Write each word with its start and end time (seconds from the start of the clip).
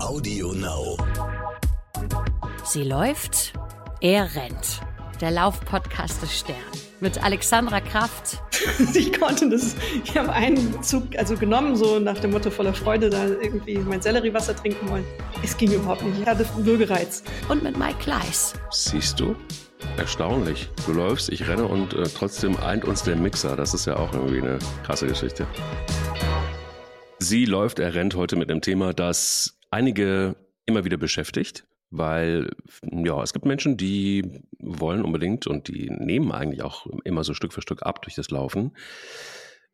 Audio 0.00 0.52
Now. 0.52 0.96
Sie 2.64 2.84
läuft, 2.84 3.52
er 4.00 4.34
rennt. 4.36 4.80
Der 5.20 5.32
Laufpodcast 5.32 6.22
des 6.22 6.38
Stern 6.38 6.56
mit 7.00 7.22
Alexandra 7.22 7.80
Kraft. 7.80 8.38
ich 8.94 9.18
konnte 9.18 9.50
das, 9.50 9.74
ich 10.04 10.16
habe 10.16 10.32
einen 10.32 10.82
Zug 10.82 11.16
also 11.16 11.36
genommen, 11.36 11.76
so 11.76 11.98
nach 11.98 12.18
dem 12.18 12.30
Motto 12.30 12.50
voller 12.50 12.74
Freude, 12.74 13.10
da 13.10 13.26
irgendwie 13.26 13.78
mein 13.78 14.00
Selleriewasser 14.00 14.54
trinken 14.54 14.88
wollen. 14.88 15.04
Es 15.42 15.56
ging 15.56 15.72
überhaupt 15.72 16.02
nicht. 16.02 16.20
Ich 16.20 16.26
hatte 16.26 16.46
Würgereiz. 16.56 17.24
Und 17.48 17.64
mit 17.64 17.76
Mike 17.76 17.98
Kleiss. 17.98 18.54
Siehst 18.70 19.18
du? 19.18 19.34
Erstaunlich. 19.96 20.70
Du 20.86 20.92
läufst, 20.92 21.28
ich 21.28 21.48
renne 21.48 21.64
und 21.64 21.94
äh, 21.94 22.04
trotzdem 22.04 22.56
eint 22.56 22.84
uns 22.84 23.02
der 23.02 23.16
Mixer. 23.16 23.56
Das 23.56 23.74
ist 23.74 23.86
ja 23.86 23.96
auch 23.96 24.12
irgendwie 24.12 24.40
eine 24.40 24.58
krasse 24.84 25.08
Geschichte. 25.08 25.46
Sie 27.18 27.46
läuft, 27.46 27.80
er 27.80 27.94
rennt 27.94 28.14
heute 28.14 28.36
mit 28.36 28.48
einem 28.48 28.60
Thema, 28.60 28.94
das 28.94 29.57
einige 29.70 30.36
immer 30.66 30.84
wieder 30.84 30.96
beschäftigt, 30.96 31.66
weil 31.90 32.50
ja, 32.82 33.22
es 33.22 33.32
gibt 33.32 33.46
Menschen, 33.46 33.76
die 33.76 34.42
wollen 34.58 35.02
unbedingt 35.02 35.46
und 35.46 35.68
die 35.68 35.90
nehmen 35.90 36.32
eigentlich 36.32 36.62
auch 36.62 36.86
immer 37.04 37.24
so 37.24 37.34
Stück 37.34 37.52
für 37.52 37.62
Stück 37.62 37.82
ab 37.82 38.02
durch 38.02 38.14
das 38.14 38.30
Laufen. 38.30 38.76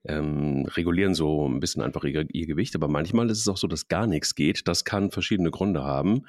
Ähm, 0.07 0.67
regulieren 0.67 1.15
so 1.15 1.49
ein 1.49 1.61
bisschen 1.61 1.83
einfach 1.83 2.05
ihr, 2.05 2.27
ihr 2.31 2.47
Gewicht, 2.47 2.75
aber 2.75 2.89
manchmal 2.89 3.31
ist 3.31 3.41
es 3.41 3.49
auch 3.49 3.57
so, 3.57 3.67
dass 3.67 3.89
gar 3.89 4.07
nichts 4.07 4.35
geht. 4.35 4.69
Das 4.69 4.85
kann 4.85 5.11
verschiedene 5.11 5.51
Gründe 5.51 5.83
haben. 5.83 6.27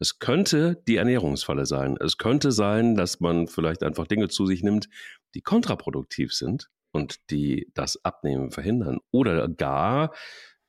Es 0.00 0.18
könnte 0.18 0.82
die 0.88 0.96
Ernährungsfalle 0.96 1.66
sein. 1.66 1.96
Es 2.00 2.18
könnte 2.18 2.52
sein, 2.52 2.94
dass 2.94 3.20
man 3.20 3.46
vielleicht 3.46 3.82
einfach 3.82 4.06
Dinge 4.06 4.28
zu 4.28 4.46
sich 4.46 4.62
nimmt, 4.62 4.88
die 5.34 5.42
kontraproduktiv 5.42 6.32
sind 6.32 6.70
und 6.92 7.30
die 7.30 7.70
das 7.74 8.02
Abnehmen 8.04 8.50
verhindern. 8.50 8.98
Oder 9.10 9.48
gar 9.48 10.12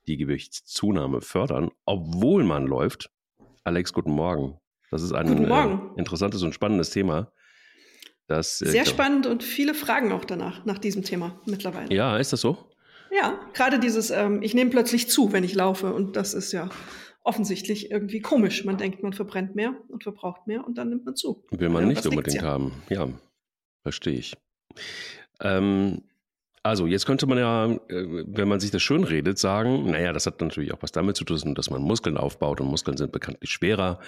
die 0.09 0.18
Gewichtszunahme 0.18 1.22
fördern, 1.22 1.72
obwohl 1.86 2.44
man 2.44 2.66
läuft. 2.66 3.12
Alex, 3.63 3.94
guten 3.94 4.12
Morgen. 4.12 4.59
Das 4.90 5.04
ist 5.04 5.13
ein 5.13 5.45
äh, 5.45 5.78
interessantes 5.97 6.42
und 6.42 6.53
spannendes 6.53 6.89
Thema. 6.89 7.31
Das, 8.28 8.61
äh, 8.61 8.69
Sehr 8.69 8.86
spannend 8.86 9.28
und 9.28 9.44
viele 9.44 9.73
Fragen 9.73 10.11
auch 10.11 10.25
danach, 10.25 10.66
nach 10.66 10.80
diesem 10.80 11.03
Thema 11.03 11.39
mittlerweile. 11.45 11.94
Ja, 11.94 12.17
ist 12.17 12.34
das 12.34 12.42
so? 12.42 12.58
Ja, 13.11 13.39
gerade 13.53 13.80
dieses, 13.80 14.09
ähm, 14.09 14.42
ich 14.42 14.53
nehme 14.53 14.72
plötzlich 14.72 15.09
zu, 15.09 15.31
wenn 15.31 15.44
ich 15.44 15.53
laufe. 15.53 15.94
Und 15.94 16.16
das 16.16 16.34
ist 16.34 16.52
ja 16.52 16.69
offensichtlich 17.23 17.91
irgendwie 17.91 18.22
komisch. 18.22 18.66
Man 18.66 18.78
denkt, 18.78 19.03
man 19.03 19.14
verbrennt 19.14 19.56
mehr 19.56 19.75
und 19.89 20.03
verbraucht 20.03 20.47
mehr 20.47 20.66
und 20.66 20.78
dann 20.78 20.89
nimmt 20.89 21.06
man 21.06 21.16
zu. 21.16 21.44
Will 21.52 21.69
man 21.69 21.88
nicht 21.88 22.06
unbedingt 22.06 22.41
ja. 22.41 22.44
haben. 22.44 22.72
Ja, 22.89 23.08
verstehe 23.84 24.17
ich. 24.17 24.36
Ähm, 25.39 26.02
also, 26.64 26.88
jetzt 26.88 27.06
könnte 27.06 27.26
man 27.26 27.38
ja, 27.38 27.66
äh, 27.66 27.80
wenn 28.28 28.48
man 28.48 28.60
sich 28.60 28.72
das 28.72 28.82
schön 28.82 29.04
redet, 29.04 29.40
sagen, 29.40 29.90
naja, 29.90 30.12
das 30.12 30.26
hat 30.26 30.42
natürlich 30.42 30.74
auch 30.74 30.82
was 30.82 30.92
damit 30.92 31.16
zu 31.16 31.24
tun, 31.24 31.56
dass 31.56 31.70
man 31.70 31.82
Muskeln 31.82 32.18
aufbaut 32.18 32.60
und 32.62 32.68
Muskeln 32.68 32.98
sind 32.98 33.12
bekanntlich 33.12 33.50
schwerer. 33.50 34.00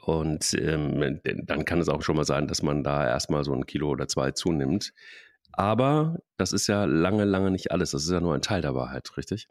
Und 0.00 0.54
ähm, 0.54 1.20
dann 1.22 1.64
kann 1.64 1.80
es 1.80 1.88
auch 1.88 2.02
schon 2.02 2.16
mal 2.16 2.24
sein, 2.24 2.46
dass 2.46 2.62
man 2.62 2.82
da 2.82 3.06
erstmal 3.06 3.44
so 3.44 3.52
ein 3.52 3.66
Kilo 3.66 3.90
oder 3.90 4.08
zwei 4.08 4.30
zunimmt. 4.30 4.94
Aber 5.52 6.18
das 6.38 6.52
ist 6.52 6.66
ja 6.66 6.84
lange, 6.84 7.24
lange 7.24 7.50
nicht 7.50 7.72
alles. 7.72 7.90
Das 7.90 8.04
ist 8.04 8.10
ja 8.10 8.20
nur 8.20 8.34
ein 8.34 8.40
Teil 8.40 8.62
der 8.62 8.74
Wahrheit, 8.74 9.16
richtig? 9.16 9.48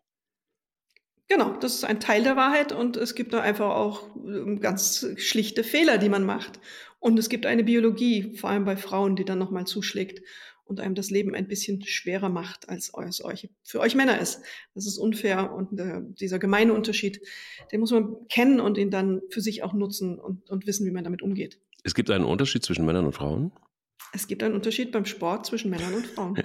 Genau, 1.27 1.55
das 1.59 1.75
ist 1.75 1.85
ein 1.85 1.99
Teil 1.99 2.23
der 2.23 2.35
Wahrheit 2.35 2.73
und 2.73 2.97
es 2.97 3.15
gibt 3.15 3.33
da 3.33 3.41
einfach 3.41 3.69
auch 3.69 4.03
ähm, 4.15 4.59
ganz 4.59 5.05
schlichte 5.17 5.63
Fehler, 5.63 5.97
die 5.97 6.09
man 6.09 6.25
macht. 6.25 6.59
Und 6.99 7.17
es 7.19 7.29
gibt 7.29 7.45
eine 7.45 7.63
Biologie, 7.63 8.35
vor 8.35 8.49
allem 8.49 8.65
bei 8.65 8.75
Frauen, 8.75 9.15
die 9.15 9.25
dann 9.25 9.39
nochmal 9.39 9.65
zuschlägt 9.65 10.21
und 10.71 10.79
einem 10.79 10.95
das 10.95 11.09
Leben 11.09 11.35
ein 11.35 11.47
bisschen 11.47 11.85
schwerer 11.85 12.29
macht, 12.29 12.69
als 12.69 12.91
es 12.97 13.23
euch, 13.23 13.49
für 13.61 13.81
euch 13.81 13.93
Männer 13.93 14.19
ist. 14.19 14.41
Das 14.73 14.87
ist 14.87 14.97
unfair 14.97 15.53
und 15.53 15.77
äh, 15.77 15.99
dieser 16.01 16.39
gemeine 16.39 16.73
Unterschied, 16.73 17.21
den 17.71 17.81
muss 17.81 17.91
man 17.91 18.15
kennen 18.29 18.61
und 18.61 18.77
ihn 18.77 18.89
dann 18.89 19.21
für 19.29 19.41
sich 19.41 19.63
auch 19.63 19.73
nutzen 19.73 20.17
und, 20.17 20.49
und 20.49 20.65
wissen, 20.65 20.87
wie 20.87 20.91
man 20.91 21.03
damit 21.03 21.21
umgeht. 21.21 21.59
Es 21.83 21.93
gibt 21.93 22.09
einen 22.09 22.23
Unterschied 22.23 22.63
zwischen 22.63 22.85
Männern 22.85 23.05
und 23.05 23.13
Frauen? 23.13 23.51
Es 24.13 24.27
gibt 24.27 24.43
einen 24.43 24.55
Unterschied 24.55 24.91
beim 24.91 25.05
Sport 25.05 25.45
zwischen 25.45 25.69
Männern 25.69 25.93
und 25.93 26.07
Frauen. 26.07 26.41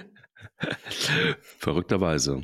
Verrückterweise. 1.41 2.41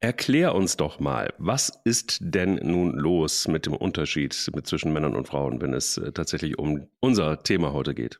Erklär 0.00 0.54
uns 0.54 0.76
doch 0.76 1.00
mal, 1.00 1.32
was 1.38 1.80
ist 1.84 2.18
denn 2.20 2.60
nun 2.62 2.92
los 2.92 3.48
mit 3.48 3.64
dem 3.64 3.74
Unterschied 3.74 4.34
zwischen 4.34 4.92
Männern 4.92 5.16
und 5.16 5.26
Frauen, 5.26 5.62
wenn 5.62 5.72
es 5.72 5.96
äh, 5.96 6.12
tatsächlich 6.12 6.58
um 6.58 6.86
unser 7.00 7.42
Thema 7.42 7.72
heute 7.72 7.94
geht? 7.94 8.18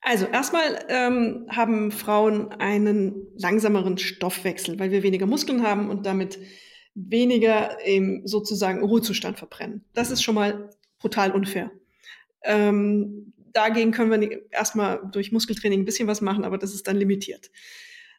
Also 0.00 0.26
erstmal 0.26 0.86
ähm, 0.88 1.46
haben 1.50 1.90
Frauen 1.90 2.52
einen 2.52 3.26
langsameren 3.36 3.98
Stoffwechsel, 3.98 4.78
weil 4.78 4.90
wir 4.90 5.02
weniger 5.02 5.26
Muskeln 5.26 5.62
haben 5.62 5.90
und 5.90 6.06
damit 6.06 6.38
weniger 6.94 7.84
im 7.84 8.26
sozusagen 8.26 8.82
Ruhezustand 8.82 9.38
verbrennen. 9.38 9.84
Das 9.94 10.10
ist 10.10 10.22
schon 10.22 10.34
mal 10.34 10.70
brutal 10.98 11.32
unfair. 11.32 11.70
Ähm, 12.44 13.32
dagegen 13.52 13.92
können 13.92 14.10
wir 14.10 14.50
erstmal 14.52 15.00
durch 15.12 15.32
Muskeltraining 15.32 15.80
ein 15.80 15.84
bisschen 15.84 16.08
was 16.08 16.20
machen, 16.20 16.44
aber 16.44 16.58
das 16.58 16.74
ist 16.74 16.86
dann 16.86 16.96
limitiert. 16.96 17.50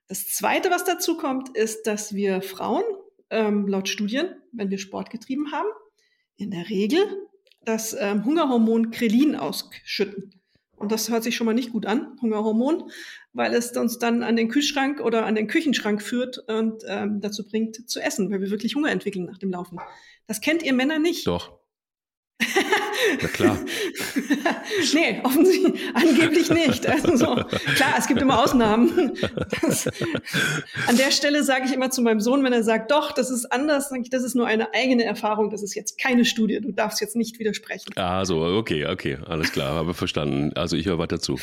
Das 0.08 0.28
Zweite, 0.28 0.72
was 0.72 0.86
dazu 0.86 1.18
kommt, 1.18 1.56
ist, 1.56 1.88
dass 1.88 2.14
wir 2.14 2.42
Frauen 2.42 2.84
ähm, 3.30 3.68
laut 3.68 3.88
Studien, 3.88 4.36
wenn 4.52 4.70
wir 4.70 4.78
Sport 4.78 5.12
getrieben 5.12 5.52
haben, 5.52 5.70
in 6.36 6.52
der 6.52 6.70
Regel 6.70 7.02
das 7.64 7.96
ähm, 8.00 8.26
Hungerhormon 8.26 8.92
Krelin 8.92 9.36
ausschütten. 9.36 10.39
Und 10.80 10.92
das 10.92 11.10
hört 11.10 11.24
sich 11.24 11.36
schon 11.36 11.46
mal 11.46 11.54
nicht 11.54 11.72
gut 11.72 11.86
an, 11.86 12.18
Hungerhormon, 12.22 12.90
weil 13.34 13.54
es 13.54 13.76
uns 13.76 14.00
dann 14.00 14.24
an 14.24 14.36
den 14.36 14.48
Kühlschrank 14.48 15.02
oder 15.02 15.26
an 15.26 15.36
den 15.36 15.48
Küchenschrank 15.48 16.02
führt 16.02 16.38
und 16.48 16.84
ähm, 16.88 17.20
dazu 17.22 17.46
bringt 17.46 17.90
zu 17.90 18.00
essen, 18.00 18.32
weil 18.32 18.42
wir 18.42 18.50
wirklich 18.50 18.76
Hunger 18.76 18.90
entwickeln 18.90 19.26
nach 19.26 19.38
dem 19.38 19.52
Laufen. 19.52 19.80
Das 20.26 20.42
kennt 20.42 20.64
ihr 20.64 20.74
Männer 20.74 20.98
nicht. 20.98 21.28
Doch. 21.28 21.60
Na 23.22 23.28
klar. 23.28 23.58
nee, 24.94 25.22
offensichtlich, 25.24 25.82
angeblich 25.94 26.50
nicht. 26.50 26.88
Also 26.88 27.16
so, 27.16 27.26
klar, 27.76 27.96
es 27.98 28.08
gibt 28.08 28.22
immer 28.22 28.44
Ausnahmen. 28.44 29.14
Das, 29.62 29.88
an 30.88 30.98
der 30.98 31.12
Stelle 31.12 31.44
sage 31.44 31.66
ich 31.66 31.74
immer 31.74 31.92
zu 31.92 32.02
meinem 32.02 32.20
Sohn, 32.20 32.44
wenn 32.44 32.54
er 32.54 32.64
sagt, 32.64 32.92
doch, 32.92 33.12
das 33.12 33.30
ist 33.30 33.52
anders, 33.52 33.90
sage 33.90 34.02
ich, 34.02 34.10
das 34.10 34.24
ist 34.24 34.36
nur 34.36 34.48
eine 34.48 34.74
eigene 34.74 35.04
Erfahrung, 35.04 35.50
das 35.50 35.64
ist 35.64 35.76
jetzt 35.76 36.00
keine 36.00 36.26
Studie, 36.26 36.60
du 36.62 36.72
darfst 36.72 37.02
jetzt 37.02 37.16
nicht 37.16 37.40
widersprechen. 37.40 37.92
Ah, 37.96 38.26
so, 38.26 38.42
okay, 38.42 38.86
okay, 38.86 39.18
alles 39.26 39.52
klar, 39.52 39.76
habe 39.76 39.94
verstanden. 39.94 40.52
Also 40.56 40.76
ich 40.76 40.86
höre 40.86 40.98
weiter 40.98 41.20
zu. 41.20 41.38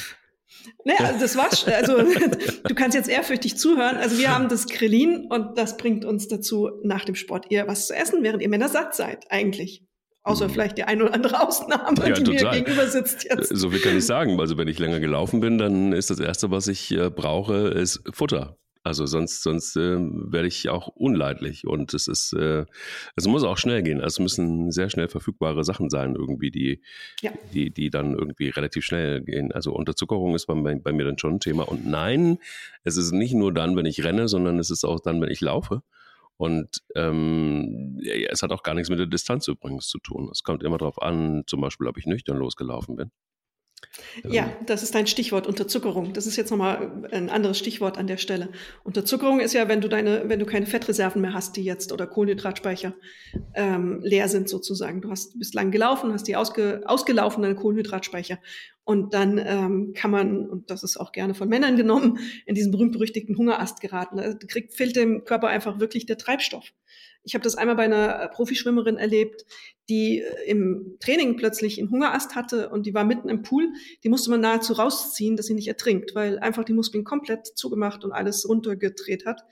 Naja, 0.84 1.00
also 1.00 1.20
das 1.20 1.36
war's. 1.36 1.66
Also 1.66 1.98
du 1.98 2.74
kannst 2.74 2.96
jetzt 2.96 3.08
ehrfürchtig 3.08 3.56
zuhören. 3.56 3.96
Also 3.96 4.18
wir 4.18 4.34
haben 4.34 4.48
das 4.48 4.66
Krillin 4.66 5.26
und 5.26 5.58
das 5.58 5.76
bringt 5.76 6.04
uns 6.04 6.28
dazu, 6.28 6.70
nach 6.82 7.04
dem 7.04 7.14
Sport 7.14 7.50
eher 7.50 7.68
was 7.68 7.86
zu 7.86 7.94
essen, 7.94 8.22
während 8.22 8.42
ihr 8.42 8.48
Männer 8.48 8.68
satt 8.68 8.94
seid, 8.94 9.30
eigentlich. 9.30 9.85
Außer 10.26 10.48
mhm. 10.48 10.52
vielleicht 10.52 10.76
die 10.76 10.82
eine 10.82 11.04
oder 11.04 11.14
andere 11.14 11.40
Ausnahme, 11.40 12.08
ja, 12.08 12.14
die 12.14 12.24
total. 12.24 12.56
mir 12.56 12.64
gegenüber 12.64 12.88
sitzt 12.88 13.22
jetzt. 13.22 13.56
So 13.56 13.70
viel 13.70 13.78
kann 13.78 13.96
ich 13.96 14.04
sagen. 14.04 14.40
Also 14.40 14.58
wenn 14.58 14.66
ich 14.66 14.80
länger 14.80 14.98
gelaufen 14.98 15.38
bin, 15.38 15.56
dann 15.56 15.92
ist 15.92 16.10
das 16.10 16.18
Erste, 16.18 16.50
was 16.50 16.66
ich 16.66 16.90
äh, 16.90 17.10
brauche, 17.10 17.68
ist 17.68 18.02
Futter. 18.12 18.58
Also 18.82 19.06
sonst, 19.06 19.44
sonst 19.44 19.76
äh, 19.76 19.96
werde 19.98 20.48
ich 20.48 20.68
auch 20.68 20.88
unleidlich. 20.88 21.64
Und 21.64 21.94
es 21.94 22.08
ist, 22.08 22.32
äh, 22.32 22.66
es 23.14 23.28
muss 23.28 23.44
auch 23.44 23.56
schnell 23.56 23.84
gehen. 23.84 24.00
Also 24.00 24.16
es 24.16 24.18
müssen 24.18 24.72
sehr 24.72 24.90
schnell 24.90 25.06
verfügbare 25.06 25.62
Sachen 25.62 25.90
sein, 25.90 26.16
irgendwie, 26.16 26.50
die, 26.50 26.82
ja. 27.20 27.30
die, 27.54 27.70
die 27.70 27.90
dann 27.90 28.14
irgendwie 28.14 28.48
relativ 28.48 28.84
schnell 28.84 29.22
gehen. 29.22 29.52
Also 29.52 29.72
Unterzuckerung 29.74 30.34
ist 30.34 30.46
bei, 30.46 30.54
bei 30.54 30.92
mir 30.92 31.04
dann 31.04 31.18
schon 31.18 31.34
ein 31.34 31.40
Thema. 31.40 31.68
Und 31.68 31.86
nein, 31.86 32.38
es 32.82 32.96
ist 32.96 33.12
nicht 33.12 33.34
nur 33.34 33.54
dann, 33.54 33.76
wenn 33.76 33.86
ich 33.86 34.02
renne, 34.02 34.26
sondern 34.26 34.58
es 34.58 34.70
ist 34.70 34.84
auch 34.84 34.98
dann, 34.98 35.20
wenn 35.20 35.30
ich 35.30 35.40
laufe. 35.40 35.82
Und 36.38 36.82
ähm, 36.94 37.98
ja, 38.02 38.28
es 38.30 38.42
hat 38.42 38.52
auch 38.52 38.62
gar 38.62 38.74
nichts 38.74 38.90
mit 38.90 38.98
der 38.98 39.06
Distanz 39.06 39.48
übrigens 39.48 39.88
zu 39.88 39.98
tun. 39.98 40.28
Es 40.30 40.42
kommt 40.42 40.62
immer 40.62 40.78
darauf 40.78 41.00
an, 41.00 41.44
zum 41.46 41.60
Beispiel, 41.62 41.86
ob 41.86 41.96
ich 41.96 42.06
nüchtern 42.06 42.36
losgelaufen 42.36 42.96
bin. 42.96 43.10
Ja, 44.24 44.44
ähm. 44.44 44.66
das 44.66 44.82
ist 44.82 44.94
dein 44.94 45.06
Stichwort, 45.06 45.46
Unterzuckerung. 45.46 46.12
Das 46.12 46.26
ist 46.26 46.36
jetzt 46.36 46.50
nochmal 46.50 47.08
ein 47.10 47.30
anderes 47.30 47.58
Stichwort 47.58 47.98
an 47.98 48.06
der 48.06 48.16
Stelle. 48.16 48.50
Unterzuckerung 48.84 49.40
ist 49.40 49.52
ja, 49.52 49.68
wenn 49.68 49.80
du 49.80 49.88
deine, 49.88 50.28
wenn 50.28 50.38
du 50.38 50.46
keine 50.46 50.66
Fettreserven 50.66 51.20
mehr 51.20 51.34
hast, 51.34 51.56
die 51.56 51.64
jetzt 51.64 51.92
oder 51.92 52.06
Kohlenhydratspeicher 52.06 52.94
ähm, 53.54 54.00
leer 54.02 54.28
sind 54.28 54.48
sozusagen. 54.48 55.00
Du 55.00 55.10
hast 55.10 55.38
bist 55.38 55.54
lang 55.54 55.70
gelaufen, 55.70 56.12
hast 56.12 56.28
die 56.28 56.36
ausge, 56.36 56.82
ausgelaufenen 56.86 57.56
Kohlenhydratspeicher 57.56 58.38
und 58.84 59.14
dann 59.14 59.38
ähm, 59.44 59.92
kann 59.94 60.10
man, 60.10 60.46
und 60.46 60.70
das 60.70 60.82
ist 60.82 60.96
auch 60.96 61.12
gerne 61.12 61.34
von 61.34 61.48
Männern 61.48 61.76
genommen, 61.76 62.18
in 62.46 62.54
diesen 62.54 62.70
berühmt-berüchtigten 62.70 63.36
Hungerast 63.36 63.80
geraten. 63.80 64.16
Da 64.16 64.34
kriegt, 64.34 64.74
fehlt 64.74 64.96
dem 64.96 65.24
Körper 65.24 65.48
einfach 65.48 65.80
wirklich 65.80 66.06
der 66.06 66.18
Treibstoff. 66.18 66.72
Ich 67.26 67.34
habe 67.34 67.42
das 67.42 67.56
einmal 67.56 67.76
bei 67.76 67.84
einer 67.84 68.22
äh, 68.22 68.28
Profischwimmerin 68.28 68.96
erlebt, 68.96 69.44
die 69.88 70.20
äh, 70.20 70.50
im 70.50 70.96
Training 71.00 71.36
plötzlich 71.36 71.78
einen 71.78 71.90
Hungerast 71.90 72.34
hatte 72.34 72.70
und 72.70 72.86
die 72.86 72.94
war 72.94 73.04
mitten 73.04 73.28
im 73.28 73.42
Pool. 73.42 73.72
Die 74.04 74.08
musste 74.08 74.30
man 74.30 74.40
nahezu 74.40 74.72
rausziehen, 74.72 75.36
dass 75.36 75.46
sie 75.46 75.54
nicht 75.54 75.68
ertrinkt, 75.68 76.14
weil 76.14 76.38
einfach 76.38 76.64
die 76.64 76.72
Muskeln 76.72 77.04
komplett 77.04 77.46
zugemacht 77.46 78.04
und 78.04 78.12
alles 78.12 78.48
runtergedreht 78.48 79.26
hat. 79.26 79.42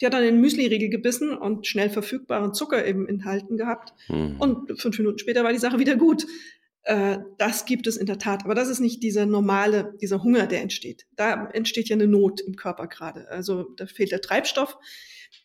Die 0.00 0.06
hat 0.06 0.12
dann 0.12 0.22
den 0.22 0.42
Müsli-Riegel 0.42 0.90
gebissen 0.90 1.36
und 1.36 1.66
schnell 1.66 1.88
verfügbaren 1.88 2.52
Zucker 2.52 2.86
eben 2.86 3.08
enthalten 3.08 3.56
gehabt. 3.56 3.94
Mhm. 4.08 4.36
Und 4.38 4.80
fünf 4.80 4.98
Minuten 4.98 5.18
später 5.18 5.42
war 5.42 5.52
die 5.52 5.58
Sache 5.58 5.78
wieder 5.78 5.96
gut. 5.96 6.26
Äh, 6.82 7.18
das 7.38 7.64
gibt 7.64 7.86
es 7.86 7.96
in 7.96 8.04
der 8.04 8.18
Tat, 8.18 8.44
aber 8.44 8.54
das 8.54 8.68
ist 8.68 8.80
nicht 8.80 9.02
dieser 9.02 9.24
normale, 9.24 9.94
dieser 10.02 10.22
Hunger, 10.22 10.46
der 10.46 10.60
entsteht. 10.60 11.06
Da 11.16 11.48
entsteht 11.48 11.88
ja 11.88 11.96
eine 11.96 12.06
Not 12.06 12.42
im 12.42 12.56
Körper 12.56 12.88
gerade. 12.88 13.26
Also 13.30 13.64
da 13.76 13.86
fehlt 13.86 14.12
der 14.12 14.20
Treibstoff. 14.20 14.76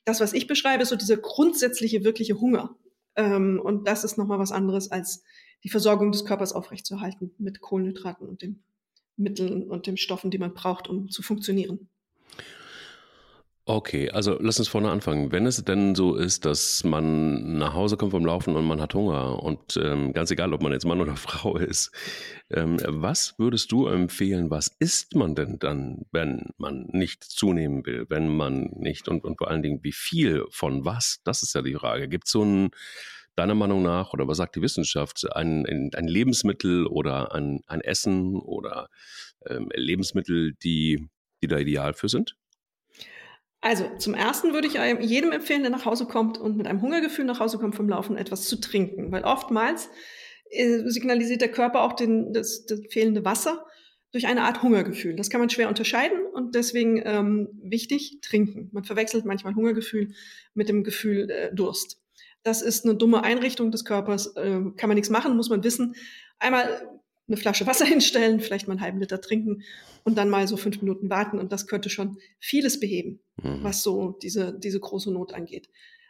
Das, 0.05 0.19
was 0.19 0.33
ich 0.33 0.47
beschreibe, 0.47 0.83
ist 0.83 0.89
so 0.89 0.95
dieser 0.95 1.17
grundsätzliche, 1.17 2.03
wirkliche 2.03 2.39
Hunger. 2.39 2.75
Ähm, 3.15 3.59
und 3.63 3.87
das 3.87 4.03
ist 4.03 4.17
nochmal 4.17 4.39
was 4.39 4.51
anderes, 4.51 4.91
als 4.91 5.23
die 5.63 5.69
Versorgung 5.69 6.11
des 6.11 6.25
Körpers 6.25 6.53
aufrechtzuerhalten 6.53 7.33
mit 7.37 7.61
Kohlenhydraten 7.61 8.27
und 8.27 8.41
den 8.41 8.63
Mitteln 9.17 9.69
und 9.69 9.87
den 9.87 9.97
Stoffen, 9.97 10.31
die 10.31 10.39
man 10.39 10.53
braucht, 10.53 10.87
um 10.87 11.09
zu 11.09 11.21
funktionieren. 11.21 11.89
Okay, 13.65 14.09
also 14.09 14.37
lass 14.41 14.57
uns 14.57 14.67
vorne 14.69 14.89
anfangen. 14.89 15.31
Wenn 15.31 15.45
es 15.45 15.63
denn 15.63 15.93
so 15.93 16.15
ist, 16.15 16.45
dass 16.45 16.83
man 16.83 17.59
nach 17.59 17.75
Hause 17.75 17.95
kommt 17.95 18.11
vom 18.11 18.25
Laufen 18.25 18.55
und 18.55 18.65
man 18.65 18.81
hat 18.81 18.95
Hunger 18.95 19.41
und 19.43 19.77
ähm, 19.77 20.13
ganz 20.13 20.31
egal, 20.31 20.51
ob 20.53 20.63
man 20.63 20.71
jetzt 20.71 20.85
Mann 20.85 20.99
oder 20.99 21.15
Frau 21.15 21.57
ist, 21.57 21.91
ähm, 22.49 22.77
was 22.87 23.35
würdest 23.37 23.71
du 23.71 23.85
empfehlen, 23.85 24.49
was 24.49 24.67
isst 24.79 25.15
man 25.15 25.35
denn 25.35 25.59
dann, 25.59 26.05
wenn 26.11 26.49
man 26.57 26.87
nicht 26.91 27.23
zunehmen 27.23 27.85
will, 27.85 28.07
wenn 28.09 28.35
man 28.35 28.71
nicht 28.73 29.07
und, 29.07 29.23
und 29.23 29.37
vor 29.37 29.49
allen 29.49 29.61
Dingen 29.61 29.83
wie 29.83 29.91
viel 29.91 30.43
von 30.49 30.83
was? 30.83 31.21
Das 31.23 31.43
ist 31.43 31.53
ja 31.53 31.61
die 31.61 31.75
Frage. 31.75 32.09
Gibt 32.09 32.25
es 32.25 32.31
so 32.31 32.43
ein, 32.43 32.71
deiner 33.35 33.55
Meinung 33.55 33.83
nach 33.83 34.11
oder 34.13 34.27
was 34.27 34.37
sagt 34.37 34.55
die 34.55 34.61
Wissenschaft, 34.63 35.31
ein, 35.35 35.67
ein 35.93 36.07
Lebensmittel 36.07 36.87
oder 36.87 37.33
ein, 37.35 37.61
ein 37.67 37.81
Essen 37.81 38.37
oder 38.37 38.89
ähm, 39.47 39.69
Lebensmittel, 39.75 40.53
die, 40.63 41.07
die 41.43 41.47
da 41.47 41.59
ideal 41.59 41.93
für 41.93 42.09
sind? 42.09 42.35
Also 43.61 43.85
zum 43.99 44.15
ersten 44.15 44.53
würde 44.53 44.67
ich 44.67 44.73
jedem 45.07 45.31
empfehlen, 45.31 45.61
der 45.61 45.69
nach 45.69 45.85
Hause 45.85 46.05
kommt 46.05 46.39
und 46.39 46.57
mit 46.57 46.65
einem 46.67 46.81
Hungergefühl 46.81 47.25
nach 47.25 47.39
Hause 47.39 47.59
kommt 47.59 47.75
vom 47.75 47.87
Laufen, 47.87 48.17
etwas 48.17 48.47
zu 48.47 48.59
trinken. 48.59 49.11
Weil 49.11 49.23
oftmals 49.23 49.89
äh, 50.49 50.79
signalisiert 50.89 51.41
der 51.41 51.51
Körper 51.51 51.83
auch 51.83 51.93
den, 51.93 52.33
das, 52.33 52.65
das, 52.65 52.81
fehlende 52.89 53.23
Wasser 53.23 53.63
durch 54.11 54.25
eine 54.25 54.43
Art 54.43 54.63
Hungergefühl. 54.63 55.15
Das 55.15 55.29
kann 55.29 55.39
man 55.39 55.49
schwer 55.51 55.69
unterscheiden 55.69 56.17
und 56.33 56.55
deswegen 56.55 57.01
ähm, 57.05 57.49
wichtig, 57.61 58.19
trinken. 58.21 58.69
Man 58.73 58.83
verwechselt 58.83 59.25
manchmal 59.25 59.55
Hungergefühl 59.55 60.13
mit 60.55 60.67
dem 60.67 60.83
Gefühl 60.83 61.29
äh, 61.29 61.53
Durst. 61.53 62.01
Das 62.43 62.63
ist 62.63 62.83
eine 62.83 62.95
dumme 62.95 63.23
Einrichtung 63.23 63.69
des 63.69 63.85
Körpers, 63.85 64.35
äh, 64.35 64.59
kann 64.75 64.89
man 64.89 64.95
nichts 64.95 65.11
machen, 65.11 65.37
muss 65.37 65.49
man 65.49 65.63
wissen. 65.63 65.95
Einmal 66.39 67.00
eine 67.31 67.37
Flasche 67.37 67.67
Wasser 67.67 67.85
hinstellen, 67.93 68.39
vielleicht 68.39 68.67
mal 68.67 68.73
einen 68.73 68.81
halben 68.81 68.99
Liter 68.99 69.21
trinken 69.21 69.63
und 70.03 70.17
dann 70.17 70.29
mal 70.29 70.47
so 70.47 70.57
fünf 70.57 70.81
Minuten 70.81 71.09
warten. 71.09 71.39
Und 71.39 71.51
das 71.51 71.67
könnte 71.67 71.89
schon 71.89 72.17
vieles 72.39 72.79
beheben, 72.79 73.19
mhm. 73.41 73.63
was 73.63 73.83
so 73.83 74.17
diese, 74.21 74.57
diese 74.57 74.79
große 74.79 75.11
Not 75.11 75.33
angeht. 75.33 75.69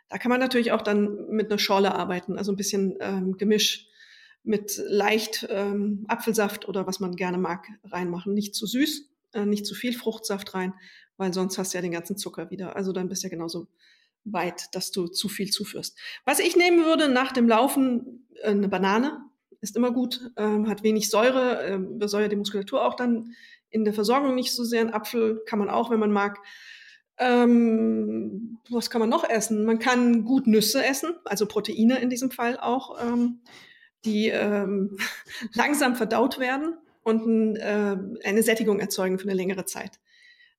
Da 0.10 0.18
kann 0.18 0.30
man 0.30 0.40
natürlich 0.40 0.72
auch 0.72 0.82
dann 0.82 1.28
mit 1.30 1.50
einer 1.50 1.60
Schorle 1.60 1.96
arbeiten, 1.96 2.38
also 2.38 2.52
ein 2.52 2.58
bisschen 2.58 2.98
ähm, 3.00 3.38
Gemisch 3.38 3.88
mit 4.44 4.82
leicht 4.88 5.48
ähm, 5.50 6.06
Apfelsaft 6.08 6.68
oder 6.68 6.88
was 6.88 7.00
man 7.00 7.16
gerne 7.16 7.38
mag 7.38 7.68
reinmachen. 7.84 8.34
Nicht 8.34 8.56
zu 8.56 8.66
süß, 8.66 9.10
äh, 9.34 9.46
nicht 9.46 9.66
zu 9.66 9.76
viel 9.76 9.94
Fruchtsaft 9.94 10.54
rein, 10.54 10.74
weil 11.18 11.34
sonst 11.34 11.58
hast 11.58 11.74
du 11.74 11.78
ja 11.78 11.82
den 11.82 11.92
ganzen 11.92 12.18
Zucker 12.18 12.50
wieder. 12.50 12.76
Also 12.76 12.92
dann 12.92 13.08
bist 13.08 13.24
du 13.24 13.28
ja 13.28 13.30
genauso 13.30 13.68
weit, 14.24 14.74
dass 14.74 14.92
du 14.92 15.08
zu 15.08 15.30
viel 15.30 15.50
zuführst. 15.50 15.98
Was 16.26 16.40
ich 16.40 16.56
nehmen 16.56 16.86
würde 16.86 17.08
nach 17.08 17.32
dem 17.32 17.48
Laufen, 17.48 18.28
äh, 18.42 18.50
eine 18.50 18.68
Banane, 18.68 19.22
ist 19.62 19.76
immer 19.76 19.92
gut, 19.92 20.32
ähm, 20.38 20.68
hat 20.68 20.84
wenig 20.84 21.10
Säure, 21.10 21.64
ähm, 21.66 21.98
besäuert 22.00 22.32
die 22.32 22.36
Muskulatur 22.36 22.84
auch 22.86 22.96
dann 22.96 23.34
in 23.70 23.86
der 23.86 23.94
Versorgung 23.94 24.36
nicht 24.36 24.52
so 24.52 24.64
sehr. 24.64 24.82
Ein 24.82 24.94
Apfel 24.94 25.42
kann 25.46 25.60
man 25.60 25.70
auch, 25.70 25.90
wenn 25.90 26.00
man 26.00 26.12
mag. 26.12 26.40
Ähm, 27.18 28.58
was 28.70 28.90
kann 28.90 29.00
man 29.00 29.10
noch 29.10 29.28
essen? 29.28 29.64
Man 29.64 29.80
kann 29.80 30.26
gut 30.26 30.48
Nüsse 30.48 30.84
essen, 30.84 31.16
also 31.26 31.46
Proteine 31.46 32.00
in 32.00 32.10
diesem 32.10 32.32
Fall 32.32 32.58
auch, 32.60 33.00
ähm, 33.02 33.40
die 34.04 34.30
ähm, 34.30 34.98
langsam 35.54 35.96
verdaut 35.96 36.40
werden 36.40 36.76
und 37.04 37.26
ein, 37.26 37.56
äh, 37.58 37.98
eine 38.24 38.44
Sättigung 38.44 38.80
erzeugen 38.80 39.20
für 39.20 39.26
eine 39.26 39.36
längere 39.36 39.66
Zeit. 39.66 40.00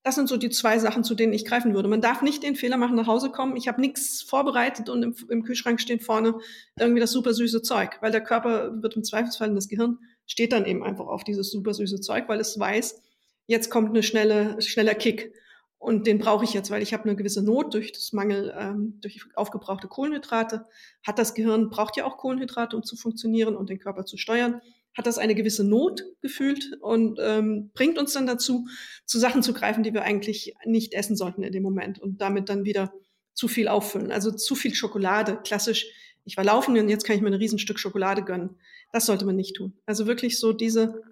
Das 0.04 0.16
sind 0.16 0.28
so 0.28 0.36
die 0.36 0.50
zwei 0.50 0.78
Sachen, 0.78 1.04
zu 1.04 1.14
denen 1.14 1.32
ich 1.32 1.44
greifen 1.44 1.74
würde. 1.74 1.88
Man 1.88 2.00
darf 2.00 2.22
nicht 2.22 2.42
den 2.42 2.56
Fehler 2.56 2.76
machen, 2.76 2.96
nach 2.96 3.06
Hause 3.06 3.30
kommen. 3.30 3.56
Ich 3.56 3.68
habe 3.68 3.80
nichts 3.80 4.22
vorbereitet 4.22 4.88
und 4.88 5.02
im, 5.02 5.14
im, 5.28 5.44
Kühlschrank 5.44 5.80
steht 5.80 6.02
vorne 6.02 6.34
irgendwie 6.76 7.00
das 7.00 7.12
super 7.12 7.32
süße 7.32 7.62
Zeug, 7.62 7.98
weil 8.00 8.10
der 8.10 8.22
Körper 8.22 8.82
wird 8.82 8.96
im 8.96 9.04
Zweifelsfall 9.04 9.48
in 9.48 9.54
das 9.54 9.68
Gehirn 9.68 9.98
steht 10.26 10.52
dann 10.52 10.66
eben 10.66 10.82
einfach 10.82 11.06
auf 11.06 11.24
dieses 11.24 11.50
super 11.50 11.74
süße 11.74 12.00
Zeug, 12.00 12.28
weil 12.28 12.40
es 12.40 12.58
weiß, 12.58 13.00
jetzt 13.46 13.70
kommt 13.70 13.90
eine 13.90 14.02
schnelle 14.02 14.60
schneller 14.60 14.94
Kick 14.94 15.34
und 15.78 16.06
den 16.06 16.18
brauche 16.18 16.44
ich 16.44 16.54
jetzt, 16.54 16.70
weil 16.70 16.82
ich 16.82 16.92
habe 16.92 17.04
eine 17.04 17.16
gewisse 17.16 17.42
Not 17.42 17.74
durch 17.74 17.92
das 17.92 18.12
Mangel 18.12 18.54
ähm, 18.56 18.98
durch 19.00 19.20
aufgebrauchte 19.34 19.88
Kohlenhydrate. 19.88 20.66
Hat 21.04 21.18
das 21.18 21.34
Gehirn 21.34 21.70
braucht 21.70 21.96
ja 21.96 22.04
auch 22.04 22.18
Kohlenhydrate, 22.18 22.76
um 22.76 22.84
zu 22.84 22.96
funktionieren 22.96 23.56
und 23.56 23.68
den 23.68 23.78
Körper 23.78 24.04
zu 24.04 24.16
steuern 24.16 24.60
hat 24.94 25.06
das 25.06 25.18
eine 25.18 25.34
gewisse 25.34 25.64
Not 25.64 26.04
gefühlt 26.20 26.76
und 26.80 27.18
ähm, 27.20 27.70
bringt 27.74 27.98
uns 27.98 28.12
dann 28.12 28.26
dazu, 28.26 28.66
zu 29.06 29.18
Sachen 29.18 29.42
zu 29.42 29.54
greifen, 29.54 29.82
die 29.82 29.94
wir 29.94 30.02
eigentlich 30.02 30.54
nicht 30.64 30.94
essen 30.94 31.16
sollten 31.16 31.42
in 31.42 31.52
dem 31.52 31.62
Moment 31.62 31.98
und 31.98 32.20
damit 32.20 32.48
dann 32.48 32.64
wieder 32.64 32.92
zu 33.34 33.48
viel 33.48 33.68
auffüllen. 33.68 34.12
Also 34.12 34.30
zu 34.30 34.54
viel 34.54 34.74
Schokolade, 34.74 35.38
klassisch. 35.42 35.86
Ich 36.24 36.36
war 36.36 36.44
laufen 36.44 36.78
und 36.78 36.88
jetzt 36.88 37.04
kann 37.04 37.16
ich 37.16 37.22
mir 37.22 37.28
ein 37.28 37.34
Riesenstück 37.34 37.78
Schokolade 37.78 38.22
gönnen. 38.22 38.56
Das 38.92 39.06
sollte 39.06 39.24
man 39.24 39.36
nicht 39.36 39.56
tun. 39.56 39.72
Also 39.86 40.06
wirklich 40.06 40.38
so 40.38 40.52
diese 40.52 41.02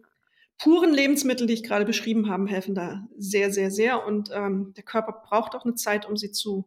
puren 0.58 0.92
Lebensmittel, 0.92 1.46
die 1.46 1.54
ich 1.54 1.62
gerade 1.62 1.86
beschrieben 1.86 2.28
habe, 2.28 2.46
helfen 2.46 2.74
da 2.74 3.08
sehr, 3.16 3.50
sehr, 3.50 3.70
sehr. 3.70 4.06
Und 4.06 4.30
ähm, 4.32 4.74
der 4.76 4.84
Körper 4.84 5.22
braucht 5.26 5.54
auch 5.54 5.64
eine 5.64 5.74
Zeit, 5.74 6.06
um 6.06 6.16
sie 6.16 6.30
zu 6.30 6.66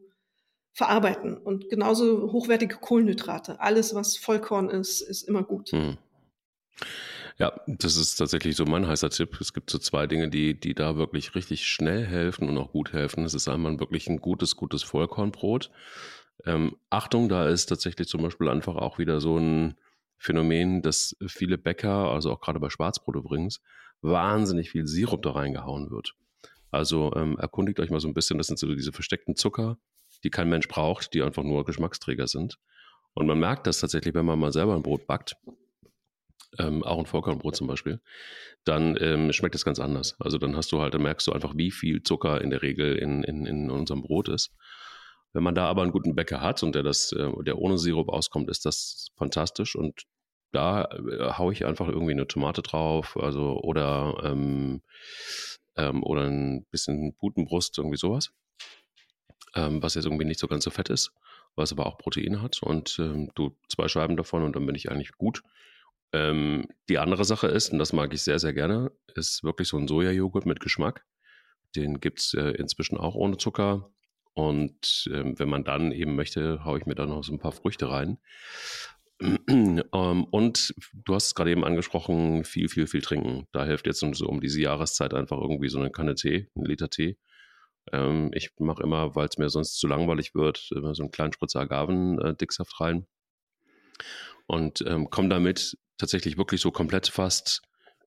verarbeiten. 0.73 1.37
Und 1.37 1.69
genauso 1.69 2.31
hochwertige 2.31 2.77
Kohlenhydrate. 2.77 3.61
Alles, 3.61 3.93
was 3.93 4.17
Vollkorn 4.17 4.69
ist, 4.69 5.01
ist 5.01 5.21
immer 5.21 5.43
gut. 5.43 5.71
Hm. 5.71 5.97
Ja, 7.39 7.53
das 7.65 7.95
ist 7.95 8.15
tatsächlich 8.15 8.55
so 8.55 8.65
mein 8.65 8.87
heißer 8.87 9.09
Tipp. 9.09 9.39
Es 9.41 9.53
gibt 9.53 9.69
so 9.69 9.79
zwei 9.79 10.05
Dinge, 10.05 10.29
die, 10.29 10.59
die 10.59 10.75
da 10.75 10.95
wirklich 10.95 11.35
richtig 11.35 11.65
schnell 11.65 12.05
helfen 12.05 12.47
und 12.47 12.57
auch 12.57 12.71
gut 12.71 12.93
helfen. 12.93 13.25
Es 13.25 13.33
ist 13.33 13.47
einmal 13.47 13.79
wirklich 13.79 14.07
ein 14.07 14.17
gutes, 14.17 14.55
gutes 14.55 14.83
Vollkornbrot. 14.83 15.71
Ähm, 16.45 16.77
Achtung, 16.89 17.29
da 17.29 17.47
ist 17.47 17.67
tatsächlich 17.67 18.07
zum 18.07 18.21
Beispiel 18.21 18.49
einfach 18.49 18.75
auch 18.75 18.99
wieder 18.99 19.19
so 19.19 19.37
ein 19.37 19.75
Phänomen, 20.17 20.81
dass 20.81 21.15
viele 21.27 21.57
Bäcker, 21.57 22.11
also 22.11 22.31
auch 22.31 22.39
gerade 22.39 22.59
bei 22.59 22.69
Schwarzbrot 22.69 23.15
übrigens, 23.15 23.61
wahnsinnig 24.01 24.69
viel 24.69 24.85
Sirup 24.85 25.21
da 25.23 25.31
reingehauen 25.31 25.89
wird. 25.89 26.15
Also 26.71 27.13
ähm, 27.15 27.37
erkundigt 27.37 27.79
euch 27.79 27.89
mal 27.89 27.99
so 27.99 28.07
ein 28.07 28.13
bisschen, 28.13 28.37
das 28.37 28.47
sind 28.47 28.59
so 28.59 28.73
diese 28.73 28.91
versteckten 28.91 29.35
Zucker, 29.35 29.77
die 30.23 30.29
kein 30.29 30.49
Mensch 30.49 30.67
braucht, 30.67 31.13
die 31.13 31.21
einfach 31.23 31.43
nur 31.43 31.65
Geschmacksträger 31.65 32.27
sind. 32.27 32.59
Und 33.13 33.27
man 33.27 33.39
merkt 33.39 33.67
das 33.67 33.79
tatsächlich, 33.79 34.13
wenn 34.13 34.25
man 34.25 34.39
mal 34.39 34.51
selber 34.51 34.75
ein 34.75 34.81
Brot 34.81 35.07
backt 35.07 35.35
ähm, 36.59 36.83
auch 36.83 36.99
ein 36.99 37.05
Vollkornbrot 37.05 37.55
zum 37.55 37.67
Beispiel, 37.67 37.99
dann 38.63 38.97
ähm, 38.99 39.33
schmeckt 39.33 39.55
es 39.55 39.65
ganz 39.65 39.79
anders. 39.79 40.15
Also 40.19 40.37
dann 40.37 40.55
hast 40.55 40.71
du 40.71 40.81
halt, 40.81 40.93
dann 40.93 41.03
merkst 41.03 41.27
du 41.27 41.31
einfach, 41.31 41.53
wie 41.55 41.71
viel 41.71 42.03
Zucker 42.03 42.41
in 42.41 42.49
der 42.49 42.61
Regel 42.61 42.95
in, 42.95 43.23
in, 43.23 43.45
in 43.45 43.71
unserem 43.71 44.01
Brot 44.01 44.29
ist. 44.29 44.51
Wenn 45.33 45.43
man 45.43 45.55
da 45.55 45.65
aber 45.65 45.81
einen 45.81 45.91
guten 45.91 46.15
Bäcker 46.15 46.41
hat 46.41 46.61
und 46.63 46.75
der 46.75 46.83
das, 46.83 47.11
äh, 47.11 47.31
der 47.43 47.57
ohne 47.57 47.77
Sirup 47.77 48.09
auskommt, 48.09 48.49
ist 48.49 48.65
das 48.65 49.07
fantastisch 49.17 49.75
und 49.75 50.03
da 50.51 50.85
äh, 50.85 51.33
haue 51.37 51.51
ich 51.51 51.65
einfach 51.65 51.87
irgendwie 51.87 52.13
eine 52.13 52.27
Tomate 52.27 52.61
drauf, 52.61 53.17
also 53.17 53.59
oder 53.61 54.21
ähm, 54.23 54.81
ähm, 55.75 56.03
oder 56.03 56.27
ein 56.27 56.65
bisschen 56.69 57.15
Putenbrust, 57.15 57.77
irgendwie 57.77 57.97
sowas, 57.97 58.31
ähm, 59.55 59.81
was 59.81 59.95
jetzt 59.95 60.05
irgendwie 60.05 60.25
nicht 60.25 60.39
so 60.39 60.47
ganz 60.47 60.63
so 60.63 60.69
fett 60.69 60.89
ist, 60.89 61.11
was 61.55 61.71
aber 61.71 61.87
auch 61.87 61.97
Protein 61.97 62.41
hat 62.41 62.61
und 62.61 62.97
ähm, 62.99 63.31
du 63.35 63.57
zwei 63.67 63.87
Scheiben 63.87 64.15
davon 64.15 64.43
und 64.43 64.55
dann 64.55 64.65
bin 64.65 64.75
ich 64.75 64.91
eigentlich 64.91 65.13
gut. 65.17 65.41
Ähm, 66.13 66.67
die 66.89 66.99
andere 66.99 67.25
Sache 67.25 67.47
ist, 67.47 67.73
und 67.73 67.79
das 67.79 67.91
mag 67.91 68.13
ich 68.13 68.21
sehr, 68.21 68.39
sehr 68.39 68.53
gerne, 68.53 68.91
ist 69.15 69.43
wirklich 69.43 69.67
so 69.67 69.77
ein 69.77 69.87
Sojajoghurt 69.87 70.45
mit 70.45 70.59
Geschmack. 70.59 71.05
Den 71.75 71.99
gibt 71.99 72.19
es 72.19 72.33
äh, 72.35 72.51
inzwischen 72.51 72.97
auch 72.97 73.15
ohne 73.15 73.37
Zucker. 73.37 73.91
Und 74.35 75.09
ähm, 75.11 75.37
wenn 75.37 75.49
man 75.49 75.63
dann 75.63 75.91
eben 75.91 76.15
möchte, 76.15 76.63
haue 76.63 76.79
ich 76.79 76.85
mir 76.85 76.95
da 76.95 77.05
noch 77.05 77.23
so 77.23 77.33
ein 77.33 77.39
paar 77.39 77.51
Früchte 77.51 77.89
rein. 77.89 78.19
ähm, 79.19 80.23
und 80.25 80.73
du 80.93 81.15
hast 81.15 81.27
es 81.27 81.35
gerade 81.35 81.51
eben 81.51 81.63
angesprochen, 81.63 82.43
viel, 82.43 82.69
viel, 82.69 82.87
viel 82.87 83.01
trinken. 83.01 83.47
Da 83.51 83.65
hilft 83.65 83.87
jetzt 83.87 83.99
so 83.99 84.27
um 84.27 84.39
diese 84.39 84.61
Jahreszeit 84.61 85.13
einfach 85.13 85.37
irgendwie 85.39 85.69
so 85.69 85.79
eine 85.79 85.91
Kanne 85.91 86.15
Tee, 86.15 86.49
ein 86.55 86.65
Liter 86.65 86.89
Tee. 86.89 87.17
Ähm, 87.91 88.31
ich 88.33 88.51
mache 88.59 88.83
immer, 88.83 89.15
weil 89.15 89.27
es 89.27 89.37
mir 89.37 89.49
sonst 89.49 89.79
zu 89.79 89.87
langweilig 89.87 90.35
wird, 90.35 90.69
immer 90.75 90.93
so 90.93 91.03
einen 91.03 91.11
kleinen 91.11 91.33
Spritzer 91.33 91.61
Agaven-Dicksaft 91.61 92.79
rein 92.79 93.07
und 94.47 94.83
ähm, 94.87 95.09
komme 95.09 95.29
damit 95.29 95.77
tatsächlich 95.97 96.37
wirklich 96.37 96.61
so 96.61 96.71
komplett 96.71 97.07
fast, 97.07 97.61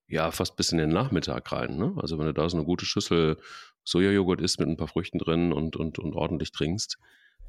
ja, 0.07 0.31
fast 0.31 0.55
bis 0.55 0.71
in 0.71 0.77
den 0.77 0.89
Nachmittag 0.89 1.51
rein. 1.51 1.77
Ne? 1.77 1.93
Also 1.97 2.17
wenn 2.17 2.25
du 2.25 2.33
da 2.33 2.49
so 2.49 2.57
eine 2.57 2.65
gute 2.65 2.85
Schüssel 2.85 3.37
Sojajoghurt 3.83 4.41
isst 4.41 4.59
mit 4.59 4.67
ein 4.67 4.77
paar 4.77 4.89
Früchten 4.89 5.17
drin 5.17 5.53
und, 5.53 5.77
und, 5.77 5.97
und 5.97 6.13
ordentlich 6.13 6.51
trinkst, 6.51 6.97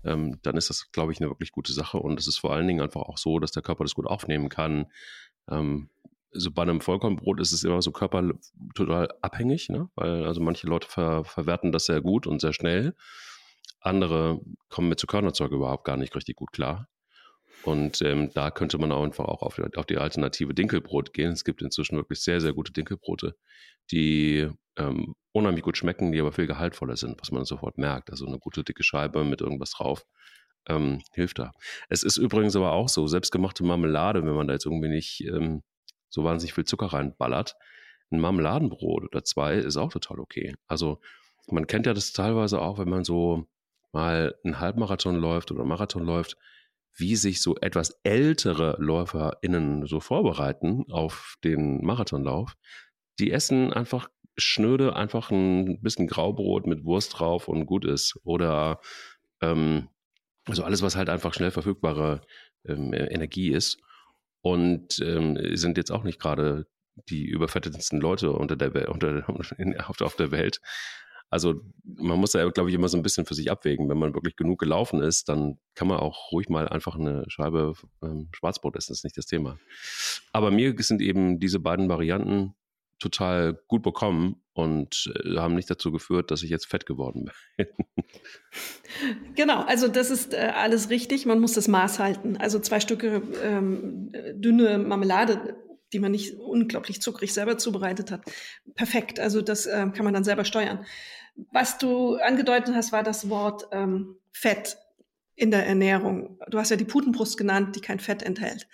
ähm, 0.04 0.38
dann 0.42 0.56
ist 0.56 0.70
das, 0.70 0.92
glaube 0.92 1.12
ich, 1.12 1.20
eine 1.20 1.28
wirklich 1.28 1.50
gute 1.50 1.72
Sache. 1.72 1.98
Und 1.98 2.20
es 2.20 2.28
ist 2.28 2.38
vor 2.38 2.52
allen 2.52 2.66
Dingen 2.68 2.80
einfach 2.80 3.02
auch 3.02 3.18
so, 3.18 3.40
dass 3.40 3.50
der 3.50 3.62
Körper 3.62 3.84
das 3.84 3.94
gut 3.94 4.06
aufnehmen 4.06 4.48
kann. 4.48 4.86
Ähm, 5.48 5.90
so 6.30 6.50
bei 6.50 6.62
einem 6.62 6.80
Vollkornbrot 6.80 7.40
ist 7.40 7.52
es 7.52 7.64
immer 7.64 7.82
so 7.82 7.90
körper 7.90 8.22
total 8.74 9.08
abhängig, 9.22 9.68
ne? 9.68 9.88
weil 9.94 10.26
also 10.26 10.40
manche 10.40 10.66
Leute 10.66 10.86
ver 10.86 11.24
verwerten 11.24 11.72
das 11.72 11.86
sehr 11.86 12.00
gut 12.00 12.26
und 12.26 12.40
sehr 12.40 12.52
schnell. 12.52 12.94
Andere 13.80 14.40
kommen 14.68 14.88
mit 14.88 15.00
Zuckernerzeug 15.00 15.52
überhaupt 15.52 15.84
gar 15.84 15.96
nicht 15.96 16.14
richtig 16.14 16.36
gut 16.36 16.52
klar. 16.52 16.88
Und 17.64 18.00
ähm, 18.02 18.30
da 18.34 18.50
könnte 18.50 18.78
man 18.78 18.92
auch 18.92 19.02
einfach 19.02 19.24
auch 19.24 19.42
auf, 19.42 19.60
auf, 19.76 19.86
die 19.86 19.98
alternative 19.98 20.54
Dinkelbrot 20.54 21.12
gehen. 21.12 21.32
Es 21.32 21.44
gibt 21.44 21.60
inzwischen 21.62 21.96
wirklich 21.96 22.20
sehr, 22.20 22.40
sehr 22.40 22.52
gute 22.52 22.72
Dinkelbrote, 22.72 23.34
die 23.90 24.48
ähm, 24.76 25.14
unheimlich 25.32 25.64
gut 25.64 25.76
schmecken, 25.76 26.12
die 26.12 26.20
aber 26.20 26.32
viel 26.32 26.46
gehaltvoller 26.46 26.96
sind, 26.96 27.20
was 27.20 27.32
man 27.32 27.44
sofort 27.44 27.76
merkt. 27.78 28.10
Also 28.10 28.26
eine 28.26 28.38
gute 28.38 28.64
dicke 28.64 28.84
Scheibe 28.84 29.24
mit 29.24 29.40
irgendwas 29.40 29.72
drauf 29.72 30.04
ähm, 30.68 31.02
hilft 31.12 31.38
da. 31.38 31.52
Es 31.88 32.02
ist 32.02 32.16
übrigens 32.16 32.54
aber 32.54 32.72
auch 32.72 32.88
so, 32.88 33.06
selbstgemachte 33.06 33.64
Marmelade, 33.64 34.24
wenn 34.24 34.34
man 34.34 34.46
da 34.46 34.54
jetzt 34.54 34.66
irgendwie 34.66 34.88
nicht 34.88 35.24
ähm, 35.24 35.62
so 36.08 36.24
wahnsinnig 36.24 36.54
viel 36.54 36.64
Zucker 36.64 36.86
reinballert, 36.86 37.56
ein 38.10 38.20
Marmeladenbrot 38.20 39.04
oder 39.04 39.24
zwei 39.24 39.54
ist 39.54 39.76
auch 39.76 39.90
total 39.90 40.20
okay. 40.20 40.54
Also 40.66 41.00
man 41.48 41.66
kennt 41.66 41.86
ja 41.86 41.94
das 41.94 42.12
teilweise 42.12 42.60
auch, 42.60 42.78
wenn 42.78 42.88
man 42.88 43.04
so 43.04 43.46
mal 43.92 44.34
einen 44.44 44.60
Halbmarathon 44.60 45.16
läuft 45.16 45.50
oder 45.50 45.64
Marathon 45.64 46.04
läuft, 46.04 46.36
wie 46.94 47.16
sich 47.16 47.40
so 47.42 47.56
etwas 47.56 48.00
ältere 48.02 48.76
LäuferInnen 48.78 49.86
so 49.86 50.00
vorbereiten 50.00 50.84
auf 50.90 51.36
den 51.44 51.84
Marathonlauf. 51.84 52.54
Die 53.18 53.30
essen 53.30 53.72
einfach 53.72 54.08
schnöde, 54.36 54.96
einfach 54.96 55.30
ein 55.30 55.80
bisschen 55.80 56.06
Graubrot 56.06 56.66
mit 56.66 56.84
Wurst 56.84 57.18
drauf 57.18 57.48
und 57.48 57.66
gut 57.66 57.84
ist. 57.84 58.18
Oder 58.24 58.80
ähm, 59.40 59.88
also 60.46 60.64
alles, 60.64 60.82
was 60.82 60.96
halt 60.96 61.08
einfach 61.08 61.34
schnell 61.34 61.50
verfügbare 61.50 62.22
ähm, 62.64 62.92
Energie 62.92 63.50
ist. 63.50 63.78
Und 64.40 65.00
ähm, 65.00 65.36
sind 65.56 65.76
jetzt 65.76 65.90
auch 65.90 66.04
nicht 66.04 66.20
gerade 66.20 66.66
die 67.08 67.26
überfettetsten 67.26 68.00
Leute 68.00 68.32
unter 68.32 68.56
der, 68.56 68.88
unter, 68.90 69.24
auf 70.00 70.16
der 70.16 70.30
Welt. 70.30 70.60
Also 71.30 71.60
man 71.84 72.18
muss 72.18 72.32
da, 72.32 72.48
glaube 72.48 72.70
ich, 72.70 72.74
immer 72.74 72.88
so 72.88 72.96
ein 72.96 73.02
bisschen 73.02 73.26
für 73.26 73.34
sich 73.34 73.50
abwägen. 73.50 73.88
Wenn 73.88 73.98
man 73.98 74.14
wirklich 74.14 74.36
genug 74.36 74.58
gelaufen 74.58 75.02
ist, 75.02 75.28
dann 75.28 75.58
kann 75.74 75.88
man 75.88 75.98
auch 75.98 76.32
ruhig 76.32 76.48
mal 76.48 76.68
einfach 76.68 76.96
eine 76.96 77.24
Scheibe 77.28 77.74
ähm, 78.02 78.28
Schwarzbrot 78.32 78.76
essen. 78.76 78.92
Das 78.92 78.98
ist 78.98 79.04
nicht 79.04 79.18
das 79.18 79.26
Thema. 79.26 79.58
Aber 80.32 80.50
mir 80.50 80.74
sind 80.78 81.02
eben 81.02 81.38
diese 81.38 81.60
beiden 81.60 81.88
Varianten 81.88 82.54
total 82.98 83.60
gut 83.68 83.82
bekommen 83.82 84.42
und 84.54 85.12
äh, 85.24 85.36
haben 85.36 85.54
nicht 85.54 85.70
dazu 85.70 85.92
geführt, 85.92 86.30
dass 86.30 86.42
ich 86.42 86.50
jetzt 86.50 86.66
fett 86.66 86.86
geworden 86.86 87.30
bin. 87.56 87.66
genau, 89.36 89.62
also 89.62 89.86
das 89.86 90.10
ist 90.10 90.34
äh, 90.34 90.52
alles 90.54 90.90
richtig. 90.90 91.26
Man 91.26 91.40
muss 91.40 91.52
das 91.52 91.68
Maß 91.68 91.98
halten. 91.98 92.36
Also 92.38 92.58
zwei 92.58 92.80
Stücke 92.80 93.22
ähm, 93.42 94.10
dünne 94.34 94.78
Marmelade 94.78 95.56
die 95.92 96.00
man 96.00 96.12
nicht 96.12 96.34
unglaublich 96.38 97.00
zuckrig 97.00 97.32
selber 97.32 97.58
zubereitet 97.58 98.10
hat. 98.10 98.22
Perfekt, 98.74 99.20
also 99.20 99.42
das 99.42 99.66
äh, 99.66 99.86
kann 99.94 100.04
man 100.04 100.14
dann 100.14 100.24
selber 100.24 100.44
steuern. 100.44 100.84
Was 101.52 101.78
du 101.78 102.16
angedeutet 102.16 102.74
hast, 102.74 102.92
war 102.92 103.02
das 103.02 103.30
Wort 103.30 103.68
ähm, 103.72 104.16
Fett 104.32 104.76
in 105.36 105.50
der 105.50 105.66
Ernährung. 105.66 106.38
Du 106.48 106.58
hast 106.58 106.70
ja 106.70 106.76
die 106.76 106.84
Putenbrust 106.84 107.38
genannt, 107.38 107.76
die 107.76 107.80
kein 107.80 108.00
Fett 108.00 108.22
enthält. 108.22 108.66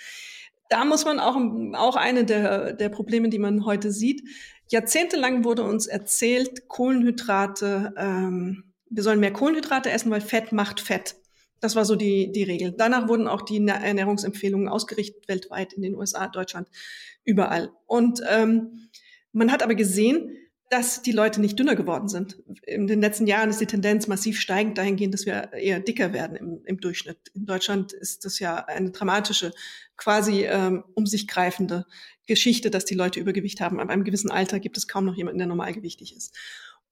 Da 0.70 0.84
muss 0.84 1.04
man 1.04 1.20
auch, 1.20 1.36
auch 1.74 1.96
eine 1.96 2.24
der, 2.24 2.72
der 2.72 2.88
Probleme, 2.88 3.28
die 3.28 3.38
man 3.38 3.66
heute 3.66 3.92
sieht. 3.92 4.22
Jahrzehntelang 4.70 5.44
wurde 5.44 5.62
uns 5.62 5.86
erzählt, 5.86 6.68
Kohlenhydrate, 6.68 7.92
ähm, 7.98 8.72
wir 8.88 9.02
sollen 9.02 9.20
mehr 9.20 9.32
Kohlenhydrate 9.32 9.90
essen, 9.90 10.10
weil 10.10 10.22
Fett 10.22 10.52
macht 10.52 10.80
Fett. 10.80 11.16
Das 11.64 11.76
war 11.76 11.86
so 11.86 11.96
die, 11.96 12.30
die 12.30 12.42
Regel. 12.42 12.74
Danach 12.76 13.08
wurden 13.08 13.26
auch 13.26 13.40
die 13.40 13.56
Ernährungsempfehlungen 13.66 14.68
ausgerichtet, 14.68 15.26
weltweit, 15.28 15.72
in 15.72 15.80
den 15.80 15.94
USA, 15.94 16.28
Deutschland, 16.28 16.68
überall. 17.24 17.70
Und 17.86 18.20
ähm, 18.28 18.90
man 19.32 19.50
hat 19.50 19.62
aber 19.62 19.74
gesehen, 19.74 20.36
dass 20.68 21.00
die 21.00 21.12
Leute 21.12 21.40
nicht 21.40 21.58
dünner 21.58 21.74
geworden 21.74 22.08
sind. 22.08 22.36
In 22.66 22.86
den 22.86 23.00
letzten 23.00 23.26
Jahren 23.26 23.48
ist 23.48 23.62
die 23.62 23.66
Tendenz 23.66 24.08
massiv 24.08 24.38
steigend 24.38 24.76
dahingehend, 24.76 25.14
dass 25.14 25.24
wir 25.24 25.54
eher 25.54 25.80
dicker 25.80 26.12
werden 26.12 26.36
im, 26.36 26.60
im 26.66 26.80
Durchschnitt. 26.80 27.30
In 27.32 27.46
Deutschland 27.46 27.94
ist 27.94 28.26
das 28.26 28.38
ja 28.40 28.56
eine 28.66 28.90
dramatische, 28.90 29.54
quasi 29.96 30.44
ähm, 30.44 30.84
um 30.92 31.06
sich 31.06 31.26
greifende 31.26 31.86
Geschichte, 32.26 32.70
dass 32.70 32.84
die 32.84 32.94
Leute 32.94 33.20
Übergewicht 33.20 33.62
haben. 33.62 33.80
Ab 33.80 33.88
einem 33.88 34.04
gewissen 34.04 34.30
Alter 34.30 34.60
gibt 34.60 34.76
es 34.76 34.86
kaum 34.86 35.06
noch 35.06 35.16
jemanden, 35.16 35.38
der 35.38 35.46
normalgewichtig 35.46 36.14
ist. 36.14 36.36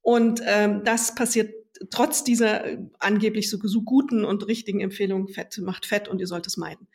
Und 0.00 0.40
ähm, 0.46 0.82
das 0.82 1.14
passiert 1.14 1.61
trotz 1.90 2.24
dieser 2.24 2.64
äh, 2.64 2.78
angeblich 2.98 3.50
so, 3.50 3.58
so 3.62 3.82
guten 3.82 4.24
und 4.24 4.46
richtigen 4.46 4.80
Empfehlungen, 4.80 5.28
Fett 5.28 5.58
macht 5.58 5.86
Fett 5.86 6.08
und 6.08 6.20
ihr 6.20 6.26
sollt 6.26 6.46
es 6.46 6.56
meiden. 6.56 6.88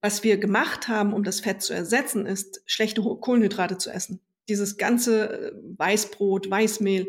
Was 0.00 0.22
wir 0.22 0.36
gemacht 0.36 0.88
haben, 0.88 1.12
um 1.12 1.24
das 1.24 1.40
Fett 1.40 1.62
zu 1.62 1.72
ersetzen, 1.72 2.26
ist, 2.26 2.62
schlechte 2.66 3.00
Kohlenhydrate 3.02 3.78
zu 3.78 3.90
essen. 3.90 4.20
Dieses 4.48 4.76
ganze 4.76 5.48
äh, 5.48 5.52
Weißbrot, 5.78 6.50
Weißmehl, 6.50 7.08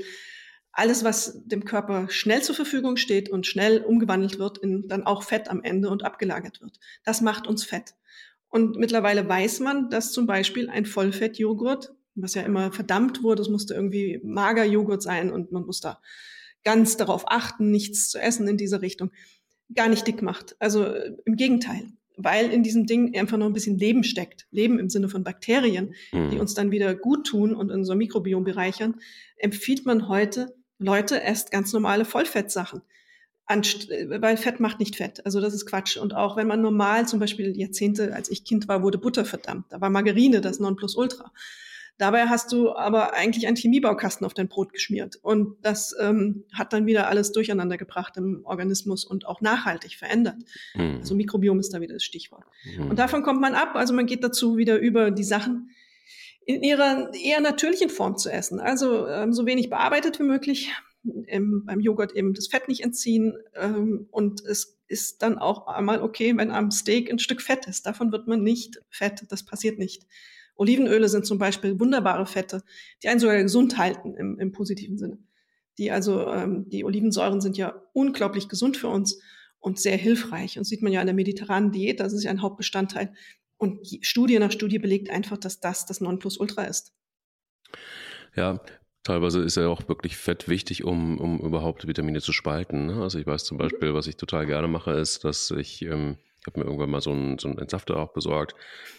alles, 0.71 1.03
was 1.03 1.41
dem 1.45 1.65
Körper 1.65 2.07
schnell 2.09 2.43
zur 2.43 2.53
Verfügung 2.53 2.97
steht 2.97 3.29
und 3.29 3.47
schnell 3.47 3.81
umgewandelt 3.81 4.37
wird 4.37 4.59
in 4.59 4.87
dann 4.87 5.03
auch 5.03 5.23
Fett 5.23 5.49
am 5.49 5.63
Ende 5.63 5.89
und 5.89 6.03
abgelagert 6.03 6.61
wird. 6.61 6.79
Das 7.03 7.21
macht 7.21 7.47
uns 7.47 7.63
Fett. 7.63 7.95
Und 8.49 8.77
mittlerweile 8.77 9.27
weiß 9.27 9.59
man, 9.59 9.89
dass 9.89 10.11
zum 10.11 10.27
Beispiel 10.27 10.69
ein 10.69 10.85
Vollfettjoghurt, 10.85 11.93
was 12.15 12.35
ja 12.35 12.43
immer 12.43 12.71
verdammt 12.71 13.23
wurde, 13.23 13.41
es 13.41 13.49
musste 13.49 13.73
irgendwie 13.73 14.19
mager 14.23 14.65
Joghurt 14.65 15.01
sein 15.01 15.31
und 15.31 15.51
man 15.51 15.65
muss 15.65 15.81
da 15.81 15.99
ganz 16.67 16.97
darauf 16.97 17.23
achten, 17.31 17.71
nichts 17.71 18.09
zu 18.09 18.19
essen 18.19 18.45
in 18.45 18.57
dieser 18.57 18.81
Richtung, 18.81 19.11
gar 19.73 19.87
nicht 19.87 20.05
dick 20.05 20.21
macht. 20.21 20.57
Also 20.59 20.83
äh, 20.83 21.13
im 21.23 21.37
Gegenteil 21.37 21.85
weil 22.17 22.51
in 22.51 22.63
diesem 22.63 22.87
Ding 22.87 23.15
einfach 23.15 23.37
noch 23.37 23.45
ein 23.45 23.53
bisschen 23.53 23.77
Leben 23.77 24.03
steckt. 24.03 24.47
Leben 24.49 24.79
im 24.79 24.89
Sinne 24.89 25.07
von 25.07 25.23
Bakterien, 25.23 25.93
mhm. 26.11 26.31
die 26.31 26.39
uns 26.39 26.55
dann 26.55 26.71
wieder 26.71 26.95
gut 26.95 27.27
tun 27.27 27.53
und 27.53 27.69
unser 27.69 27.93
Mikrobiom 27.93 28.43
bereichern, 28.43 28.95
empfiehlt 29.37 29.85
man 29.85 30.07
heute, 30.07 30.55
Leute, 30.79 31.21
esst 31.21 31.51
ganz 31.51 31.71
normale 31.73 32.05
Vollfettsachen. 32.05 32.81
Anst 33.45 33.89
weil 33.89 34.35
Fett 34.35 34.59
macht 34.59 34.79
nicht 34.79 34.95
Fett. 34.95 35.23
Also 35.27 35.39
das 35.39 35.53
ist 35.53 35.67
Quatsch. 35.67 35.95
Und 35.95 36.15
auch 36.15 36.37
wenn 36.37 36.47
man 36.47 36.59
normal, 36.59 37.07
zum 37.07 37.19
Beispiel 37.19 37.55
Jahrzehnte, 37.55 38.15
als 38.15 38.31
ich 38.31 38.43
Kind 38.43 38.67
war, 38.67 38.81
wurde 38.81 38.97
Butter 38.97 39.23
verdammt. 39.23 39.65
Da 39.69 39.79
war 39.79 39.91
Margarine 39.91 40.41
das 40.41 40.59
Nonplusultra. 40.59 41.31
Dabei 41.97 42.27
hast 42.27 42.51
du 42.51 42.75
aber 42.75 43.15
eigentlich 43.15 43.47
einen 43.47 43.55
Chemiebaukasten 43.55 44.25
auf 44.25 44.35
dein 44.35 44.47
Brot 44.47 44.71
geschmiert. 44.71 45.17
Und 45.23 45.55
das 45.63 45.95
ähm, 45.99 46.43
hat 46.53 46.71
dann 46.71 46.85
wieder 46.85 47.07
alles 47.07 47.31
durcheinander 47.31 47.77
gebracht 47.77 48.17
im 48.17 48.41
Organismus 48.45 49.03
und 49.03 49.25
auch 49.25 49.41
nachhaltig 49.41 49.95
verändert. 49.95 50.37
Mhm. 50.75 50.97
Also 50.99 51.15
Mikrobiom 51.15 51.59
ist 51.59 51.73
da 51.73 51.81
wieder 51.81 51.95
das 51.95 52.03
Stichwort. 52.03 52.45
Mhm. 52.77 52.91
Und 52.91 52.99
davon 52.99 53.23
kommt 53.23 53.41
man 53.41 53.55
ab. 53.55 53.71
Also 53.73 53.93
man 53.93 54.05
geht 54.05 54.23
dazu 54.23 54.57
wieder 54.57 54.77
über 54.77 55.09
die 55.09 55.23
Sachen 55.23 55.71
in 56.45 56.61
ihrer 56.61 57.11
eher 57.13 57.41
natürlichen 57.41 57.89
Form 57.89 58.15
zu 58.15 58.31
essen. 58.31 58.59
Also 58.59 59.07
ähm, 59.07 59.33
so 59.33 59.47
wenig 59.47 59.69
bearbeitet 59.69 60.19
wie 60.19 60.23
möglich. 60.23 60.71
Im, 61.25 61.65
beim 61.65 61.79
Joghurt 61.79 62.13
eben 62.15 62.33
das 62.33 62.47
Fett 62.47 62.67
nicht 62.67 62.83
entziehen. 62.83 63.33
Ähm, 63.55 64.07
und 64.11 64.41
es 64.45 64.77
ist 64.87 65.23
dann 65.23 65.39
auch 65.39 65.65
einmal 65.65 66.01
okay, 66.01 66.37
wenn 66.37 66.51
am 66.51 66.69
Steak 66.69 67.09
ein 67.09 67.19
Stück 67.19 67.41
Fett 67.41 67.65
ist. 67.65 67.87
Davon 67.87 68.11
wird 68.11 68.27
man 68.27 68.43
nicht 68.43 68.79
fett. 68.89 69.25
Das 69.29 69.43
passiert 69.43 69.79
nicht. 69.79 70.05
Olivenöle 70.57 71.07
sind 71.07 71.25
zum 71.25 71.37
Beispiel 71.37 71.79
wunderbare 71.79 72.25
Fette, 72.25 72.63
die 73.01 73.07
einen 73.07 73.19
sogar 73.19 73.41
gesund 73.41 73.77
halten 73.77 74.15
im, 74.15 74.39
im 74.39 74.51
positiven 74.51 74.97
Sinne. 74.97 75.19
Die 75.77 75.91
also, 75.91 76.27
ähm, 76.27 76.67
die 76.69 76.83
Olivensäuren 76.83 77.39
sind 77.39 77.57
ja 77.57 77.81
unglaublich 77.93 78.49
gesund 78.49 78.77
für 78.77 78.87
uns 78.87 79.21
und 79.59 79.79
sehr 79.79 79.97
hilfreich. 79.97 80.57
Und 80.57 80.63
sieht 80.65 80.81
man 80.81 80.91
ja 80.91 81.01
in 81.01 81.07
der 81.07 81.15
mediterranen 81.15 81.71
Diät, 81.71 81.99
das 81.99 82.13
ist 82.13 82.23
ja 82.23 82.31
ein 82.31 82.41
Hauptbestandteil. 82.41 83.13
Und 83.57 83.87
Studie 84.01 84.39
nach 84.39 84.51
Studie 84.51 84.79
belegt 84.79 85.09
einfach, 85.09 85.37
dass 85.37 85.59
das 85.59 85.85
das 85.85 86.01
Nonplusultra 86.01 86.63
ist. 86.63 86.93
Ja, 88.35 88.61
Teilweise 89.07 89.41
ist 89.41 89.55
ja 89.55 89.69
auch 89.69 89.87
wirklich 89.87 90.17
Fett 90.17 90.49
wichtig, 90.49 90.83
um, 90.83 91.17
um 91.17 91.39
überhaupt 91.39 91.87
Vitamine 91.87 92.19
zu 92.19 92.33
spalten. 92.33 92.87
Ne? 92.87 93.01
Also 93.01 93.17
ich 93.17 93.25
weiß 93.25 93.45
zum 93.45 93.55
mhm. 93.55 93.61
Beispiel, 93.61 93.93
was 93.93 94.05
ich 94.05 94.17
total 94.17 94.45
gerne 94.45 94.67
mache, 94.67 94.91
ist, 94.91 95.23
dass 95.23 95.49
ich 95.51 95.81
ähm, 95.83 96.17
ich 96.25 96.26
habe 96.47 96.59
mir 96.59 96.65
irgendwann 96.65 96.89
mal 96.89 97.01
so 97.01 97.11
einen, 97.11 97.37
so 97.37 97.47
einen 97.47 97.59
Entsafter 97.59 97.97
auch 97.97 98.13
besorgt. 98.13 98.55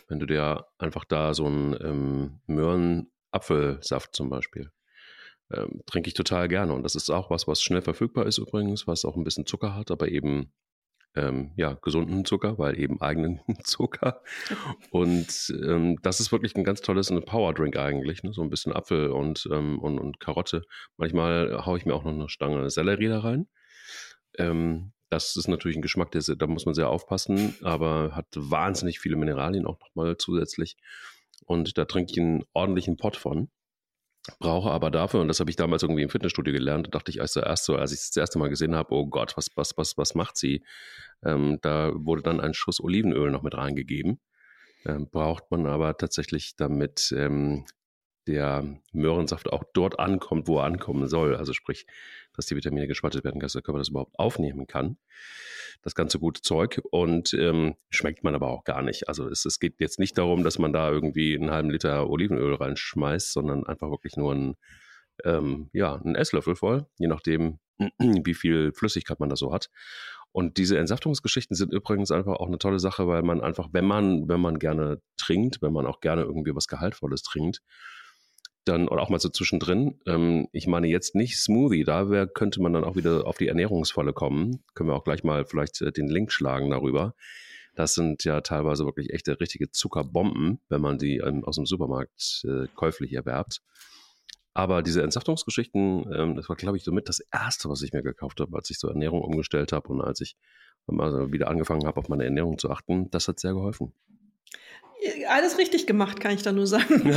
Wenn 0.09 0.21
du 0.21 0.27
dir 0.27 0.67
einfach 0.79 1.05
da 1.05 1.35
so 1.35 1.47
einen 1.47 1.77
ähm, 1.83 2.41
Möhren-Apfelsaft 2.47 4.15
zum 4.15 4.31
Beispiel, 4.31 4.71
ähm, 5.53 5.83
trinke 5.87 6.09
ich 6.09 6.15
total 6.15 6.49
gerne. 6.49 6.73
Und 6.73 6.83
das 6.83 6.95
ist 6.95 7.11
auch 7.11 7.31
was, 7.31 7.49
was 7.49 7.63
schnell 7.63 7.83
verfügbar 7.83 8.27
ist 8.27 8.39
übrigens, 8.39 8.87
was 8.87 9.05
auch 9.05 9.17
ein 9.17 9.25
bisschen 9.25 9.47
Zucker 9.47 9.75
hat, 9.75 9.91
aber 9.91 10.09
eben 10.09 10.53
ähm, 11.17 11.53
ja, 11.57 11.75
gesunden 11.75 12.25
Zucker, 12.25 12.59
weil 12.59 12.79
eben 12.79 13.01
eigenen 13.01 13.41
Zucker. 13.65 14.23
Und 14.91 15.53
ähm, 15.65 15.99
das 16.03 16.21
ist 16.21 16.33
wirklich 16.33 16.55
ein 16.55 16.65
ganz 16.65 16.81
tolles 16.81 17.13
Powerdrink 17.27 17.77
eigentlich, 17.77 18.23
ne? 18.23 18.33
so 18.33 18.43
ein 18.43 18.51
bisschen 18.51 18.73
Apfel 18.73 19.11
und, 19.11 19.49
ähm, 19.53 19.79
und, 19.79 19.99
und 19.99 20.21
Karotte. 20.21 20.63
Manchmal 20.97 21.65
haue 21.65 21.79
ich 21.79 21.87
mir 21.87 21.95
auch 21.95 22.05
noch 22.05 22.13
eine 22.13 22.29
Stange 22.29 22.71
Sellerie 22.71 23.09
da 23.09 23.21
rein. 23.21 23.49
Das 25.11 25.37
ist 25.37 25.49
natürlich 25.49 25.77
ein 25.77 25.83
Geschmack, 25.83 26.11
der, 26.11 26.23
da 26.23 26.47
muss 26.47 26.67
man 26.67 26.75
sehr 26.75 26.91
aufpassen, 26.91 27.57
aber 27.63 28.15
hat 28.15 28.27
wahnsinnig 28.35 29.01
viele 29.01 29.17
Mineralien 29.17 29.67
auch 29.67 29.79
nochmal 29.81 30.17
zusätzlich. 30.19 30.77
Und 31.45 31.79
da 31.79 31.87
trinke 31.87 32.13
ich 32.13 32.21
einen 32.21 32.45
ordentlichen 32.53 32.97
Pott 32.97 33.17
von. 33.17 33.49
Brauche 34.41 34.71
aber 34.71 34.91
dafür, 34.91 35.21
und 35.21 35.29
das 35.29 35.41
habe 35.41 35.49
ich 35.49 35.57
damals 35.57 35.83
irgendwie 35.83 36.03
im 36.03 36.11
Fitnessstudio 36.11 36.53
gelernt, 36.53 36.95
dachte 36.95 37.11
ich 37.11 37.23
als 37.23 37.33
zuerst 37.33 37.65
so, 37.65 37.77
als 37.77 37.93
ich 37.93 38.01
das 38.01 38.17
erste 38.17 38.39
Mal 38.39 38.51
gesehen 38.51 38.75
habe, 38.75 38.93
oh 38.95 39.07
Gott, 39.07 39.37
was, 39.37 39.49
was, 39.55 39.79
was, 39.79 39.97
was 39.97 40.15
macht 40.15 40.37
sie? 40.37 40.63
Ähm, 41.25 41.59
da 41.63 41.93
wurde 41.95 42.23
dann 42.23 42.41
ein 42.41 42.53
Schuss 42.53 42.81
Olivenöl 42.81 43.31
noch 43.31 43.43
mit 43.43 43.55
reingegeben. 43.55 44.21
Ähm, 44.85 45.09
braucht 45.11 45.51
man 45.51 45.67
aber 45.67 45.97
tatsächlich, 45.97 46.57
damit 46.57 47.13
ähm, 47.17 47.65
der 48.29 48.65
Möhrensaft 48.93 49.51
auch 49.53 49.65
dort 49.73 49.99
ankommt, 49.99 50.47
wo 50.47 50.59
er 50.59 50.65
ankommen 50.65 51.09
soll. 51.09 51.35
Also 51.35 51.53
sprich, 51.53 51.87
dass 52.35 52.47
die 52.47 52.55
Vitamine 52.55 52.87
gespaltet 52.87 53.25
werden, 53.25 53.41
dass 53.41 53.55
der 53.55 53.63
Körper 53.63 53.79
das 53.79 53.89
überhaupt 53.89 54.19
aufnehmen 54.19 54.67
kann. 54.67 54.99
das 55.83 55.95
ganze 55.95 56.19
gute 56.19 56.43
Zeug 56.43 56.81
und 56.91 57.33
ähm, 57.35 57.77
schmeckt 57.89 58.25
man 58.25 58.35
aber 58.35 58.49
auch 58.49 58.65
gar 58.65 58.83
nicht. 58.83 59.09
Also 59.09 59.29
es, 59.29 59.45
es 59.45 59.61
geht 59.61 59.81
jetzt 59.81 59.99
nicht 59.99 60.19
darum, 60.19 60.43
dass 60.43 60.59
man 60.59 60.73
da 60.73 60.91
irgendwie 60.91 61.37
einen 61.37 61.51
halben 61.51 61.71
Liter 61.71 62.11
Olivenöl 62.11 62.55
reinschmeißt, 62.55 63.33
sondern 63.33 63.65
einfach 63.65 63.89
wirklich 63.91 64.17
nur 64.17 64.35
ein, 64.35 64.57
ähm, 65.25 65.71
ja, 65.73 65.95
einen 65.95 66.17
Esslöffel 66.17 66.57
voll, 66.57 66.87
je 66.99 67.07
nachdem, 67.07 67.61
wie 67.99 68.35
viel 68.35 68.73
Flüssigkeit 68.73 69.21
man 69.21 69.29
da 69.29 69.37
so 69.37 69.53
hat. 69.53 69.71
Und 70.33 70.59
diese 70.59 70.79
Entsaftungsgeschichten 70.79 71.57
sind 71.57 71.73
übrigens 71.73 72.11
einfach 72.11 72.35
auch 72.35 72.49
eine 72.49 72.59
tolle 72.59 72.79
Sache, 72.79 73.09
weil 73.09 73.23
man 73.23 73.41
einfach, 73.41 73.69
wenn 73.73 73.87
man, 73.87 74.29
wenn 74.29 74.41
man 74.41 74.59
gerne 74.59 75.01
trinkt, 75.17 75.63
wenn 75.63 75.73
man 75.73 75.87
auch 75.87 76.01
gerne 76.01 76.23
irgendwie 76.23 76.55
was 76.55 76.69
Gehaltvolles 76.69 77.23
trinkt, 77.23 77.63
dann, 78.69 78.89
oder 78.89 79.03
auch 79.03 79.09
mal 79.09 79.21
so 79.21 79.29
zwischendrin, 79.29 80.01
ähm, 80.07 80.49
ich 80.53 80.67
meine 80.67 80.87
jetzt 80.89 81.15
nicht 81.15 81.39
Smoothie, 81.39 81.85
da 81.85 82.11
wär, 82.11 82.27
könnte 82.27 82.61
man 82.61 82.73
dann 82.73 82.85
auch 82.85 82.97
wieder 82.97 83.27
auf 83.27 83.39
die 83.39 83.49
Ernährungsfalle 83.49 84.13
kommen. 84.13 84.63
Können 84.75 84.91
wir 84.91 84.95
auch 84.95 85.05
gleich 85.05 85.25
mal 85.25 85.45
vielleicht 85.45 85.81
äh, 85.81 85.93
den 85.93 86.09
Link 86.09 86.33
schlagen 86.33 86.71
darüber. 86.71 87.15
Das 87.75 87.95
sind 87.95 88.25
ja 88.25 88.41
teilweise 88.41 88.85
wirklich 88.85 89.11
echte, 89.11 89.41
richtige 89.41 89.71
Zuckerbomben, 89.71 90.61
wenn 90.69 90.81
man 90.81 90.99
die 90.99 91.19
ähm, 91.19 91.45
aus 91.45 91.57
dem 91.57 91.67
Supermarkt 91.67 92.45
äh, 92.45 92.67
käuflich 92.75 93.13
erwerbt. 93.13 93.63
Aber 94.55 94.83
diese 94.83 95.03
Entsaftungsgeschichten, 95.03 96.13
ähm, 96.13 96.35
das 96.35 96.49
war, 96.49 96.57
glaube 96.57 96.77
ich, 96.77 96.83
somit 96.83 97.09
das 97.09 97.21
Erste, 97.33 97.69
was 97.69 97.83
ich 97.83 97.93
mir 97.93 98.03
gekauft 98.03 98.41
habe, 98.41 98.57
als 98.57 98.71
ich 98.71 98.79
so 98.79 98.89
Ernährung 98.89 99.23
umgestellt 99.23 99.73
habe 99.73 99.89
und 99.89 100.01
als 100.01 100.21
ich 100.21 100.37
mal 100.87 101.31
wieder 101.33 101.49
angefangen 101.49 101.87
habe, 101.87 101.99
auf 101.99 102.09
meine 102.09 102.25
Ernährung 102.25 102.59
zu 102.59 102.71
achten. 102.71 103.11
Das 103.11 103.29
hat 103.29 103.39
sehr 103.39 103.53
geholfen. 103.53 103.93
Alles 105.29 105.59
richtig 105.59 105.87
gemacht, 105.87 106.19
kann 106.19 106.33
ich 106.33 106.43
da 106.43 106.51
nur 106.51 106.67
sagen. 106.67 107.03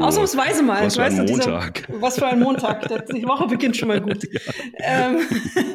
oh, 0.00 0.02
Ausnahmsweise 0.02 0.64
mal. 0.64 0.84
Was 0.84 0.96
für 0.96 1.04
ein 1.04 1.16
Montag. 1.24 1.86
Dieser, 1.86 2.00
was 2.00 2.18
für 2.18 2.26
ein 2.26 2.40
Montag. 2.40 3.06
Die 3.14 3.24
Woche 3.24 3.46
beginnt 3.46 3.76
schon 3.76 3.88
mal 3.88 4.00
gut. 4.00 4.24
ja. 4.32 5.10
ähm, 5.10 5.20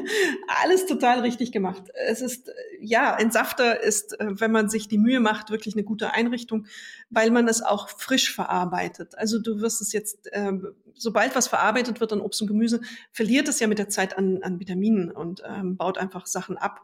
alles 0.61 0.85
total 0.85 1.21
richtig 1.21 1.53
gemacht. 1.53 1.83
Es 2.07 2.21
ist, 2.21 2.51
ja, 2.81 3.15
Entsafter 3.15 3.81
ist, 3.81 4.19
äh, 4.19 4.27
wenn 4.29 4.51
man 4.51 4.67
sich 4.67 4.89
die 4.89 4.97
Mühe 4.97 5.21
macht, 5.21 5.51
wirklich 5.51 5.75
eine 5.75 5.85
gute 5.85 6.13
Einrichtung, 6.13 6.65
weil 7.09 7.31
man 7.31 7.47
es 7.47 7.61
auch 7.61 7.87
frisch 7.87 8.33
verarbeitet. 8.33 9.17
Also 9.17 9.39
du 9.39 9.61
wirst 9.61 9.81
es 9.81 9.93
jetzt, 9.93 10.27
äh, 10.33 10.51
sobald 10.95 11.33
was 11.33 11.47
verarbeitet 11.47 12.01
wird 12.01 12.11
an 12.11 12.19
Obst 12.19 12.41
und 12.41 12.47
Gemüse, 12.47 12.81
verliert 13.13 13.47
es 13.47 13.61
ja 13.61 13.67
mit 13.67 13.79
der 13.79 13.87
Zeit 13.87 14.17
an, 14.17 14.43
an 14.43 14.59
Vitaminen 14.59 15.11
und 15.11 15.41
ähm, 15.47 15.77
baut 15.77 15.97
einfach 15.97 16.25
Sachen 16.25 16.57
ab. 16.57 16.81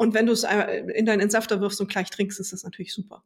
Und 0.00 0.14
wenn 0.14 0.24
du 0.24 0.32
es 0.32 0.44
in 0.44 1.04
deinen 1.04 1.20
Entsafter 1.20 1.60
wirfst 1.60 1.78
und 1.78 1.90
gleich 1.90 2.08
trinkst, 2.08 2.40
ist 2.40 2.54
das 2.54 2.64
natürlich 2.64 2.94
super. 2.94 3.22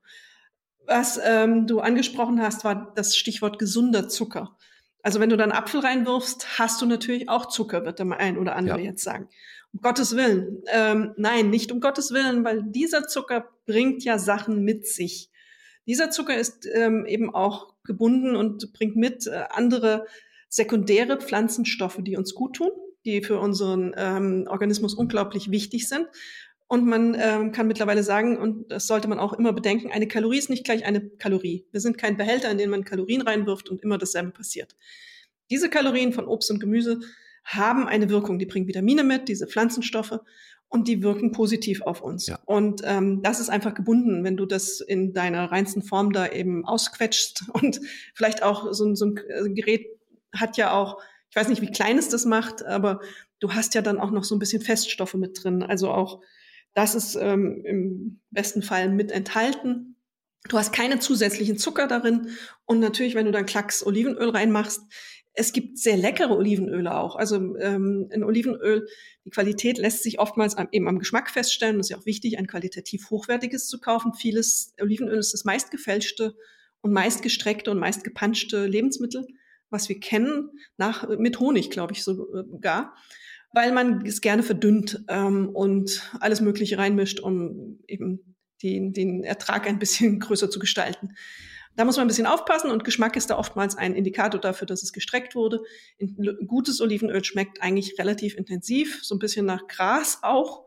Was 0.85 1.21
ähm, 1.25 1.69
du 1.69 1.79
angesprochen 1.79 2.43
hast, 2.43 2.65
war 2.65 2.93
das 2.97 3.17
Stichwort 3.17 3.61
gesunder 3.61 4.09
Zucker. 4.09 4.59
Also 5.01 5.21
wenn 5.21 5.31
du 5.31 5.37
dann 5.37 5.53
Apfel 5.53 5.83
reinwirfst, 5.83 6.59
hast 6.59 6.83
du 6.83 6.87
natürlich 6.87 7.29
auch 7.29 7.47
Zucker, 7.47 7.85
wird 7.85 8.01
der 8.01 8.11
ein 8.19 8.39
oder 8.39 8.57
andere 8.57 8.81
ja. 8.81 8.87
jetzt 8.87 9.05
sagen. 9.05 9.29
Um 9.73 9.83
Gottes 9.83 10.17
Willen. 10.17 10.65
Ähm, 10.67 11.15
nein, 11.17 11.49
nicht 11.49 11.71
um 11.71 11.79
Gottes 11.79 12.11
Willen, 12.11 12.45
weil 12.45 12.65
dieser 12.65 13.07
Zucker 13.07 13.51
bringt 13.67 14.03
ja 14.03 14.19
Sachen 14.19 14.65
mit 14.65 14.89
sich. 14.89 15.31
Dieser 15.87 16.11
Zucker 16.11 16.37
ist 16.37 16.67
ähm, 16.75 17.07
eben 17.07 17.33
auch 17.33 17.73
gebunden 17.85 18.35
und 18.35 18.73
bringt 18.73 18.97
mit 18.97 19.29
äh, 19.29 19.45
andere 19.51 20.07
sekundäre 20.49 21.19
Pflanzenstoffe, 21.19 22.01
die 22.01 22.17
uns 22.17 22.35
gut 22.35 22.57
tun, 22.57 22.71
die 23.05 23.23
für 23.23 23.39
unseren 23.39 23.95
ähm, 23.97 24.49
Organismus 24.51 24.95
unglaublich 24.95 25.53
wichtig 25.53 25.89
sind. 25.89 26.09
Und 26.75 26.87
man 26.87 27.17
ähm, 27.17 27.53
kann 27.53 27.69
mittlerweile 27.69 28.03
sagen, 28.03 28.37
und 28.37 28.73
das 28.73 28.89
sollte 28.89 29.07
man 29.07 29.21
auch 29.21 29.33
immer 29.33 29.53
bedenken, 29.53 29.93
eine 29.93 30.09
Kalorie 30.09 30.39
ist 30.39 30.51
nicht 30.51 30.65
gleich 30.65 30.85
eine 30.85 31.09
Kalorie. 31.09 31.69
Wir 31.71 31.81
sind 31.81 31.99
kein 31.99 32.17
Behälter, 32.17 32.51
in 32.51 32.59
den 32.59 32.69
man 32.69 32.83
Kalorien 32.83 33.23
reinwirft 33.23 33.69
und 33.69 33.81
immer 33.81 33.97
dasselbe 33.97 34.33
passiert. 34.33 34.75
Diese 35.53 35.71
Kalorien 35.71 36.13
von 36.13 36.27
Obst 36.27 36.51
und 36.51 36.59
Gemüse 36.59 36.99
haben 37.45 37.87
eine 37.87 38.11
Wirkung. 38.11 38.41
Die 38.41 38.47
bringen 38.47 38.67
Vitamine 38.67 39.05
mit, 39.05 39.29
diese 39.29 39.47
Pflanzenstoffe, 39.47 40.19
und 40.67 40.89
die 40.89 41.05
wirken 41.05 41.31
positiv 41.31 41.81
auf 41.83 42.01
uns. 42.01 42.27
Ja. 42.27 42.41
Und 42.45 42.83
ähm, 42.85 43.23
das 43.23 43.39
ist 43.39 43.51
einfach 43.51 43.75
gebunden, 43.75 44.25
wenn 44.25 44.37
du 44.37 44.45
das 44.45 44.81
in 44.81 45.13
deiner 45.13 45.53
reinsten 45.53 45.85
Form 45.85 46.13
da 46.13 46.27
eben 46.27 46.65
ausquetschst 46.65 47.45
und 47.53 47.81
vielleicht 48.15 48.43
auch 48.43 48.73
so, 48.73 48.93
so 48.97 49.05
ein 49.07 49.55
Gerät 49.55 49.87
hat 50.35 50.57
ja 50.57 50.73
auch, 50.73 51.01
ich 51.31 51.37
weiß 51.37 51.47
nicht, 51.47 51.63
wie 51.63 51.71
klein 51.71 51.99
es 51.99 52.09
das 52.09 52.25
macht, 52.25 52.65
aber 52.65 52.99
du 53.39 53.53
hast 53.53 53.77
ja 53.77 53.83
dann 53.83 54.01
auch 54.01 54.11
noch 54.11 54.25
so 54.25 54.35
ein 54.35 54.41
bisschen 54.41 54.61
Feststoffe 54.61 55.15
mit 55.15 55.45
drin, 55.45 55.63
also 55.63 55.93
auch 55.93 56.21
das 56.75 56.95
ist 56.95 57.17
ähm, 57.17 57.63
im 57.65 58.21
besten 58.31 58.63
Fall 58.63 58.91
mit 58.91 59.13
enthalten. 59.13 59.97
Du 60.49 60.59
hast 60.59 60.73
keine 60.73 60.99
zusätzlichen 60.99 61.57
Zucker 61.57 61.87
darin. 61.87 62.29
Und 62.67 62.81
natürlich, 62.81 63.15
wenn 63.15 63.27
du 63.27 63.33
dann 63.33 63.47
Klacks 63.47 63.87
Olivenöl 63.87 64.31
reinmachst, 64.31 64.83
es 65.33 65.53
gibt 65.53 65.79
sehr 65.79 65.97
leckere 65.97 66.37
Olivenöle 66.37 66.95
auch. 66.97 67.17
Also 67.17 67.57
ähm, 67.59 68.09
ein 68.13 68.23
Olivenöl, 68.23 68.87
die 69.25 69.31
Qualität 69.31 69.79
lässt 69.79 70.03
sich 70.03 70.21
oftmals 70.21 70.57
am, 70.57 70.69
eben 70.71 70.87
am 70.87 70.99
Geschmack 70.99 71.31
feststellen. 71.31 71.79
Das 71.79 71.87
ist 71.87 71.91
ja 71.91 71.99
auch 71.99 72.07
wichtig, 72.07 72.39
ein 72.39 72.47
qualitativ 72.47 73.11
hochwertiges 73.11 73.67
zu 73.67 73.81
kaufen. 73.81 74.15
Vieles 74.15 74.75
Olivenöl 74.81 75.19
ist 75.19 75.33
das 75.33 75.45
meistgefälschte 75.45 76.37
und 76.83 76.93
meistgestreckte 76.93 77.71
und 77.71 77.79
meistgepanschte 77.79 78.67
Lebensmittel, 78.67 79.27
was 79.71 79.89
wir 79.89 79.99
kennen, 79.99 80.51
nach, 80.77 81.09
mit 81.19 81.41
Honig, 81.41 81.71
glaube 81.71 81.95
ich 81.95 82.05
sogar 82.05 82.95
weil 83.55 83.73
man 83.73 84.05
es 84.05 84.21
gerne 84.21 84.43
verdünnt 84.43 85.05
ähm, 85.09 85.49
und 85.49 86.11
alles 86.21 86.41
Mögliche 86.41 86.77
reinmischt, 86.77 87.21
um 87.21 87.79
eben 87.87 88.35
den, 88.63 88.93
den 88.93 89.23
Ertrag 89.23 89.69
ein 89.69 89.79
bisschen 89.79 90.19
größer 90.21 90.51
zu 90.51 90.59
gestalten. 90.59 91.15
Da 91.77 91.85
muss 91.85 91.97
man 91.97 92.05
ein 92.05 92.09
bisschen 92.09 92.27
aufpassen 92.27 92.71
und 92.71 92.85
Geschmack 92.85 93.17
ist 93.17 93.31
da 93.31 93.39
oftmals 93.39 93.77
ein 93.77 93.95
Indikator 93.95 94.41
dafür, 94.41 94.67
dass 94.67 94.83
es 94.83 94.93
gestreckt 94.93 95.35
wurde. 95.35 95.61
Gutes 96.47 96.81
Olivenöl 96.81 97.25
schmeckt 97.25 97.63
eigentlich 97.63 97.99
relativ 97.99 98.37
intensiv, 98.37 99.01
so 99.03 99.15
ein 99.15 99.19
bisschen 99.19 99.47
nach 99.47 99.67
Gras 99.67 100.19
auch, 100.23 100.67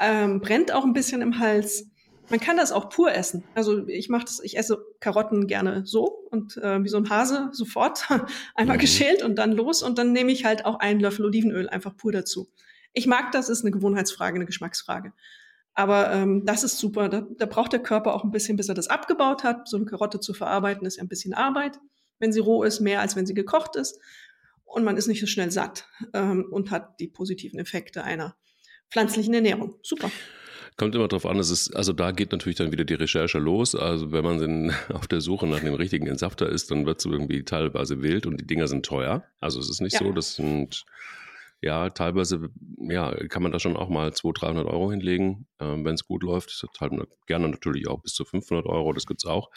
ähm, 0.00 0.40
brennt 0.40 0.72
auch 0.72 0.84
ein 0.84 0.92
bisschen 0.92 1.22
im 1.22 1.38
Hals. 1.38 1.90
Man 2.30 2.40
kann 2.40 2.56
das 2.56 2.72
auch 2.72 2.88
pur 2.88 3.12
essen. 3.12 3.44
Also 3.54 3.86
ich 3.86 4.08
mache 4.08 4.24
das, 4.24 4.40
ich 4.42 4.56
esse 4.56 4.84
Karotten 5.00 5.46
gerne 5.46 5.82
so 5.84 6.06
und 6.30 6.56
äh, 6.56 6.82
wie 6.82 6.88
so 6.88 6.96
ein 6.96 7.10
Hase 7.10 7.50
sofort 7.52 8.08
einmal 8.54 8.76
mhm. 8.76 8.80
geschält 8.80 9.22
und 9.22 9.36
dann 9.36 9.52
los 9.52 9.82
und 9.82 9.98
dann 9.98 10.12
nehme 10.12 10.32
ich 10.32 10.44
halt 10.44 10.64
auch 10.64 10.80
einen 10.80 11.00
Löffel 11.00 11.26
Olivenöl 11.26 11.68
einfach 11.68 11.96
pur 11.96 12.12
dazu. 12.12 12.48
Ich 12.92 13.06
mag 13.06 13.32
das, 13.32 13.48
ist 13.48 13.62
eine 13.62 13.72
Gewohnheitsfrage, 13.72 14.36
eine 14.36 14.46
Geschmacksfrage. 14.46 15.12
Aber 15.74 16.12
ähm, 16.12 16.44
das 16.46 16.62
ist 16.62 16.78
super. 16.78 17.08
Da, 17.08 17.26
da 17.36 17.46
braucht 17.46 17.72
der 17.72 17.82
Körper 17.82 18.14
auch 18.14 18.24
ein 18.24 18.30
bisschen, 18.30 18.56
bis 18.56 18.68
er 18.68 18.76
das 18.76 18.88
abgebaut 18.88 19.42
hat. 19.42 19.68
So 19.68 19.76
eine 19.76 19.86
Karotte 19.86 20.20
zu 20.20 20.32
verarbeiten 20.32 20.86
ist 20.86 20.96
ja 20.96 21.02
ein 21.02 21.08
bisschen 21.08 21.34
Arbeit. 21.34 21.80
Wenn 22.20 22.32
sie 22.32 22.40
roh 22.40 22.62
ist, 22.62 22.80
mehr 22.80 23.00
als 23.00 23.16
wenn 23.16 23.26
sie 23.26 23.34
gekocht 23.34 23.74
ist. 23.74 23.98
Und 24.64 24.84
man 24.84 24.96
ist 24.96 25.08
nicht 25.08 25.20
so 25.20 25.26
schnell 25.26 25.50
satt 25.50 25.88
ähm, 26.12 26.46
und 26.50 26.70
hat 26.70 27.00
die 27.00 27.08
positiven 27.08 27.58
Effekte 27.58 28.04
einer 28.04 28.36
pflanzlichen 28.90 29.34
Ernährung. 29.34 29.76
Super. 29.82 30.10
Kommt 30.76 30.94
immer 30.96 31.06
drauf 31.06 31.24
an, 31.24 31.38
es 31.38 31.50
ist, 31.50 31.74
also 31.76 31.92
da 31.92 32.10
geht 32.10 32.32
natürlich 32.32 32.58
dann 32.58 32.72
wieder 32.72 32.84
die 32.84 32.94
Recherche 32.94 33.38
los. 33.38 33.76
Also 33.76 34.10
wenn 34.10 34.24
man 34.24 34.38
denn 34.38 34.72
auf 34.92 35.06
der 35.06 35.20
Suche 35.20 35.46
nach 35.46 35.60
dem 35.60 35.74
richtigen 35.74 36.06
Entsafter 36.08 36.48
ist, 36.48 36.70
dann 36.70 36.84
wird 36.84 36.98
es 36.98 37.06
irgendwie 37.06 37.44
teilweise 37.44 38.02
wild 38.02 38.26
und 38.26 38.40
die 38.40 38.46
Dinger 38.46 38.66
sind 38.66 38.84
teuer. 38.84 39.24
Also 39.40 39.60
es 39.60 39.70
ist 39.70 39.80
nicht 39.80 39.94
ja. 39.94 40.00
so, 40.00 40.12
das 40.12 40.34
sind 40.34 40.84
ja, 41.60 41.88
teilweise 41.90 42.50
ja, 42.78 43.14
kann 43.28 43.42
man 43.42 43.52
da 43.52 43.58
schon 43.58 43.76
auch 43.76 43.88
mal 43.88 44.12
200, 44.12 44.42
300 44.42 44.66
Euro 44.66 44.90
hinlegen, 44.90 45.46
ähm, 45.60 45.84
wenn 45.84 45.94
es 45.94 46.04
gut 46.04 46.22
läuft. 46.22 46.66
Halt 46.78 46.92
gerne 47.26 47.48
natürlich 47.48 47.88
auch 47.88 48.02
bis 48.02 48.12
zu 48.12 48.24
500 48.24 48.66
Euro, 48.66 48.92
das 48.92 49.06
gibt 49.06 49.24
es 49.24 49.30
auch. 49.30 49.50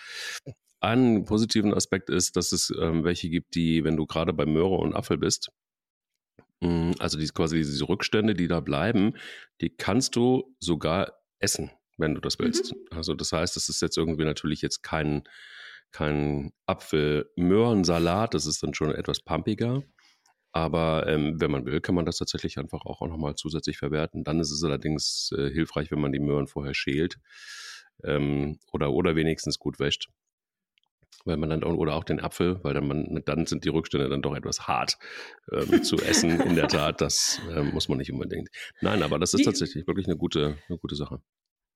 Einen 0.79 1.25
positiven 1.25 1.73
Aspekt 1.73 2.09
ist, 2.09 2.35
dass 2.37 2.51
es 2.51 2.71
ähm, 2.79 3.03
welche 3.03 3.29
gibt, 3.29 3.55
die, 3.55 3.83
wenn 3.83 3.97
du 3.97 4.05
gerade 4.05 4.31
bei 4.31 4.45
Möhre 4.45 4.75
und 4.75 4.95
Apfel 4.95 5.17
bist, 5.17 5.51
also 6.99 7.17
die, 7.17 7.27
quasi 7.27 7.57
diese 7.57 7.87
Rückstände, 7.87 8.33
die 8.33 8.47
da 8.47 8.59
bleiben, 8.59 9.13
die 9.61 9.69
kannst 9.69 10.15
du 10.15 10.55
sogar 10.59 11.13
essen, 11.39 11.71
wenn 11.97 12.15
du 12.15 12.21
das 12.21 12.39
willst. 12.39 12.73
Mhm. 12.73 12.79
Also 12.91 13.13
das 13.13 13.31
heißt, 13.31 13.55
das 13.55 13.69
ist 13.69 13.81
jetzt 13.81 13.97
irgendwie 13.97 14.25
natürlich 14.25 14.61
jetzt 14.61 14.81
kein, 14.81 15.23
kein 15.91 16.51
Apfel-Möhrensalat, 16.65 18.33
das 18.33 18.45
ist 18.45 18.63
dann 18.63 18.73
schon 18.73 18.93
etwas 18.93 19.21
pumpiger. 19.21 19.83
Aber 20.51 21.05
ähm, 21.07 21.39
wenn 21.39 21.51
man 21.51 21.65
will, 21.65 21.81
kann 21.81 21.93
man 21.93 22.05
das 22.05 22.17
tatsächlich 22.17 22.57
einfach 22.57 22.85
auch 22.85 23.01
nochmal 23.01 23.35
zusätzlich 23.35 23.77
verwerten. 23.77 24.23
Dann 24.23 24.39
ist 24.39 24.49
es 24.49 24.63
allerdings 24.63 25.31
äh, 25.37 25.51
hilfreich, 25.51 25.91
wenn 25.91 25.99
man 25.99 26.11
die 26.11 26.19
Möhren 26.19 26.47
vorher 26.47 26.73
schält 26.73 27.19
ähm, 28.03 28.57
oder, 28.71 28.91
oder 28.91 29.15
wenigstens 29.15 29.59
gut 29.59 29.77
wäscht 29.79 30.09
weil 31.25 31.37
man 31.37 31.49
dann 31.49 31.63
oder 31.63 31.95
auch 31.95 32.03
den 32.03 32.19
Apfel, 32.19 32.59
weil 32.63 32.73
dann, 32.73 32.87
man, 32.87 33.21
dann 33.25 33.45
sind 33.45 33.65
die 33.65 33.69
Rückstände 33.69 34.09
dann 34.09 34.21
doch 34.21 34.35
etwas 34.35 34.67
hart 34.67 34.97
ähm, 35.51 35.83
zu 35.83 35.97
essen. 35.97 36.39
In 36.41 36.55
der 36.55 36.67
Tat, 36.69 37.01
das 37.01 37.39
äh, 37.53 37.61
muss 37.63 37.89
man 37.89 37.97
nicht 37.97 38.11
unbedingt. 38.11 38.49
Nein, 38.81 39.03
aber 39.03 39.19
das 39.19 39.33
ist 39.33 39.39
die, 39.39 39.45
tatsächlich 39.45 39.85
wirklich 39.87 40.07
eine 40.07 40.17
gute, 40.17 40.57
eine 40.69 40.77
gute 40.77 40.95
Sache. 40.95 41.21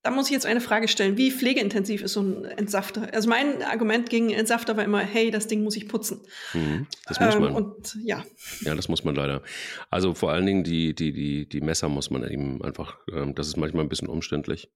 Da 0.04 0.10
muss 0.10 0.28
ich 0.28 0.32
jetzt 0.32 0.48
eine 0.48 0.62
Frage 0.62 0.88
stellen. 0.88 1.16
Wie 1.18 1.30
pflegeintensiv 1.30 2.02
ist 2.02 2.14
so 2.14 2.22
ein 2.22 2.46
Entsafter? 2.46 3.14
Also 3.14 3.30
mein 3.30 3.62
Argument 3.62 4.10
gegen 4.10 4.32
Entsafter 4.32 4.76
war 4.76 4.84
immer, 4.84 5.00
hey, 5.00 5.30
das 5.30 5.46
Ding 5.46 5.64
muss 5.64 5.76
ich 5.76 5.88
putzen. 5.88 6.22
Mhm, 6.54 6.88
das 7.06 7.20
muss 7.20 7.36
ähm, 7.36 7.42
man. 7.42 7.54
und 7.54 7.98
ja. 8.04 8.24
Ja, 8.62 8.74
das 8.74 8.88
muss 8.88 9.04
man 9.04 9.14
leider. 9.14 9.44
Also 9.92 10.16
vor 10.16 10.32
allen 10.32 10.48
Dingen 10.48 10.64
die, 10.64 10.96
die, 10.96 11.12
die, 11.12 11.48
die 11.48 11.62
Messer 11.62 11.88
muss 11.88 12.10
man 12.10 12.28
eben 12.28 12.64
einfach, 12.64 12.98
ähm, 13.14 13.36
das 13.36 13.48
ist 13.48 13.58
manchmal 13.58 13.84
ein 13.84 13.90
bisschen 13.90 14.08
umständlich. 14.08 14.72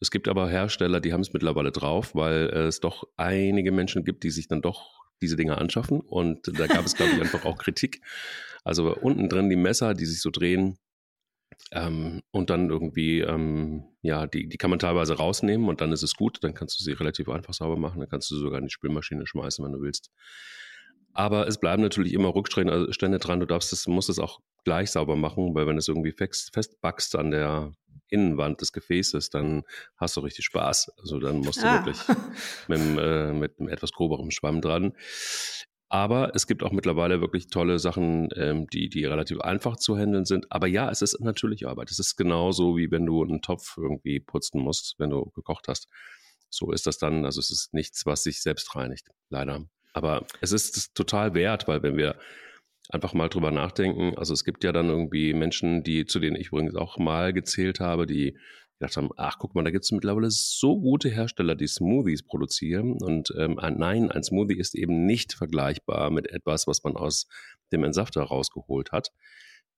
Es 0.00 0.10
gibt 0.10 0.28
aber 0.28 0.48
Hersteller, 0.48 1.00
die 1.00 1.12
haben 1.12 1.22
es 1.22 1.32
mittlerweile 1.32 1.72
drauf, 1.72 2.14
weil 2.14 2.48
es 2.48 2.80
doch 2.80 3.04
einige 3.16 3.72
Menschen 3.72 4.04
gibt, 4.04 4.24
die 4.24 4.30
sich 4.30 4.48
dann 4.48 4.62
doch 4.62 5.04
diese 5.22 5.36
Dinge 5.36 5.58
anschaffen. 5.58 6.00
Und 6.00 6.58
da 6.58 6.66
gab 6.66 6.84
es, 6.84 6.94
glaube 6.94 7.12
ich, 7.12 7.20
einfach 7.20 7.44
auch 7.44 7.58
Kritik. 7.58 8.02
Also 8.64 8.94
unten 8.94 9.28
drin 9.28 9.48
die 9.48 9.56
Messer, 9.56 9.94
die 9.94 10.06
sich 10.06 10.20
so 10.20 10.30
drehen, 10.30 10.78
Ähm, 11.72 12.22
und 12.32 12.50
dann 12.50 12.70
irgendwie, 12.70 13.20
ähm, 13.20 13.84
ja, 14.02 14.26
die, 14.26 14.48
die 14.48 14.58
kann 14.58 14.70
man 14.70 14.78
teilweise 14.78 15.14
rausnehmen 15.14 15.68
und 15.68 15.80
dann 15.80 15.92
ist 15.92 16.02
es 16.02 16.14
gut. 16.14 16.38
Dann 16.42 16.54
kannst 16.54 16.78
du 16.78 16.84
sie 16.84 16.92
relativ 16.92 17.28
einfach 17.28 17.54
sauber 17.54 17.76
machen. 17.76 18.00
Dann 18.00 18.08
kannst 18.08 18.30
du 18.30 18.36
sogar 18.36 18.58
in 18.58 18.66
die 18.66 18.72
Spülmaschine 18.72 19.26
schmeißen, 19.26 19.64
wenn 19.64 19.72
du 19.72 19.80
willst. 19.80 20.10
Aber 21.12 21.48
es 21.48 21.58
bleiben 21.58 21.82
natürlich 21.82 22.12
immer 22.12 22.34
Rückstände 22.34 23.18
dran. 23.18 23.40
Du 23.40 23.46
darfst 23.46 23.72
es, 23.72 23.86
musst 23.86 24.10
es 24.10 24.18
auch 24.18 24.40
gleich 24.66 24.90
sauber 24.90 25.14
machen, 25.14 25.54
weil 25.54 25.68
wenn 25.68 25.78
es 25.78 25.86
irgendwie 25.86 26.10
fest, 26.10 26.50
festbackst 26.52 27.14
an 27.14 27.30
der 27.30 27.72
Innenwand 28.08 28.60
des 28.60 28.72
Gefäßes, 28.72 29.30
dann 29.30 29.62
hast 29.96 30.16
du 30.16 30.20
richtig 30.20 30.44
Spaß. 30.44 30.92
Also 30.98 31.20
dann 31.20 31.38
musst 31.38 31.62
du 31.62 31.66
ah. 31.66 31.86
wirklich 31.86 31.98
mit, 32.68 32.80
äh, 32.98 33.32
mit 33.32 33.60
einem 33.60 33.68
etwas 33.68 33.92
groberem 33.92 34.32
Schwamm 34.32 34.60
dran. 34.60 34.92
Aber 35.88 36.34
es 36.34 36.48
gibt 36.48 36.64
auch 36.64 36.72
mittlerweile 36.72 37.20
wirklich 37.20 37.46
tolle 37.46 37.78
Sachen, 37.78 38.28
ähm, 38.34 38.66
die, 38.72 38.88
die 38.88 39.04
relativ 39.04 39.40
einfach 39.40 39.76
zu 39.76 39.96
handeln 39.96 40.24
sind. 40.24 40.50
Aber 40.50 40.66
ja, 40.66 40.90
es 40.90 41.00
ist 41.00 41.20
natürlich 41.20 41.68
Arbeit. 41.68 41.92
Es 41.92 42.00
ist 42.00 42.16
genauso, 42.16 42.76
wie 42.76 42.90
wenn 42.90 43.06
du 43.06 43.22
einen 43.22 43.42
Topf 43.42 43.76
irgendwie 43.76 44.18
putzen 44.18 44.60
musst, 44.60 44.96
wenn 44.98 45.10
du 45.10 45.30
gekocht 45.30 45.68
hast. 45.68 45.88
So 46.50 46.72
ist 46.72 46.88
das 46.88 46.98
dann. 46.98 47.24
Also 47.24 47.38
es 47.38 47.52
ist 47.52 47.72
nichts, 47.72 48.04
was 48.04 48.24
sich 48.24 48.42
selbst 48.42 48.74
reinigt, 48.74 49.10
leider. 49.30 49.64
Aber 49.92 50.26
es 50.40 50.50
ist 50.50 50.96
total 50.96 51.34
wert, 51.34 51.68
weil 51.68 51.84
wenn 51.84 51.96
wir 51.96 52.18
einfach 52.90 53.14
mal 53.14 53.28
drüber 53.28 53.50
nachdenken, 53.50 54.16
also 54.16 54.32
es 54.32 54.44
gibt 54.44 54.64
ja 54.64 54.72
dann 54.72 54.88
irgendwie 54.88 55.34
Menschen, 55.34 55.82
die, 55.82 56.06
zu 56.06 56.20
denen 56.20 56.36
ich 56.36 56.48
übrigens 56.48 56.74
auch 56.74 56.98
mal 56.98 57.32
gezählt 57.32 57.80
habe, 57.80 58.06
die 58.06 58.36
gedacht 58.78 58.96
haben, 58.96 59.10
ach 59.16 59.38
guck 59.38 59.54
mal, 59.54 59.64
da 59.64 59.70
gibt 59.70 59.84
es 59.84 59.92
mittlerweile 59.92 60.30
so 60.30 60.78
gute 60.78 61.08
Hersteller, 61.08 61.54
die 61.54 61.66
Smoothies 61.66 62.22
produzieren. 62.22 62.98
Und 63.00 63.32
ähm, 63.38 63.58
nein, 63.76 64.10
ein 64.10 64.22
Smoothie 64.22 64.58
ist 64.58 64.74
eben 64.74 65.06
nicht 65.06 65.32
vergleichbar 65.32 66.10
mit 66.10 66.30
etwas, 66.30 66.66
was 66.66 66.84
man 66.84 66.96
aus 66.96 67.26
dem 67.72 67.84
Entsafter 67.84 68.22
rausgeholt 68.22 68.92
hat. 68.92 69.12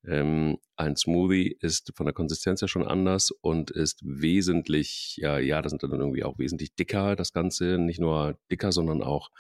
Ähm, 0.05 0.59
ein 0.77 0.97
Smoothie 0.97 1.57
ist 1.61 1.93
von 1.97 2.07
der 2.07 2.13
Konsistenz 2.13 2.61
ja 2.61 2.69
schon 2.69 2.87
anders 2.87 3.31
und 3.31 3.71
ist 3.71 4.01
wesentlich, 4.05 5.17
ja, 5.17 5.39
ja, 5.39 5.63
das 5.63 5.71
sind 5.71 5.83
dann 5.83 5.93
irgendwie 5.93 6.25
auch 6.25 6.39
wesentlich 6.39 6.75
dicker, 6.75 7.15
das 7.15 7.33
Ganze. 7.33 7.79
Nicht 7.79 8.01
nur 8.01 8.39
dicker, 8.51 8.73
sondern 8.73 9.03
auch 9.03 9.31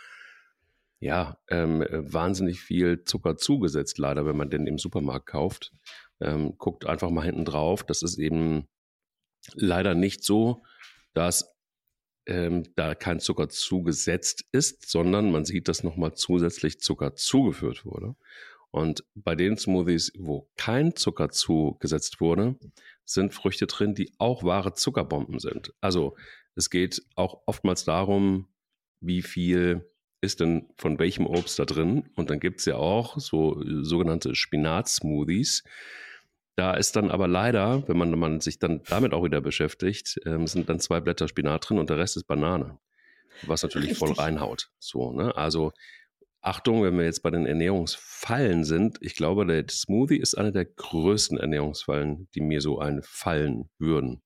ja, 1.00 1.38
ähm, 1.48 1.84
wahnsinnig 1.90 2.60
viel 2.60 3.04
Zucker 3.04 3.36
zugesetzt, 3.36 3.98
leider, 3.98 4.26
wenn 4.26 4.36
man 4.36 4.50
den 4.50 4.66
im 4.66 4.78
Supermarkt 4.78 5.26
kauft. 5.26 5.72
Ähm, 6.20 6.54
guckt 6.58 6.86
einfach 6.86 7.10
mal 7.10 7.24
hinten 7.24 7.44
drauf. 7.44 7.84
Das 7.84 8.02
ist 8.02 8.18
eben 8.18 8.66
leider 9.54 9.94
nicht 9.94 10.24
so, 10.24 10.62
dass 11.14 11.54
ähm, 12.26 12.64
da 12.74 12.94
kein 12.94 13.20
Zucker 13.20 13.48
zugesetzt 13.48 14.44
ist, 14.52 14.90
sondern 14.90 15.30
man 15.30 15.44
sieht, 15.44 15.68
dass 15.68 15.84
nochmal 15.84 16.14
zusätzlich 16.14 16.80
Zucker 16.80 17.14
zugeführt 17.14 17.84
wurde. 17.84 18.16
Und 18.70 19.04
bei 19.14 19.34
den 19.34 19.56
Smoothies, 19.56 20.12
wo 20.18 20.50
kein 20.56 20.94
Zucker 20.94 21.30
zugesetzt 21.30 22.20
wurde, 22.20 22.58
sind 23.04 23.32
Früchte 23.32 23.66
drin, 23.66 23.94
die 23.94 24.12
auch 24.18 24.42
wahre 24.42 24.74
Zuckerbomben 24.74 25.38
sind. 25.38 25.72
Also 25.80 26.16
es 26.54 26.68
geht 26.68 27.02
auch 27.14 27.42
oftmals 27.46 27.84
darum, 27.84 28.48
wie 29.00 29.22
viel 29.22 29.90
ist 30.20 30.40
denn 30.40 30.68
von 30.76 30.98
welchem 30.98 31.26
Obst 31.26 31.58
da 31.58 31.64
drin? 31.64 32.08
Und 32.16 32.30
dann 32.30 32.40
gibt 32.40 32.60
es 32.60 32.66
ja 32.66 32.76
auch 32.76 33.18
so 33.18 33.62
sogenannte 33.82 34.34
Spinat-Smoothies. 34.34 35.64
Da 36.56 36.74
ist 36.74 36.96
dann 36.96 37.10
aber 37.10 37.28
leider, 37.28 37.86
wenn 37.86 37.96
man, 37.96 38.18
man 38.18 38.40
sich 38.40 38.58
dann 38.58 38.82
damit 38.88 39.12
auch 39.12 39.24
wieder 39.24 39.40
beschäftigt, 39.40 40.18
ähm, 40.26 40.46
sind 40.48 40.68
dann 40.68 40.80
zwei 40.80 41.00
Blätter 41.00 41.28
Spinat 41.28 41.68
drin 41.68 41.78
und 41.78 41.88
der 41.88 41.98
Rest 41.98 42.16
ist 42.16 42.24
Banane. 42.24 42.78
Was 43.46 43.62
natürlich 43.62 43.90
Richtig. 43.90 44.08
voll 44.08 44.16
reinhaut. 44.16 44.70
So, 44.80 45.12
ne? 45.12 45.36
Also 45.36 45.72
Achtung, 46.40 46.82
wenn 46.82 46.96
wir 46.96 47.04
jetzt 47.04 47.22
bei 47.22 47.30
den 47.30 47.46
Ernährungsfallen 47.46 48.64
sind, 48.64 48.98
ich 49.00 49.14
glaube, 49.14 49.46
der 49.46 49.64
Smoothie 49.68 50.18
ist 50.18 50.36
eine 50.36 50.52
der 50.52 50.64
größten 50.64 51.38
Ernährungsfallen, 51.38 52.28
die 52.34 52.40
mir 52.40 52.60
so 52.60 52.78
einfallen 52.78 53.70
würden. 53.78 54.22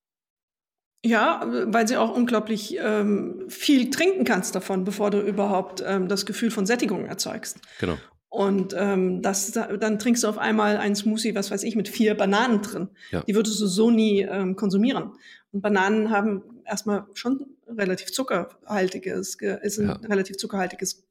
Ja, 1.05 1.45
weil 1.67 1.89
sie 1.89 1.97
auch 1.97 2.15
unglaublich 2.15 2.77
ähm, 2.81 3.45
viel 3.49 3.91
trinken 3.91 4.25
kannst 4.25 4.55
davon, 4.55 4.85
bevor 4.85 5.11
du 5.11 5.21
überhaupt 5.21 5.83
ähm, 5.85 6.07
das 6.07 6.27
Gefühl 6.27 6.53
von 6.53 6.65
Sättigung 6.65 7.07
erzeugst. 7.07 7.59
Genau. 7.81 7.97
Und 8.29 8.75
ähm, 8.79 9.21
das, 9.21 9.53
dann 9.53 9.99
trinkst 9.99 10.23
du 10.23 10.29
auf 10.29 10.39
einmal 10.39 10.79
einen 10.79 10.95
Smoothie, 10.95 11.35
was 11.35 11.51
weiß 11.51 11.65
ich, 11.65 11.77
mit 11.77 11.89
vier 11.89 12.15
Bananen 12.15 12.63
drin. 12.63 12.89
Ja. 13.11 13.23
Die 13.27 13.35
würdest 13.35 13.61
du 13.61 13.67
so 13.67 13.91
nie 13.91 14.21
ähm, 14.23 14.57
konsumieren. 14.57 15.13
Und 15.51 15.61
Bananen 15.61 16.11
haben 16.11 16.43
erstmal 16.65 17.05
schon 17.15 17.47
relativ 17.69 18.13
zuckerhaltiges, 18.13 19.35
ist 19.35 19.79
ein 19.79 19.89
ja. 19.89 20.01
relativ 20.09 20.37
zuckerhaltiges 20.37 21.05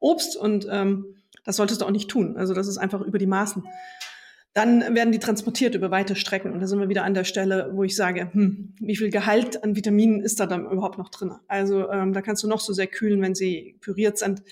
Obst 0.00 0.36
und 0.36 0.66
ähm, 0.70 1.16
das 1.44 1.56
solltest 1.56 1.80
du 1.80 1.84
auch 1.84 1.90
nicht 1.90 2.10
tun. 2.10 2.36
Also 2.36 2.54
das 2.54 2.66
ist 2.66 2.78
einfach 2.78 3.00
über 3.02 3.18
die 3.18 3.26
Maßen. 3.26 3.64
Dann 4.54 4.94
werden 4.94 5.12
die 5.12 5.18
transportiert 5.18 5.74
über 5.74 5.90
weite 5.90 6.16
Strecken. 6.16 6.52
Und 6.52 6.60
da 6.60 6.66
sind 6.66 6.80
wir 6.80 6.88
wieder 6.88 7.04
an 7.04 7.14
der 7.14 7.24
Stelle, 7.24 7.70
wo 7.74 7.82
ich 7.82 7.96
sage, 7.96 8.30
hm, 8.32 8.74
wie 8.80 8.96
viel 8.96 9.10
Gehalt 9.10 9.62
an 9.62 9.76
Vitaminen 9.76 10.20
ist 10.20 10.40
da 10.40 10.46
dann 10.46 10.64
überhaupt 10.70 10.96
noch 10.96 11.10
drin? 11.10 11.32
Also 11.48 11.90
ähm, 11.90 12.12
da 12.12 12.22
kannst 12.22 12.42
du 12.44 12.48
noch 12.48 12.60
so 12.60 12.72
sehr 12.72 12.86
kühlen, 12.86 13.20
wenn 13.20 13.34
sie 13.34 13.76
püriert 13.80 14.16
sind 14.16 14.42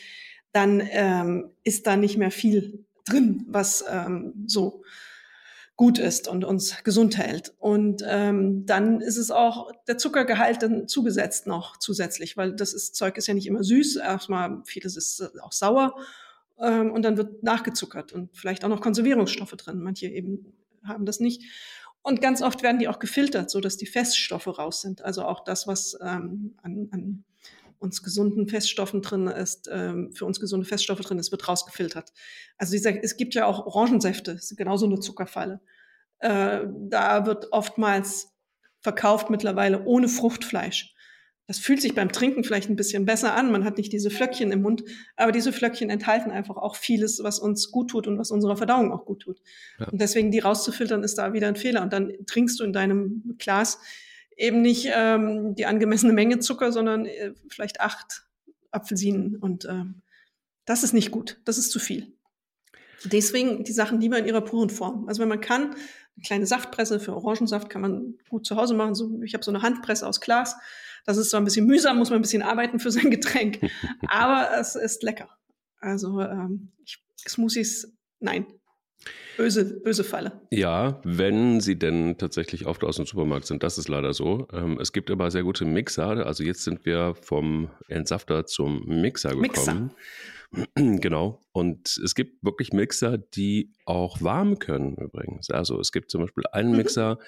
dann 0.53 0.83
ähm, 0.91 1.51
ist 1.65 1.87
da 1.87 1.97
nicht 1.97 2.19
mehr 2.19 2.31
viel 2.31 2.85
drin, 3.07 3.45
was 3.49 3.85
ähm, 3.91 4.45
so 4.47 4.85
gut 5.77 5.99
ist 5.99 6.29
und 6.29 6.45
uns 6.45 6.85
gesund 6.85 7.17
hält. 7.17 7.55
Und 7.59 8.05
ähm, 8.07 8.67
dann 8.67 9.01
ist 9.01 9.17
es 9.17 9.31
auch 9.31 9.73
der 9.89 9.99
Zuckergehalt 9.99 10.63
dann 10.63 10.87
zugesetzt 10.87 11.47
noch 11.47 11.79
zusätzlich, 11.79 12.37
weil 12.37 12.55
das 12.55 12.75
ist, 12.75 12.95
Zeug 12.95 13.17
ist 13.17 13.27
ja 13.27 13.35
nicht 13.35 13.47
immer 13.47 13.65
süß. 13.65 13.97
Erstmal 13.97 14.63
vieles 14.67 14.97
ist 14.97 15.33
auch 15.41 15.53
sauer 15.53 15.97
ähm, 16.63 16.91
und 16.93 17.03
dann 17.03 17.17
wird 17.17 17.43
nachgezuckert 17.43 18.13
und 18.13 18.35
vielleicht 18.37 18.65
auch 18.65 18.69
noch 18.69 18.81
Konservierungsstoffe 18.81 19.57
drin. 19.57 19.83
Manche 19.83 20.07
eben 20.07 20.55
haben 20.85 21.05
das 21.05 21.21
nicht. 21.21 21.43
Und 22.03 22.21
ganz 22.21 22.43
oft 22.43 22.63
werden 22.63 22.79
die 22.79 22.89
auch 22.89 22.99
gefiltert, 22.99 23.51
so 23.51 23.61
dass 23.61 23.77
die 23.77 23.87
Feststoffe 23.87 24.47
raus 24.47 24.81
sind. 24.81 25.03
Also 25.03 25.25
auch 25.25 25.45
das, 25.45 25.67
was 25.67 25.97
ähm, 26.01 26.55
an, 26.63 26.89
an 26.91 27.25
uns 27.79 28.03
gesunden 28.03 28.49
Feststoffen 28.49 29.03
drin 29.03 29.27
ist, 29.27 29.69
ähm, 29.71 30.13
für 30.13 30.25
uns 30.25 30.41
gesunde 30.41 30.67
Feststoffe 30.67 31.01
drin 31.01 31.19
ist, 31.19 31.33
wird 31.33 31.47
rausgefiltert. 31.47 32.13
Also 32.57 32.73
dieser, 32.73 33.03
es 33.03 33.17
gibt 33.17 33.35
ja 33.35 33.47
auch 33.47 33.67
Orangensäfte, 33.67 34.33
ist 34.33 34.57
genauso 34.57 34.87
eine 34.87 35.01
Zuckerfalle. 35.01 35.61
Äh, 36.19 36.61
da 36.89 37.27
wird 37.27 37.53
oftmals 37.53 38.33
verkauft 38.81 39.31
mittlerweile 39.31 39.85
ohne 39.85 40.09
Fruchtfleisch. 40.09 40.95
Das 41.47 41.59
fühlt 41.59 41.83
sich 41.83 41.95
beim 41.95 42.13
Trinken 42.13 42.45
vielleicht 42.45 42.71
ein 42.71 42.77
bisschen 42.77 43.05
besser 43.05 43.35
an. 43.35 43.51
Man 43.51 43.65
hat 43.65 43.77
nicht 43.77 43.93
diese 43.93 44.11
Flöckchen 44.11 44.53
im 44.53 44.63
Mund, 44.63 44.85
aber 45.17 45.33
diese 45.33 45.53
Flöckchen 45.53 45.91
enthalten 45.91 46.31
einfach 46.31 46.57
auch 46.57 46.77
vieles, 46.77 47.23
was 47.23 47.39
uns 47.39 47.71
gut 47.71 47.91
tut 47.91 48.07
und 48.07 48.19
was 48.19 48.31
unserer 48.31 48.57
Verdauung 48.57 48.93
auch 48.93 49.05
gut 49.05 49.21
tut. 49.21 49.43
Ja. 49.79 49.89
Und 49.89 50.01
deswegen 50.01 50.31
die 50.31 50.39
rauszufiltern 50.39 51.03
ist 51.03 51.19
da 51.19 51.33
wieder 51.33 51.49
ein 51.49 51.57
Fehler. 51.57 51.83
Und 51.83 51.93
dann 51.93 52.13
trinkst 52.27 52.61
du 52.61 52.65
in 52.65 52.73
deinem 52.73 53.37
Glas 53.39 53.81
eben 54.37 54.63
nicht 54.63 54.89
ähm, 54.95 55.55
die 55.55 55.67
angemessene 55.67 56.13
Menge 56.13 56.39
Zucker, 56.39 56.73
sondern 56.73 57.07
äh, 57.07 57.33
vielleicht 57.49 57.81
acht 57.81 58.25
Apfelsinen. 58.71 59.37
Und 59.37 59.65
ähm, 59.67 60.03
das 60.65 60.85
ist 60.85 60.95
nicht 60.95 61.11
gut, 61.11 61.41
das 61.45 61.59
ist 61.59 61.71
zu 61.71 61.79
viel. 61.79 62.13
Deswegen 63.05 63.65
die 63.65 63.73
Sachen 63.73 64.01
lieber 64.01 64.19
in 64.19 64.27
ihrer 64.27 64.43
puren 64.43 64.71
Form. 64.71 65.09
Also 65.09 65.21
wenn 65.21 65.29
man 65.29 65.41
kann, 65.41 65.75
eine 66.17 66.23
kleine 66.25 66.47
Saftpresse 66.47 67.01
für 67.01 67.15
Orangensaft 67.15 67.69
kann 67.69 67.83
man 67.83 68.15
gut 68.29 68.47
zu 68.47 68.57
Hause 68.57 68.75
machen. 68.75 68.95
So, 68.95 69.21
ich 69.23 69.35
habe 69.35 69.45
so 69.45 69.51
eine 69.51 69.63
Handpresse 69.63 70.07
aus 70.07 70.21
Glas. 70.21 70.57
Das 71.05 71.17
ist 71.17 71.31
zwar 71.31 71.41
ein 71.41 71.45
bisschen 71.45 71.67
mühsam, 71.67 71.99
muss 71.99 72.11
man 72.11 72.19
ein 72.19 72.23
bisschen 72.23 72.43
arbeiten 72.43 72.79
für 72.79 72.91
sein 72.91 73.11
Getränk, 73.11 73.61
aber 74.09 74.49
es 74.59 74.77
ist 74.77 75.03
lecker. 75.03 75.29
Also 75.81 76.21
ähm, 76.21 76.73
ich, 76.85 77.03
Smoothies, 77.27 77.93
nein, 78.21 78.47
Böse, 79.37 79.81
böse 79.81 80.05
Falle. 80.05 80.41
Ja, 80.51 81.01
wenn 81.05 81.61
sie 81.61 81.79
denn 81.79 82.19
tatsächlich 82.19 82.67
oft 82.67 82.85
aus 82.85 82.97
dem 82.97 83.07
Supermarkt 83.07 83.47
sind, 83.47 83.63
das 83.63 83.79
ist 83.79 83.89
leider 83.89 84.13
so. 84.13 84.47
Ähm, 84.53 84.79
es 84.81 84.93
gibt 84.93 85.11
aber 85.11 85.31
sehr 85.31 85.43
gute 85.43 85.65
Mixer. 85.65 86.27
Also 86.27 86.45
jetzt 86.45 86.65
sind 86.65 86.85
wir 86.85 87.15
vom 87.15 87.71
Entsafter 87.89 88.45
zum 88.45 88.85
Mixer 88.85 89.35
gekommen. 89.35 89.93
Mixer. 90.53 90.71
genau. 91.01 91.41
Und 91.53 91.99
es 92.05 92.15
gibt 92.15 92.45
wirklich 92.45 92.73
Mixer, 92.73 93.17
die 93.17 93.73
auch 93.87 94.21
warm 94.21 94.59
können 94.59 94.97
übrigens. 94.97 95.51
Also 95.51 95.81
es 95.81 95.93
gibt 95.93 96.11
zum 96.11 96.21
Beispiel 96.21 96.45
einen 96.53 96.73
mhm. 96.73 96.77
Mixer, 96.77 97.19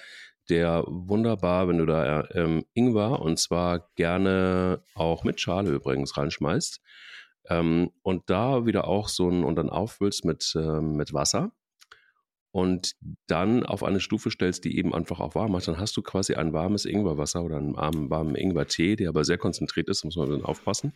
der 0.48 0.84
wunderbar, 0.86 1.68
wenn 1.68 1.78
du 1.78 1.86
da 1.86 2.28
ähm, 2.32 2.64
Ingwer 2.74 3.20
und 3.20 3.38
zwar 3.38 3.90
gerne 3.96 4.82
auch 4.94 5.24
mit 5.24 5.40
Schale 5.40 5.70
übrigens 5.70 6.16
reinschmeißt. 6.16 6.80
Ähm, 7.50 7.90
und 8.02 8.30
da 8.30 8.66
wieder 8.66 8.86
auch 8.86 9.08
so 9.08 9.28
ein 9.28 9.44
und 9.44 9.56
dann 9.56 9.70
auffüllst 9.70 10.24
mit, 10.24 10.54
äh, 10.56 10.80
mit 10.80 11.12
Wasser 11.12 11.52
und 12.54 12.94
dann 13.26 13.66
auf 13.66 13.82
eine 13.82 13.98
Stufe 14.00 14.30
stellst, 14.30 14.64
die 14.64 14.78
eben 14.78 14.94
einfach 14.94 15.18
auch 15.18 15.34
warm 15.34 15.52
macht, 15.52 15.66
dann 15.66 15.78
hast 15.78 15.96
du 15.96 16.02
quasi 16.02 16.34
ein 16.34 16.52
warmes 16.52 16.84
Ingwerwasser 16.84 17.42
oder 17.42 17.56
einen 17.56 17.74
warmen, 17.74 18.10
warmen 18.10 18.36
Ingwertee, 18.36 18.96
der 18.96 19.08
aber 19.08 19.24
sehr 19.24 19.38
konzentriert 19.38 19.88
ist, 19.88 20.04
muss 20.04 20.16
man 20.16 20.30
dann 20.30 20.44
aufpassen 20.44 20.92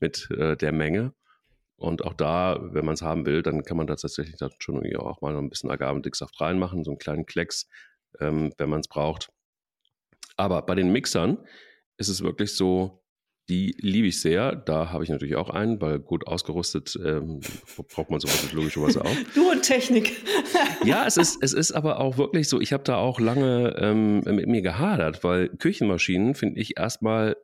mit 0.00 0.28
äh, 0.32 0.56
der 0.56 0.72
Menge. 0.72 1.14
Und 1.76 2.04
auch 2.04 2.14
da, 2.14 2.58
wenn 2.72 2.84
man 2.84 2.94
es 2.94 3.02
haben 3.02 3.24
will, 3.24 3.42
dann 3.42 3.62
kann 3.62 3.76
man 3.76 3.86
da 3.86 3.94
tatsächlich 3.94 4.38
dann 4.38 4.50
schon 4.58 4.84
auch 4.96 5.20
mal 5.20 5.36
ein 5.36 5.48
bisschen 5.48 5.70
Agavendicksaft 5.70 6.40
reinmachen, 6.40 6.82
so 6.82 6.90
einen 6.90 6.98
kleinen 6.98 7.26
Klecks, 7.26 7.68
ähm, 8.20 8.52
wenn 8.58 8.68
man 8.70 8.80
es 8.80 8.88
braucht. 8.88 9.30
Aber 10.36 10.62
bei 10.62 10.74
den 10.74 10.92
Mixern 10.92 11.38
ist 11.96 12.08
es 12.08 12.22
wirklich 12.22 12.54
so, 12.54 13.02
Die 13.50 13.74
liebe 13.78 14.08
ich 14.08 14.20
sehr. 14.20 14.54
Da 14.54 14.92
habe 14.92 15.04
ich 15.04 15.10
natürlich 15.10 15.36
auch 15.36 15.48
einen, 15.48 15.80
weil 15.80 16.00
gut 16.00 16.26
ausgerüstet 16.26 16.98
ähm, 17.02 17.40
braucht 17.88 18.10
man 18.10 18.20
sowas 18.20 18.52
logischerweise 18.52 19.02
auch. 19.02 19.16
Du 19.34 19.50
und 19.50 19.62
Technik. 19.62 20.12
ja, 20.84 21.06
es 21.06 21.16
ist, 21.16 21.42
es 21.42 21.54
ist 21.54 21.72
aber 21.72 21.98
auch 21.98 22.18
wirklich 22.18 22.46
so, 22.48 22.60
ich 22.60 22.74
habe 22.74 22.84
da 22.84 22.96
auch 22.96 23.20
lange 23.20 23.74
ähm, 23.78 24.20
mit 24.20 24.48
mir 24.48 24.60
gehadert, 24.60 25.24
weil 25.24 25.48
Küchenmaschinen 25.48 26.34
finde 26.34 26.60
ich 26.60 26.76
erstmal 26.76 27.36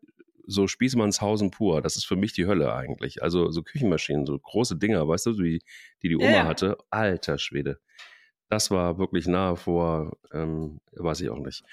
so 0.46 0.66
Spießmannshausen 0.66 1.50
pur. 1.50 1.80
Das 1.80 1.96
ist 1.96 2.04
für 2.04 2.16
mich 2.16 2.34
die 2.34 2.46
Hölle 2.46 2.74
eigentlich. 2.74 3.22
Also 3.22 3.50
so 3.50 3.62
Küchenmaschinen, 3.62 4.26
so 4.26 4.38
große 4.38 4.76
Dinger, 4.76 5.08
weißt 5.08 5.24
du, 5.24 5.32
die 5.32 5.62
die, 6.02 6.10
die 6.10 6.16
Oma 6.16 6.30
ja. 6.30 6.44
hatte. 6.44 6.76
Alter 6.90 7.38
Schwede. 7.38 7.78
Das 8.54 8.70
war 8.70 8.98
wirklich 8.98 9.26
nahe 9.26 9.56
vor, 9.56 10.16
ähm, 10.32 10.78
weiß 10.92 11.22
ich 11.22 11.28
auch 11.28 11.40
nicht. 11.40 11.64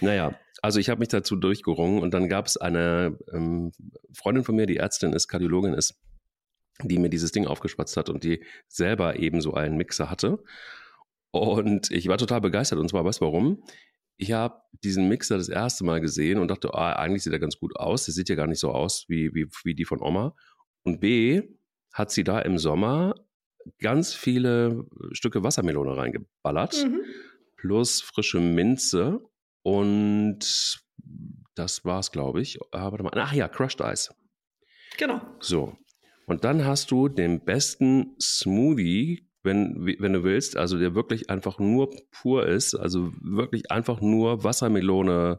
Naja, 0.00 0.36
also 0.62 0.80
ich 0.80 0.90
habe 0.90 0.98
mich 0.98 1.06
dazu 1.06 1.36
durchgerungen 1.36 2.02
und 2.02 2.12
dann 2.12 2.28
gab 2.28 2.46
es 2.46 2.56
eine 2.56 3.16
ähm, 3.32 3.70
Freundin 4.12 4.42
von 4.42 4.56
mir, 4.56 4.66
die 4.66 4.78
Ärztin 4.78 5.12
ist, 5.12 5.28
Kardiologin 5.28 5.74
ist, 5.74 5.94
die 6.82 6.98
mir 6.98 7.08
dieses 7.08 7.30
Ding 7.30 7.46
aufgespatzt 7.46 7.96
hat 7.96 8.08
und 8.08 8.24
die 8.24 8.42
selber 8.66 9.20
eben 9.20 9.40
so 9.40 9.54
einen 9.54 9.76
Mixer 9.76 10.10
hatte. 10.10 10.42
Und 11.30 11.92
ich 11.92 12.08
war 12.08 12.18
total 12.18 12.40
begeistert 12.40 12.80
und 12.80 12.88
zwar, 12.88 13.04
weißt 13.04 13.20
du 13.20 13.26
warum? 13.26 13.62
Ich 14.16 14.32
habe 14.32 14.60
diesen 14.82 15.08
Mixer 15.08 15.38
das 15.38 15.48
erste 15.48 15.84
Mal 15.84 16.00
gesehen 16.00 16.40
und 16.40 16.48
dachte, 16.48 16.74
ah, 16.74 16.94
eigentlich 16.94 17.22
sieht 17.22 17.32
er 17.32 17.38
ganz 17.38 17.58
gut 17.58 17.76
aus. 17.76 18.06
Der 18.06 18.14
sieht 18.14 18.28
ja 18.28 18.34
gar 18.34 18.48
nicht 18.48 18.58
so 18.58 18.72
aus 18.72 19.04
wie, 19.06 19.32
wie, 19.34 19.46
wie 19.62 19.76
die 19.76 19.84
von 19.84 20.02
Oma. 20.02 20.34
Und 20.82 20.98
B, 20.98 21.42
hat 21.92 22.10
sie 22.10 22.24
da 22.24 22.40
im 22.40 22.58
Sommer 22.58 23.14
ganz 23.80 24.14
viele 24.14 24.86
Stücke 25.12 25.42
Wassermelone 25.42 25.96
reingeballert, 25.96 26.84
mhm. 26.84 27.00
plus 27.56 28.00
frische 28.00 28.40
Minze 28.40 29.20
und 29.62 30.38
das 31.54 31.84
war's, 31.84 32.12
glaube 32.12 32.40
ich. 32.40 32.58
Ah, 32.72 32.90
warte 32.90 33.04
mal. 33.04 33.12
Ach 33.14 33.32
ja, 33.32 33.48
Crushed 33.48 33.80
Ice. 33.80 34.14
Genau. 34.98 35.20
So. 35.40 35.76
Und 36.26 36.44
dann 36.44 36.64
hast 36.64 36.90
du 36.90 37.08
den 37.08 37.44
besten 37.44 38.16
Smoothie, 38.20 39.28
wenn, 39.42 39.84
wenn 39.84 40.12
du 40.14 40.24
willst, 40.24 40.56
also 40.56 40.78
der 40.78 40.94
wirklich 40.94 41.28
einfach 41.28 41.58
nur 41.58 41.90
pur 42.10 42.46
ist, 42.46 42.74
also 42.74 43.12
wirklich 43.20 43.70
einfach 43.70 44.00
nur 44.00 44.42
Wassermelone, 44.42 45.38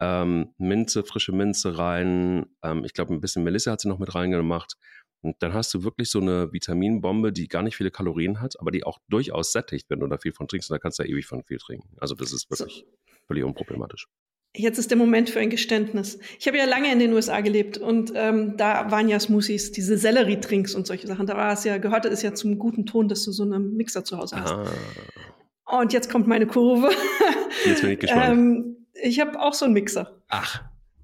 ähm, 0.00 0.54
Minze, 0.56 1.04
frische 1.04 1.32
Minze 1.32 1.76
rein. 1.76 2.46
Ähm, 2.62 2.84
ich 2.84 2.94
glaube, 2.94 3.12
ein 3.12 3.20
bisschen 3.20 3.44
Melissa 3.44 3.72
hat 3.72 3.80
sie 3.80 3.88
noch 3.88 3.98
mit 3.98 4.14
reingemacht. 4.14 4.76
Und 5.22 5.36
dann 5.40 5.52
hast 5.52 5.74
du 5.74 5.82
wirklich 5.82 6.10
so 6.10 6.20
eine 6.20 6.52
Vitaminbombe, 6.52 7.32
die 7.32 7.48
gar 7.48 7.62
nicht 7.62 7.76
viele 7.76 7.90
Kalorien 7.90 8.40
hat, 8.40 8.58
aber 8.60 8.70
die 8.70 8.84
auch 8.84 8.98
durchaus 9.08 9.52
sättigt, 9.52 9.90
wenn 9.90 10.00
du 10.00 10.06
da 10.06 10.18
viel 10.18 10.32
von 10.32 10.46
trinkst. 10.46 10.70
Und 10.70 10.74
da 10.74 10.78
kannst 10.78 10.98
du 10.98 11.02
ja 11.02 11.08
ewig 11.08 11.26
von 11.26 11.42
viel 11.42 11.58
trinken. 11.58 11.88
Also 11.98 12.14
das 12.14 12.32
ist 12.32 12.48
wirklich 12.50 12.84
so. 12.86 13.14
völlig 13.26 13.44
unproblematisch. 13.44 14.06
Jetzt 14.56 14.78
ist 14.78 14.90
der 14.90 14.96
Moment 14.96 15.28
für 15.28 15.40
ein 15.40 15.50
Geständnis. 15.50 16.18
Ich 16.38 16.46
habe 16.46 16.56
ja 16.56 16.64
lange 16.64 16.90
in 16.90 16.98
den 16.98 17.12
USA 17.12 17.40
gelebt 17.40 17.76
und 17.78 18.12
ähm, 18.14 18.56
da 18.56 18.90
waren 18.90 19.08
ja 19.08 19.20
Smoothies, 19.20 19.72
diese 19.72 19.98
Sellerie-Trinks 19.98 20.74
und 20.74 20.86
solche 20.86 21.06
Sachen. 21.06 21.26
Da 21.26 21.36
war 21.36 21.52
es 21.52 21.64
ja, 21.64 21.78
gehörte 21.78 22.08
es 22.08 22.22
ja 22.22 22.32
zum 22.32 22.58
guten 22.58 22.86
Ton, 22.86 23.08
dass 23.08 23.24
du 23.24 23.32
so 23.32 23.42
einen 23.42 23.76
Mixer 23.76 24.04
zu 24.04 24.16
Hause 24.16 24.40
hast. 24.40 24.52
Ah. 24.52 25.80
Und 25.80 25.92
jetzt 25.92 26.10
kommt 26.10 26.26
meine 26.26 26.46
Kurve. 26.46 26.90
Jetzt 27.66 27.82
bin 27.82 27.90
ich 27.90 27.98
gespannt. 27.98 28.24
ähm, 28.32 28.86
ich 28.94 29.20
habe 29.20 29.38
auch 29.38 29.52
so 29.52 29.66
einen 29.66 29.74
Mixer. 29.74 30.22
Ach. 30.28 30.62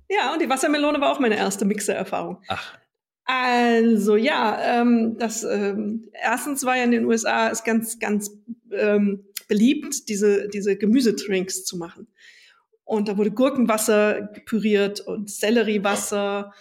Ja, 0.08 0.32
und 0.32 0.40
die 0.40 0.48
Wassermelone 0.48 1.00
war 1.00 1.12
auch 1.12 1.20
meine 1.20 1.36
erste 1.36 1.64
Mixer-Erfahrung. 1.64 2.42
Ach. 2.48 2.78
Also 3.24 4.16
ja, 4.16 4.80
ähm, 4.80 5.16
das 5.18 5.44
ähm, 5.44 6.10
erstens 6.12 6.64
war 6.64 6.76
ja 6.76 6.84
in 6.84 6.90
den 6.90 7.06
USA 7.06 7.48
ist 7.48 7.64
ganz, 7.64 7.98
ganz 7.98 8.30
ähm, 8.70 9.24
beliebt, 9.48 10.08
diese, 10.08 10.48
diese 10.48 10.76
Gemüsetrinks 10.76 11.64
zu 11.64 11.78
machen. 11.78 12.06
Und 12.84 13.08
da 13.08 13.16
wurde 13.16 13.30
Gurkenwasser 13.30 14.30
püriert 14.44 15.00
und 15.00 15.30
Selleriewasser 15.30 16.52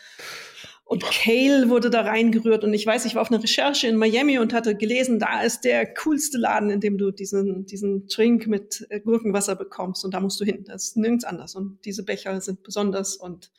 und 0.86 1.04
Kale 1.04 1.70
wurde 1.70 1.90
da 1.90 2.02
reingerührt. 2.02 2.64
Und 2.64 2.74
ich 2.74 2.86
weiß, 2.86 3.06
ich 3.06 3.16
war 3.16 3.24
auf 3.24 3.32
einer 3.32 3.42
Recherche 3.42 3.88
in 3.88 3.96
Miami 3.98 4.38
und 4.38 4.54
hatte 4.54 4.76
gelesen, 4.76 5.20
da 5.20 5.42
ist 5.42 5.62
der 5.62 5.92
coolste 5.94 6.38
Laden, 6.38 6.70
in 6.70 6.80
dem 6.80 6.98
du 6.98 7.12
diesen, 7.12 7.66
diesen 7.66 8.08
Trink 8.08 8.48
mit 8.48 8.86
äh, 8.90 9.00
Gurkenwasser 9.00 9.56
bekommst. 9.56 10.06
Und 10.06 10.14
da 10.14 10.20
musst 10.20 10.40
du 10.40 10.46
hin. 10.46 10.64
Das 10.66 10.84
ist 10.84 10.98
nirgends 10.98 11.26
anders. 11.26 11.56
Und 11.56 11.84
diese 11.84 12.04
Becher 12.04 12.40
sind 12.42 12.64
besonders. 12.64 13.16
Und 13.16 13.52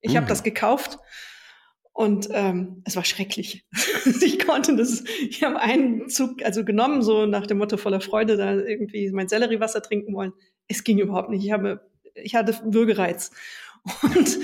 ich 0.00 0.12
mhm. 0.12 0.18
habe 0.18 0.26
das 0.26 0.42
gekauft. 0.42 0.98
Und 1.96 2.28
ähm, 2.30 2.82
es 2.84 2.94
war 2.94 3.06
schrecklich. 3.06 3.64
ich 4.20 4.38
konnte 4.46 4.76
das, 4.76 5.02
ich 5.30 5.42
habe 5.42 5.58
einen 5.58 6.10
Zug 6.10 6.44
also 6.44 6.62
genommen, 6.62 7.00
so 7.00 7.24
nach 7.24 7.46
dem 7.46 7.56
Motto 7.56 7.78
voller 7.78 8.02
Freude, 8.02 8.36
da 8.36 8.54
irgendwie 8.54 9.10
mein 9.12 9.28
Selleriewasser 9.28 9.80
trinken 9.80 10.12
wollen. 10.12 10.34
Es 10.68 10.84
ging 10.84 10.98
überhaupt 10.98 11.30
nicht. 11.30 11.42
Ich 11.42 11.52
habe 11.52 11.80
ich 12.22 12.34
hatte 12.34 12.58
Würgereiz. 12.64 13.30
Und 14.02 14.38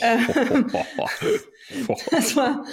äh, 0.00 0.18
das 2.10 2.36
war, 2.36 2.66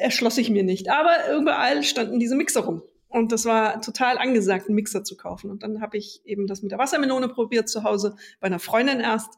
erschloss 0.00 0.38
ich 0.38 0.50
mir 0.50 0.62
nicht. 0.62 0.88
Aber 0.88 1.36
überall 1.36 1.82
standen 1.82 2.20
diese 2.20 2.36
Mixer 2.36 2.60
rum. 2.60 2.82
Und 3.08 3.32
das 3.32 3.44
war 3.44 3.80
total 3.80 4.18
angesagt, 4.18 4.66
einen 4.66 4.76
Mixer 4.76 5.02
zu 5.02 5.16
kaufen. 5.16 5.50
Und 5.50 5.64
dann 5.64 5.80
habe 5.80 5.96
ich 5.96 6.20
eben 6.24 6.46
das 6.46 6.62
mit 6.62 6.70
der 6.70 6.78
Wassermelone 6.78 7.28
probiert 7.28 7.68
zu 7.68 7.82
Hause, 7.82 8.14
bei 8.38 8.46
einer 8.46 8.60
Freundin 8.60 9.00
erst. 9.00 9.30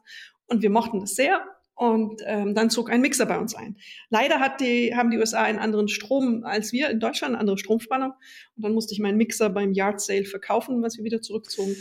Und 0.45 0.61
wir 0.61 0.69
mochten 0.69 0.99
das 0.99 1.15
sehr. 1.15 1.41
Und 1.81 2.21
ähm, 2.27 2.53
dann 2.53 2.69
zog 2.69 2.91
ein 2.91 3.01
Mixer 3.01 3.25
bei 3.25 3.39
uns 3.39 3.55
ein. 3.55 3.75
Leider 4.11 4.39
hat 4.39 4.61
die, 4.61 4.95
haben 4.95 5.09
die 5.09 5.17
USA 5.17 5.41
einen 5.41 5.57
anderen 5.57 5.87
Strom 5.87 6.43
als 6.43 6.71
wir 6.71 6.91
in 6.91 6.99
Deutschland, 6.99 7.33
eine 7.33 7.39
andere 7.39 7.57
Stromspannung. 7.57 8.11
Und 8.55 8.63
dann 8.63 8.75
musste 8.75 8.93
ich 8.93 8.99
meinen 8.99 9.17
Mixer 9.17 9.49
beim 9.49 9.73
Yard 9.73 9.99
Sale 9.99 10.25
verkaufen, 10.25 10.83
was 10.83 10.97
wir 10.97 11.03
wieder 11.03 11.21
zurückzogen. 11.23 11.75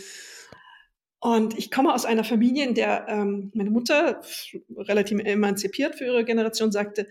Und 1.19 1.59
ich 1.59 1.71
komme 1.71 1.93
aus 1.93 2.07
einer 2.07 2.25
Familie, 2.25 2.65
in 2.65 2.73
der 2.73 3.09
ähm, 3.11 3.53
meine 3.55 3.69
Mutter, 3.69 4.23
relativ 4.75 5.21
emanzipiert 5.23 5.97
für 5.97 6.07
ihre 6.07 6.25
Generation, 6.25 6.73
sagte, 6.73 7.07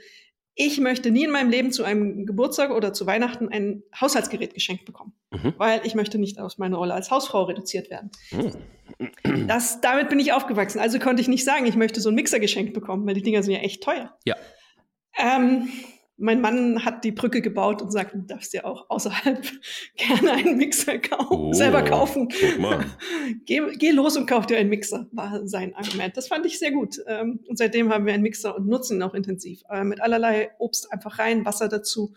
ich 0.62 0.78
möchte 0.82 1.10
nie 1.10 1.24
in 1.24 1.32
meinem 1.32 1.50
Leben 1.50 1.72
zu 1.72 1.86
einem 1.86 2.26
Geburtstag 2.26 2.72
oder 2.72 2.92
zu 2.92 3.06
Weihnachten 3.06 3.48
ein 3.48 3.82
Haushaltsgerät 4.00 4.54
geschenkt 4.54 4.84
bekommen, 4.84 5.14
mhm. 5.32 5.54
weil 5.58 5.80
ich 5.86 5.96
möchte 5.96 6.20
nicht 6.20 6.38
aus 6.38 6.58
meiner 6.58 6.76
Rolle 6.76 6.94
als 6.94 7.12
Hausfrau 7.12 7.44
reduziert 7.44 7.90
werden. 7.90 8.12
Mhm. 8.32 9.48
Das, 9.48 9.80
damit 9.80 10.10
bin 10.10 10.20
ich 10.20 10.34
aufgewachsen. 10.34 10.80
Also 10.80 11.00
konnte 11.00 11.22
ich 11.22 11.30
nicht 11.30 11.46
sagen, 11.46 11.66
ich 11.66 11.78
möchte 11.78 12.02
so 12.02 12.10
einen 12.10 12.18
Mixer 12.18 12.42
geschenkt 12.42 12.74
bekommen, 12.74 13.08
weil 13.08 13.14
die 13.14 13.22
Dinger 13.22 13.42
sind 13.42 13.54
ja 13.54 13.60
echt 13.60 13.82
teuer. 13.82 14.18
Ja. 14.26 14.36
Ähm, 15.18 15.70
mein 16.20 16.42
Mann 16.42 16.84
hat 16.84 17.04
die 17.04 17.12
Brücke 17.12 17.42
gebaut 17.42 17.82
und 17.82 17.92
sagt, 17.92 18.14
du 18.14 18.20
darfst 18.20 18.54
dir 18.54 18.66
auch 18.66 18.90
außerhalb 18.90 19.42
gerne 19.96 20.32
einen 20.34 20.58
Mixer 20.58 21.00
kaufen, 21.00 21.28
oh, 21.32 21.54
selber 21.54 21.82
kaufen. 21.82 22.30
geh, 23.46 23.62
geh, 23.78 23.92
los 23.92 24.18
und 24.18 24.26
kauf 24.26 24.46
dir 24.46 24.58
einen 24.58 24.70
Mixer, 24.70 25.08
war 25.12 25.48
sein 25.48 25.74
Argument. 25.76 26.16
Das 26.18 26.28
fand 26.28 26.46
ich 26.46 26.60
sehr 26.60 26.72
gut. 26.72 26.98
Ähm, 27.08 27.40
und 27.48 27.58
seitdem 27.58 27.92
haben 27.92 28.06
wir 28.06 28.14
einen 28.14 28.24
Mixer 28.24 28.56
und 28.56 28.68
nutzen 28.68 28.98
ihn 28.98 29.04
auch 29.04 29.14
intensiv. 29.14 29.62
Äh, 29.70 29.84
mit 29.84 30.02
allerlei 30.02 30.52
Obst 30.60 30.92
einfach 30.92 31.20
rein, 31.20 31.46
Wasser 31.46 31.70
dazu. 31.70 32.14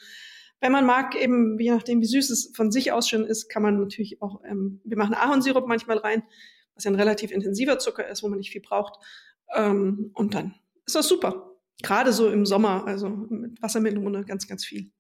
Wenn 0.61 0.73
man 0.73 0.85
mag, 0.85 1.21
eben, 1.21 1.59
je 1.59 1.71
nachdem, 1.71 2.01
wie 2.01 2.07
süß 2.07 2.31
es 2.31 2.53
von 2.55 2.71
sich 2.71 2.93
aus 2.93 3.09
schon 3.09 3.25
ist, 3.25 3.49
kann 3.49 3.63
man 3.63 3.81
natürlich 3.81 4.21
auch, 4.21 4.43
ähm, 4.45 4.81
wir 4.85 4.97
machen 4.97 5.15
Ahornsirup 5.15 5.67
manchmal 5.67 5.99
rein, 5.99 6.23
was 6.75 6.85
ja 6.85 6.91
ein 6.91 6.97
relativ 6.97 7.31
intensiver 7.31 7.79
Zucker 7.79 8.09
ist, 8.09 8.23
wo 8.23 8.29
man 8.29 8.39
nicht 8.39 8.51
viel 8.51 8.61
braucht. 8.61 8.99
Ähm, 9.55 10.11
und 10.15 10.35
dann 10.35 10.55
ist 10.87 10.97
das 10.97 11.09
super. 11.09 11.52
Gerade 11.83 12.13
so 12.13 12.31
im 12.31 12.47
Sommer, 12.47 12.87
also 12.87 13.09
mit 13.09 13.61
Wassermelone 13.61 14.25
ganz, 14.25 14.47
ganz 14.47 14.65
viel. 14.65 14.91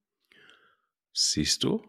Siehst 1.12 1.62
du? 1.64 1.82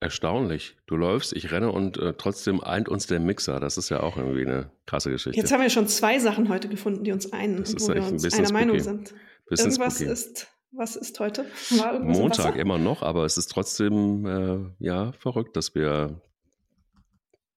Erstaunlich. 0.00 0.76
Du 0.86 0.96
läufst, 0.96 1.32
ich 1.32 1.52
renne 1.52 1.70
und 1.70 1.96
äh, 1.96 2.14
trotzdem 2.18 2.60
eint 2.60 2.88
uns 2.88 3.06
der 3.06 3.20
Mixer. 3.20 3.60
Das 3.60 3.78
ist 3.78 3.88
ja 3.88 4.00
auch 4.00 4.16
irgendwie 4.16 4.44
eine 4.44 4.72
krasse 4.84 5.10
Geschichte. 5.10 5.38
Jetzt 5.38 5.52
haben 5.52 5.62
wir 5.62 5.70
schon 5.70 5.86
zwei 5.86 6.18
Sachen 6.18 6.48
heute 6.48 6.68
gefunden, 6.68 7.04
die 7.04 7.12
uns 7.12 7.32
einen, 7.32 7.58
das 7.58 7.74
wo 7.74 7.94
wir 7.94 8.02
uns 8.02 8.24
ein 8.24 8.32
einer 8.32 8.46
spooky. 8.46 8.52
Meinung 8.52 8.80
sind. 8.80 9.14
Bisschen 9.48 9.70
Irgendwas 9.70 9.94
spooky. 9.94 10.10
ist, 10.10 10.48
was 10.72 10.96
ist 10.96 11.20
heute? 11.20 11.46
Montag 12.00 12.56
immer 12.56 12.78
noch, 12.78 13.02
aber 13.02 13.24
es 13.26 13.36
ist 13.36 13.48
trotzdem 13.52 14.26
äh, 14.26 14.84
ja 14.84 15.12
verrückt, 15.12 15.56
dass 15.56 15.74
wir 15.76 16.20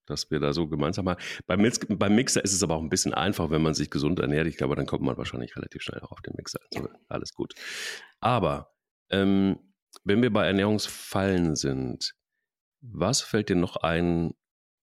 dass 0.05 0.31
wir 0.31 0.39
da 0.39 0.53
so 0.53 0.67
gemeinsam 0.67 1.09
haben. 1.09 1.21
Beim, 1.47 1.67
beim, 1.89 2.15
Mixer 2.15 2.43
ist 2.43 2.53
es 2.53 2.63
aber 2.63 2.75
auch 2.75 2.81
ein 2.81 2.89
bisschen 2.89 3.13
einfach, 3.13 3.49
wenn 3.49 3.61
man 3.61 3.73
sich 3.73 3.89
gesund 3.89 4.19
ernährt. 4.19 4.47
Ich 4.47 4.57
glaube, 4.57 4.75
dann 4.75 4.85
kommt 4.85 5.03
man 5.03 5.17
wahrscheinlich 5.17 5.55
relativ 5.55 5.81
schnell 5.81 6.01
auch 6.01 6.11
auf 6.11 6.21
den 6.21 6.33
Mixer. 6.35 6.59
Also 6.75 6.89
alles 7.07 7.33
gut. 7.33 7.53
Aber 8.19 8.71
ähm, 9.09 9.59
wenn 10.03 10.21
wir 10.21 10.31
bei 10.31 10.45
Ernährungsfallen 10.45 11.55
sind, 11.55 12.13
was 12.81 13.21
fällt 13.21 13.49
dir 13.49 13.55
noch 13.55 13.77
ein, 13.77 14.33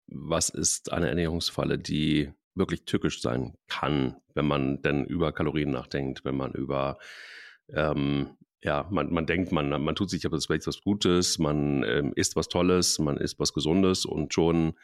was 0.06 0.48
ist 0.48 0.92
eine 0.92 1.08
Ernährungsfalle, 1.08 1.78
die 1.78 2.32
wirklich 2.54 2.84
tückisch 2.84 3.20
sein 3.20 3.54
kann, 3.68 4.16
wenn 4.34 4.46
man 4.46 4.82
denn 4.82 5.04
über 5.04 5.32
Kalorien 5.32 5.70
nachdenkt, 5.70 6.24
wenn 6.24 6.36
man 6.36 6.52
über 6.52 6.98
ähm, 7.72 8.36
ja, 8.62 8.88
man, 8.90 9.12
man 9.12 9.26
denkt, 9.26 9.52
man, 9.52 9.68
man 9.68 9.94
tut 9.94 10.10
sich 10.10 10.26
aber 10.26 10.40
vielleicht 10.40 10.66
was 10.66 10.80
Gutes, 10.80 11.38
man 11.38 11.84
ähm, 11.84 12.12
isst 12.16 12.34
was 12.34 12.48
Tolles, 12.48 12.98
man 12.98 13.16
isst 13.16 13.38
was 13.38 13.52
Gesundes 13.52 14.04
und 14.04 14.34
schon 14.34 14.74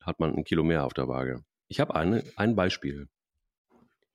hat 0.00 0.20
man 0.20 0.34
ein 0.34 0.44
Kilo 0.44 0.64
mehr 0.64 0.84
auf 0.84 0.94
der 0.94 1.08
Waage. 1.08 1.42
Ich 1.68 1.80
habe 1.80 1.94
eine, 1.94 2.24
ein 2.36 2.56
Beispiel. 2.56 3.08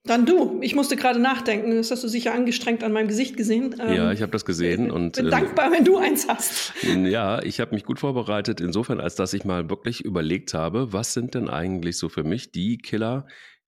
Dann 0.06 0.28
du. 0.28 0.60
Ich 0.62 0.76
musste 0.76 0.96
gerade 0.96 1.20
nachdenken. 1.20 1.76
Das 1.76 1.90
hast 1.90 2.04
du 2.04 2.08
sicher 2.08 2.34
angestrengt 2.34 2.84
an 2.84 2.92
meinem 2.92 3.08
Gesicht 3.08 3.38
gesehen. 3.38 3.76
ja, 3.78 4.10
ähm, 4.10 4.12
ich 4.12 4.22
habe 4.22 4.32
das 4.32 4.46
gesehen. 4.46 4.92
und 4.92 5.16
bin 5.16 5.26
ähm, 5.26 5.32
dankbar, 5.32 5.72
wenn 5.72 5.84
du 5.84 5.98
eins 5.98 6.28
hast. 6.28 6.74
Ja, 6.84 7.42
ich 7.42 7.60
habe 7.60 7.74
mich 7.74 7.86
gut 7.86 8.00
vorbereitet, 8.00 8.62
insofern, 8.62 9.00
als 9.00 9.16
dass 9.16 9.34
ich 9.34 9.46
mal 9.46 9.68
wirklich 9.68 10.06
überlegt 10.06 10.54
habe, 10.54 10.94
was 10.94 11.14
sind 11.14 11.34
denn 11.34 11.50
eigentlich 11.50 11.98
so 11.98 12.10
für 12.10 12.24
mich 12.24 12.52
die 12.52 12.78
Killer, 12.78 13.26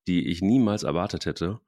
die 0.08 0.28
ich 0.28 0.42
niemals 0.42 0.84
erwartet 0.84 1.26
hätte 1.26 1.60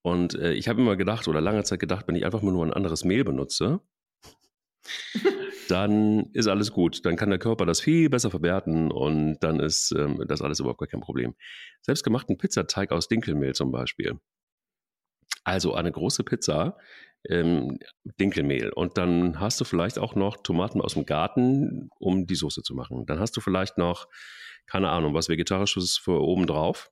Und 0.00 0.34
äh, 0.36 0.54
ich 0.54 0.68
habe 0.68 0.80
immer 0.80 0.96
gedacht 0.96 1.28
oder 1.28 1.42
lange 1.42 1.64
Zeit 1.64 1.80
gedacht, 1.80 2.08
wenn 2.08 2.16
ich 2.16 2.24
einfach 2.24 2.40
nur 2.40 2.64
ein 2.64 2.72
anderes 2.72 3.04
Mehl 3.04 3.24
benutze, 3.24 3.80
dann 5.68 6.30
ist 6.32 6.46
alles 6.46 6.72
gut. 6.72 7.04
Dann 7.04 7.16
kann 7.16 7.30
der 7.30 7.38
Körper 7.38 7.66
das 7.66 7.80
viel 7.80 8.08
besser 8.10 8.30
verwerten 8.30 8.90
und 8.90 9.38
dann 9.40 9.60
ist 9.60 9.92
ähm, 9.92 10.22
das 10.26 10.42
alles 10.42 10.60
überhaupt 10.60 10.80
gar 10.80 10.88
kein 10.88 11.00
Problem. 11.00 11.34
Selbstgemachten 11.82 12.38
Pizzateig 12.38 12.92
aus 12.92 13.08
Dinkelmehl 13.08 13.54
zum 13.54 13.70
Beispiel. 13.70 14.18
Also 15.44 15.74
eine 15.74 15.92
große 15.92 16.24
Pizza, 16.24 16.78
ähm, 17.28 17.78
Dinkelmehl. 18.20 18.70
Und 18.70 18.98
dann 18.98 19.40
hast 19.40 19.60
du 19.60 19.64
vielleicht 19.64 19.98
auch 19.98 20.14
noch 20.14 20.38
Tomaten 20.42 20.80
aus 20.80 20.94
dem 20.94 21.06
Garten, 21.06 21.90
um 21.98 22.26
die 22.26 22.34
Soße 22.34 22.62
zu 22.62 22.74
machen. 22.74 23.06
Dann 23.06 23.20
hast 23.20 23.36
du 23.36 23.40
vielleicht 23.40 23.78
noch, 23.78 24.08
keine 24.66 24.90
Ahnung, 24.90 25.14
was 25.14 25.28
Vegetarisches 25.28 25.98
für 25.98 26.20
oben 26.20 26.46
drauf. 26.46 26.90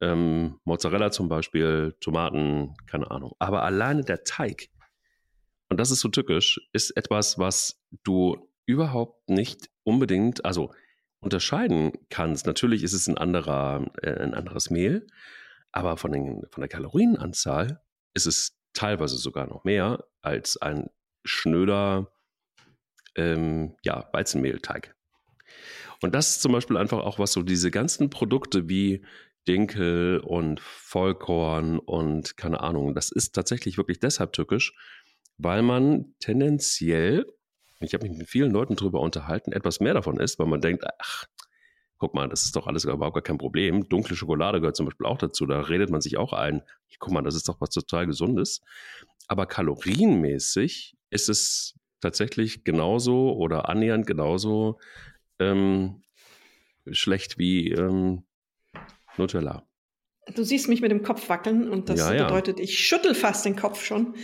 Ähm, 0.00 0.60
Mozzarella 0.64 1.10
zum 1.10 1.28
Beispiel, 1.28 1.96
Tomaten, 2.00 2.74
keine 2.86 3.10
Ahnung. 3.10 3.34
Aber 3.38 3.62
alleine 3.62 4.04
der 4.04 4.24
Teig 4.24 4.68
und 5.68 5.78
das 5.78 5.90
ist 5.90 6.00
so 6.00 6.08
tückisch, 6.08 6.60
ist 6.72 6.96
etwas, 6.96 7.38
was 7.38 7.82
du 8.04 8.50
überhaupt 8.66 9.28
nicht 9.28 9.70
unbedingt, 9.84 10.44
also 10.44 10.72
unterscheiden 11.20 11.92
kannst. 12.10 12.46
Natürlich 12.46 12.82
ist 12.82 12.92
es 12.92 13.08
ein, 13.08 13.18
anderer, 13.18 13.86
äh, 14.02 14.10
ein 14.10 14.34
anderes 14.34 14.70
Mehl, 14.70 15.06
aber 15.72 15.96
von, 15.96 16.12
den, 16.12 16.42
von 16.50 16.60
der 16.60 16.68
Kalorienanzahl 16.68 17.82
ist 18.14 18.26
es 18.26 18.58
teilweise 18.72 19.16
sogar 19.16 19.46
noch 19.46 19.64
mehr 19.64 20.04
als 20.22 20.56
ein 20.56 20.90
schnöder 21.24 22.12
ähm, 23.16 23.76
ja, 23.82 24.08
Weizenmehlteig. 24.12 24.94
Und 26.02 26.14
das 26.14 26.28
ist 26.28 26.42
zum 26.42 26.52
Beispiel 26.52 26.76
einfach 26.76 26.98
auch 26.98 27.18
was 27.18 27.32
so 27.32 27.42
diese 27.42 27.70
ganzen 27.70 28.10
Produkte 28.10 28.68
wie 28.68 29.04
Dinkel 29.48 30.20
und 30.20 30.60
Vollkorn 30.60 31.78
und 31.78 32.36
keine 32.36 32.60
Ahnung, 32.60 32.94
das 32.94 33.10
ist 33.10 33.34
tatsächlich 33.34 33.78
wirklich 33.78 34.00
deshalb 34.00 34.32
tückisch, 34.32 34.74
weil 35.38 35.62
man 35.62 36.14
tendenziell, 36.20 37.26
ich 37.80 37.94
habe 37.94 38.08
mich 38.08 38.16
mit 38.16 38.28
vielen 38.28 38.50
Leuten 38.50 38.76
darüber 38.76 39.00
unterhalten, 39.00 39.52
etwas 39.52 39.80
mehr 39.80 39.94
davon 39.94 40.18
isst, 40.18 40.38
weil 40.38 40.46
man 40.46 40.60
denkt, 40.60 40.84
ach, 40.98 41.26
guck 41.98 42.14
mal, 42.14 42.28
das 42.28 42.44
ist 42.44 42.56
doch 42.56 42.66
alles 42.66 42.84
überhaupt 42.84 43.14
gar 43.14 43.22
kein 43.22 43.38
Problem. 43.38 43.88
Dunkle 43.88 44.16
Schokolade 44.16 44.60
gehört 44.60 44.76
zum 44.76 44.86
Beispiel 44.86 45.06
auch 45.06 45.18
dazu, 45.18 45.46
da 45.46 45.60
redet 45.60 45.90
man 45.90 46.00
sich 46.00 46.16
auch 46.16 46.32
ein, 46.32 46.62
guck 46.98 47.12
mal, 47.12 47.22
das 47.22 47.34
ist 47.34 47.48
doch 47.48 47.60
was 47.60 47.70
total 47.70 48.06
Gesundes. 48.06 48.60
Aber 49.28 49.46
kalorienmäßig 49.46 50.96
ist 51.10 51.28
es 51.28 51.74
tatsächlich 52.00 52.64
genauso 52.64 53.34
oder 53.34 53.68
annähernd 53.68 54.06
genauso 54.06 54.78
ähm, 55.38 56.02
schlecht 56.90 57.38
wie 57.38 57.70
ähm, 57.72 58.24
Nutella. 59.16 59.66
Du 60.34 60.42
siehst 60.42 60.68
mich 60.68 60.80
mit 60.80 60.90
dem 60.90 61.02
Kopf 61.02 61.28
wackeln 61.28 61.68
und 61.70 61.88
das 61.88 62.00
Ja, 62.00 62.12
ja. 62.12 62.24
bedeutet, 62.24 62.58
ich 62.60 62.78
schüttel 62.78 63.14
fast 63.14 63.44
den 63.44 63.56
Kopf 63.56 63.84
schon. 63.84 64.14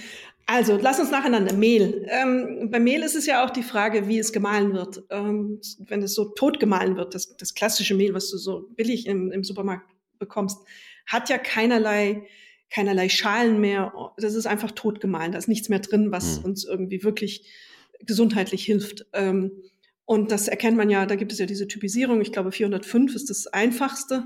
Also, 0.47 0.79
lass 0.81 0.99
uns 1.01 1.11
nacheinander. 1.11 1.55
Mehl. 1.55 2.07
Ähm, 2.09 2.69
bei 2.71 2.81
Mehl 2.81 3.03
ist 3.03 3.15
es 3.15 3.27
ja 3.27 3.45
auch 3.45 3.51
die 3.51 3.63
Frage, 3.63 4.09
wie 4.09 4.19
es 4.19 4.33
gemahlen 4.33 4.73
wird. 4.75 5.03
Ähm, 5.11 5.61
wenn 5.79 6.03
es 6.03 6.15
so 6.15 6.27
tot 6.31 6.61
gemahlen 6.61 6.97
wird, 6.97 7.15
das, 7.15 7.37
das 7.37 7.55
klassische 7.55 7.95
Mehl, 7.95 8.13
was 8.15 8.31
du 8.31 8.39
so 8.39 8.69
billig 8.77 9.07
im, 9.07 9.31
im 9.31 9.45
Supermarkt 9.45 9.91
bekommst, 10.19 10.59
hat 11.07 11.29
ja 11.29 11.39
keinerlei, 11.39 12.27
keinerlei 12.71 13.09
Schalen 13.09 13.61
mehr. 13.61 13.93
Das 14.19 14.35
ist 14.35 14.47
einfach 14.47 14.73
tot 14.73 15.01
gemahlen. 15.01 15.33
Da 15.33 15.39
ist 15.39 15.49
nichts 15.49 15.69
mehr 15.69 15.81
drin, 15.81 16.11
was 16.11 16.39
Hm. 16.39 16.45
uns 16.45 16.65
irgendwie 16.65 17.03
wirklich 17.05 17.49
gesundheitlich 18.01 18.65
hilft. 18.65 19.07
Ähm, 19.13 19.53
und 20.05 20.33
das 20.33 20.49
erkennt 20.49 20.77
man 20.77 20.91
ja, 20.91 21.07
da 21.07 21.15
gibt 21.15 21.33
es 21.33 21.39
ja 21.39 21.47
diese 21.47 21.69
Typisierung. 21.69 22.21
Ich 22.21 22.33
glaube, 22.33 22.53
405 22.53 23.15
ist 23.15 23.31
das 23.31 23.47
einfachste. 23.47 24.25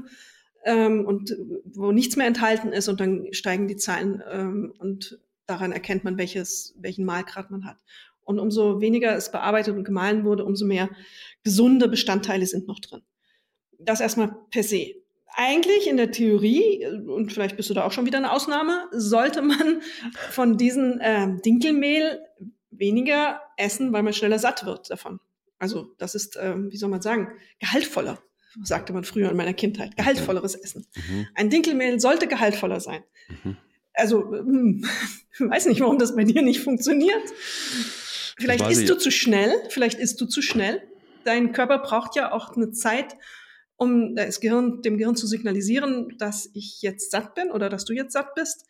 Ähm, 0.65 1.05
und 1.05 1.37
wo 1.65 1.93
nichts 1.93 2.17
mehr 2.17 2.27
enthalten 2.27 2.73
ist 2.73 2.89
und 2.89 2.99
dann 3.01 3.29
steigen 3.33 3.69
die 3.69 3.77
Zahlen 3.77 4.23
ähm, 4.29 4.73
und 4.79 5.21
daran 5.47 5.73
erkennt 5.73 6.05
man, 6.05 6.19
welches, 6.19 6.75
welchen 6.79 7.05
Mahlgrad 7.05 7.51
man 7.51 7.65
hat. 7.65 7.79
Und 8.25 8.41
umso 8.41 8.81
weniger 8.81 9.15
es 9.15 9.31
bearbeitet 9.31 9.77
und 9.77 9.85
gemahlen 9.85 10.25
wurde, 10.25 10.45
umso 10.45 10.67
mehr 10.67 10.91
gesunde 11.45 11.89
Bestandteile 11.89 12.47
sind 12.47 12.67
noch 12.67 12.81
drin. 12.81 13.03
Das 13.79 14.01
erstmal 14.01 14.35
per 14.51 14.65
se. 14.65 14.95
Eigentlich 15.39 15.87
in 15.87 15.97
der 15.97 16.11
Theorie, 16.11 16.87
und 17.07 17.33
vielleicht 17.33 17.57
bist 17.57 17.71
du 17.71 17.75
da 17.75 17.85
auch 17.85 17.93
schon 17.93 18.07
wieder 18.07 18.19
eine 18.19 18.33
Ausnahme, 18.33 18.89
sollte 18.91 19.43
man 19.43 19.83
von 20.31 20.57
diesem 20.57 20.99
ähm, 21.03 21.41
Dinkelmehl 21.45 22.21
weniger 22.71 23.41
essen, 23.57 23.93
weil 23.93 24.03
man 24.03 24.13
schneller 24.13 24.39
satt 24.39 24.67
wird 24.67 24.91
davon. 24.91 25.21
Also 25.59 25.95
das 25.99 26.15
ist, 26.15 26.39
ähm, 26.41 26.71
wie 26.73 26.77
soll 26.77 26.91
man 26.91 27.03
sagen, 27.03 27.29
gehaltvoller, 27.59 28.19
sagte 28.63 28.93
man 28.93 29.05
früher 29.05 29.31
in 29.31 29.37
meiner 29.37 29.55
Kindheit. 29.55 29.97
Gehaltvolleres 29.97 30.55
Essen. 30.55 30.87
Mhm. 30.95 31.27
Ein 31.35 31.51
Dinkelmehl 31.51 32.01
sollte 32.01 32.27
gehaltvoller 32.27 32.81
sein. 32.81 33.05
Mhm. 33.29 33.57
Also, 33.97 34.31
hm, 34.31 34.85
ich 35.33 35.41
weiß 35.41 35.67
nicht, 35.67 35.81
warum 35.81 35.99
das 35.99 36.15
bei 36.15 36.25
dir 36.25 36.43
nicht 36.43 36.61
funktioniert. 36.61 37.23
Vielleicht 38.39 38.69
isst 38.69 38.83
ich- 38.83 38.89
du 38.89 38.97
zu 38.99 39.11
schnell, 39.11 39.53
vielleicht 39.71 39.99
isst 39.99 40.21
du 40.21 40.27
zu 40.27 40.43
schnell. 40.43 40.83
Dein 41.25 41.53
Körper 41.53 41.79
braucht 41.79 42.15
ja 42.15 42.31
auch 42.33 42.55
eine 42.57 42.71
Zeit, 42.71 43.17
um 43.77 44.15
das 44.15 44.41
Gehirn, 44.41 44.81
dem 44.83 44.97
Gehirn 44.99 45.17
zu 45.17 45.27
signalisieren, 45.27 46.17
dass 46.19 46.49
ich 46.55 46.81
jetzt 46.83 47.11
satt 47.11 47.35
bin 47.35 47.51
oder 47.51 47.69
dass 47.69 47.85
du 47.85 47.93
jetzt 47.95 48.13
satt 48.13 48.35
bist. 48.35 48.65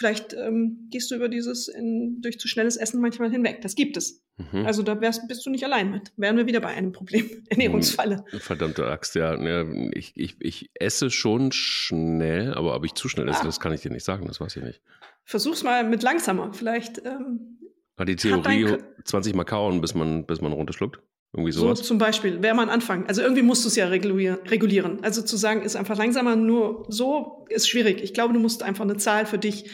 Vielleicht 0.00 0.32
ähm, 0.32 0.88
gehst 0.90 1.10
du 1.10 1.14
über 1.14 1.28
dieses 1.28 1.68
in, 1.68 2.22
durch 2.22 2.38
zu 2.40 2.48
schnelles 2.48 2.78
Essen 2.78 3.02
manchmal 3.02 3.30
hinweg. 3.30 3.60
Das 3.60 3.74
gibt 3.74 3.98
es. 3.98 4.22
Mhm. 4.38 4.64
Also 4.64 4.82
da 4.82 4.98
wärst, 5.02 5.28
bist 5.28 5.44
du 5.44 5.50
nicht 5.50 5.62
allein 5.62 5.90
mit. 5.90 6.10
Wären 6.16 6.38
wir 6.38 6.46
wieder 6.46 6.60
bei 6.60 6.68
einem 6.68 6.92
Problem. 6.92 7.28
Ernährungsfalle. 7.50 8.24
Verdammte 8.38 8.86
Axt, 8.86 9.14
ja. 9.14 9.36
ne, 9.36 9.90
Ich, 9.92 10.12
ich, 10.16 10.36
ich 10.40 10.70
esse 10.72 11.10
schon 11.10 11.52
schnell, 11.52 12.54
aber 12.54 12.74
ob 12.74 12.86
ich 12.86 12.94
zu 12.94 13.10
schnell 13.10 13.28
esse, 13.28 13.42
Ah. 13.42 13.44
das 13.44 13.60
kann 13.60 13.74
ich 13.74 13.82
dir 13.82 13.90
nicht 13.90 14.04
sagen, 14.04 14.26
das 14.26 14.40
weiß 14.40 14.56
ich 14.56 14.62
nicht. 14.62 14.80
Versuch's 15.24 15.62
mal 15.62 15.84
mit 15.86 16.02
langsamer. 16.02 16.54
Vielleicht 16.54 17.04
ähm, 17.04 17.58
Hat 17.98 18.08
die 18.08 18.16
Theorie, 18.16 18.64
Kö- 18.64 18.82
20 19.04 19.34
Mal 19.34 19.44
kauen, 19.44 19.82
bis 19.82 19.94
man, 19.94 20.24
bis 20.24 20.40
man 20.40 20.52
runterschluckt? 20.52 20.98
Irgendwie 21.32 21.52
So 21.52 21.60
sowas? 21.60 21.82
zum 21.82 21.98
Beispiel, 21.98 22.42
wäre 22.42 22.54
mal 22.56 22.62
ein 22.62 22.70
Anfang. 22.70 23.06
Also 23.06 23.22
irgendwie 23.22 23.42
musst 23.42 23.64
du 23.64 23.68
es 23.68 23.76
ja 23.76 23.86
regulier- 23.86 24.38
regulieren. 24.50 24.98
Also 25.02 25.22
zu 25.22 25.36
sagen, 25.36 25.62
ist 25.62 25.76
einfach 25.76 25.96
langsamer, 25.96 26.34
nur 26.36 26.84
so 26.88 27.46
ist 27.48 27.68
schwierig. 27.68 28.02
Ich 28.02 28.14
glaube, 28.14 28.34
du 28.34 28.40
musst 28.40 28.62
einfach 28.62 28.84
eine 28.84 28.96
Zahl 28.96 29.26
für 29.26 29.38
dich 29.38 29.70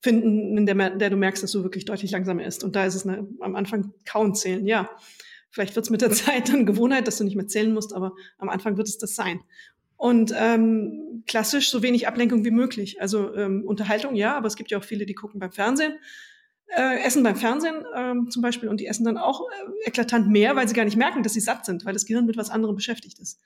finden, 0.00 0.56
in 0.58 0.66
der, 0.66 0.90
der 0.90 1.10
du 1.10 1.16
merkst, 1.16 1.42
dass 1.42 1.52
du 1.52 1.62
wirklich 1.64 1.84
deutlich 1.84 2.10
langsamer 2.12 2.44
ist. 2.44 2.62
Und 2.62 2.76
da 2.76 2.84
ist 2.86 2.94
es 2.94 3.06
eine, 3.06 3.26
am 3.40 3.56
Anfang 3.56 3.92
kauen 4.04 4.34
zählen, 4.34 4.66
ja. 4.66 4.90
Vielleicht 5.50 5.76
wird 5.76 5.84
es 5.84 5.90
mit 5.90 6.00
der 6.02 6.10
Zeit 6.12 6.48
dann 6.48 6.66
Gewohnheit, 6.66 7.06
dass 7.06 7.18
du 7.18 7.24
nicht 7.24 7.36
mehr 7.36 7.46
zählen 7.48 7.74
musst, 7.74 7.94
aber 7.94 8.12
am 8.38 8.48
Anfang 8.48 8.76
wird 8.76 8.88
es 8.88 8.98
das 8.98 9.14
sein. 9.14 9.40
Und 9.96 10.32
ähm, 10.36 11.22
klassisch 11.28 11.70
so 11.70 11.82
wenig 11.82 12.08
Ablenkung 12.08 12.44
wie 12.44 12.50
möglich. 12.50 13.00
Also 13.00 13.34
ähm, 13.36 13.62
Unterhaltung, 13.64 14.16
ja, 14.16 14.36
aber 14.36 14.46
es 14.48 14.56
gibt 14.56 14.70
ja 14.72 14.78
auch 14.78 14.84
viele, 14.84 15.06
die 15.06 15.14
gucken 15.14 15.38
beim 15.40 15.52
Fernsehen 15.52 15.94
äh, 16.76 17.02
essen 17.04 17.22
beim 17.22 17.36
Fernsehen 17.36 17.84
ähm, 17.94 18.30
zum 18.30 18.42
Beispiel 18.42 18.68
und 18.68 18.80
die 18.80 18.86
essen 18.86 19.04
dann 19.04 19.18
auch 19.18 19.42
äh, 19.42 19.88
eklatant 19.88 20.28
mehr, 20.28 20.56
weil 20.56 20.68
sie 20.68 20.74
gar 20.74 20.84
nicht 20.84 20.96
merken, 20.96 21.22
dass 21.22 21.34
sie 21.34 21.40
satt 21.40 21.66
sind, 21.66 21.84
weil 21.84 21.92
das 21.92 22.06
Gehirn 22.06 22.26
mit 22.26 22.36
was 22.36 22.50
anderem 22.50 22.74
beschäftigt 22.74 23.18
ist. 23.18 23.40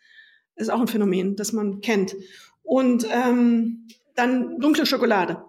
Das 0.55 0.69
ist 0.69 0.73
auch 0.73 0.81
ein 0.81 0.89
Phänomen, 0.89 1.37
das 1.37 1.53
man 1.53 1.81
kennt. 1.81 2.15
Und 2.63 3.07
ähm, 3.11 3.89
dann 4.15 4.59
dunkle 4.59 4.87
Schokolade. 4.87 5.43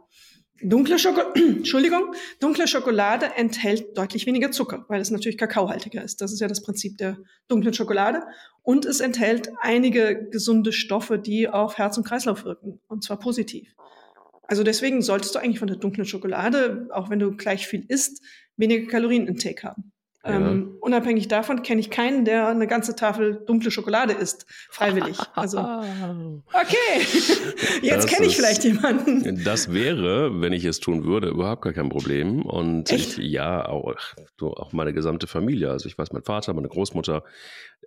Dunkle 0.61 0.97
Schokolade, 0.97 1.39
Entschuldigung, 1.57 2.13
dunkle 2.39 2.67
Schokolade 2.67 3.27
enthält 3.35 3.95
deutlich 3.97 4.25
weniger 4.25 4.51
Zucker, 4.51 4.85
weil 4.87 4.99
es 4.99 5.11
natürlich 5.11 5.37
kakaohaltiger 5.37 6.03
ist. 6.03 6.21
Das 6.21 6.33
ist 6.33 6.39
ja 6.39 6.47
das 6.47 6.63
Prinzip 6.63 6.97
der 6.97 7.17
dunklen 7.47 7.73
Schokolade. 7.73 8.23
Und 8.63 8.85
es 8.85 8.99
enthält 8.99 9.49
einige 9.61 10.27
gesunde 10.29 10.71
Stoffe, 10.71 11.19
die 11.19 11.47
auf 11.47 11.77
Herz 11.77 11.97
und 11.97 12.05
Kreislauf 12.05 12.43
wirken, 12.43 12.79
und 12.87 13.03
zwar 13.03 13.19
positiv. 13.19 13.75
Also 14.47 14.63
deswegen 14.63 15.01
solltest 15.01 15.36
du 15.36 15.39
eigentlich 15.39 15.60
von 15.60 15.67
der 15.67 15.77
dunklen 15.77 16.05
Schokolade, 16.05 16.88
auch 16.91 17.10
wenn 17.10 17.19
du 17.19 17.36
gleich 17.36 17.67
viel 17.67 17.86
isst, 17.88 18.23
weniger 18.55 18.88
Kalorienintake 18.88 19.67
haben. 19.67 19.91
Ja. 20.27 20.36
Ähm, 20.36 20.77
unabhängig 20.81 21.27
davon 21.27 21.62
kenne 21.63 21.79
ich 21.79 21.89
keinen, 21.89 22.25
der 22.25 22.47
eine 22.47 22.67
ganze 22.67 22.95
Tafel 22.95 23.43
dunkle 23.45 23.71
Schokolade 23.71 24.13
isst, 24.13 24.45
freiwillig. 24.69 25.17
Also 25.36 25.60
okay, 26.53 27.01
jetzt 27.81 28.07
kenne 28.10 28.25
ich 28.25 28.36
vielleicht 28.36 28.63
jemanden. 28.63 29.43
Das 29.43 29.71
wäre, 29.71 30.41
wenn 30.41 30.53
ich 30.53 30.65
es 30.65 30.79
tun 30.79 31.05
würde, 31.05 31.29
überhaupt 31.29 31.62
gar 31.62 31.73
kein 31.73 31.89
Problem. 31.89 32.41
Und 32.41 32.91
Echt? 32.91 33.19
Ich, 33.19 33.31
ja, 33.31 33.67
auch, 33.67 33.93
auch 34.41 34.73
meine 34.73 34.91
gesamte 34.91 35.27
Familie. 35.27 35.71
Also 35.71 35.88
ich 35.88 35.97
weiß, 35.97 36.12
mein 36.12 36.23
Vater, 36.23 36.53
meine 36.53 36.67
Großmutter, 36.67 37.23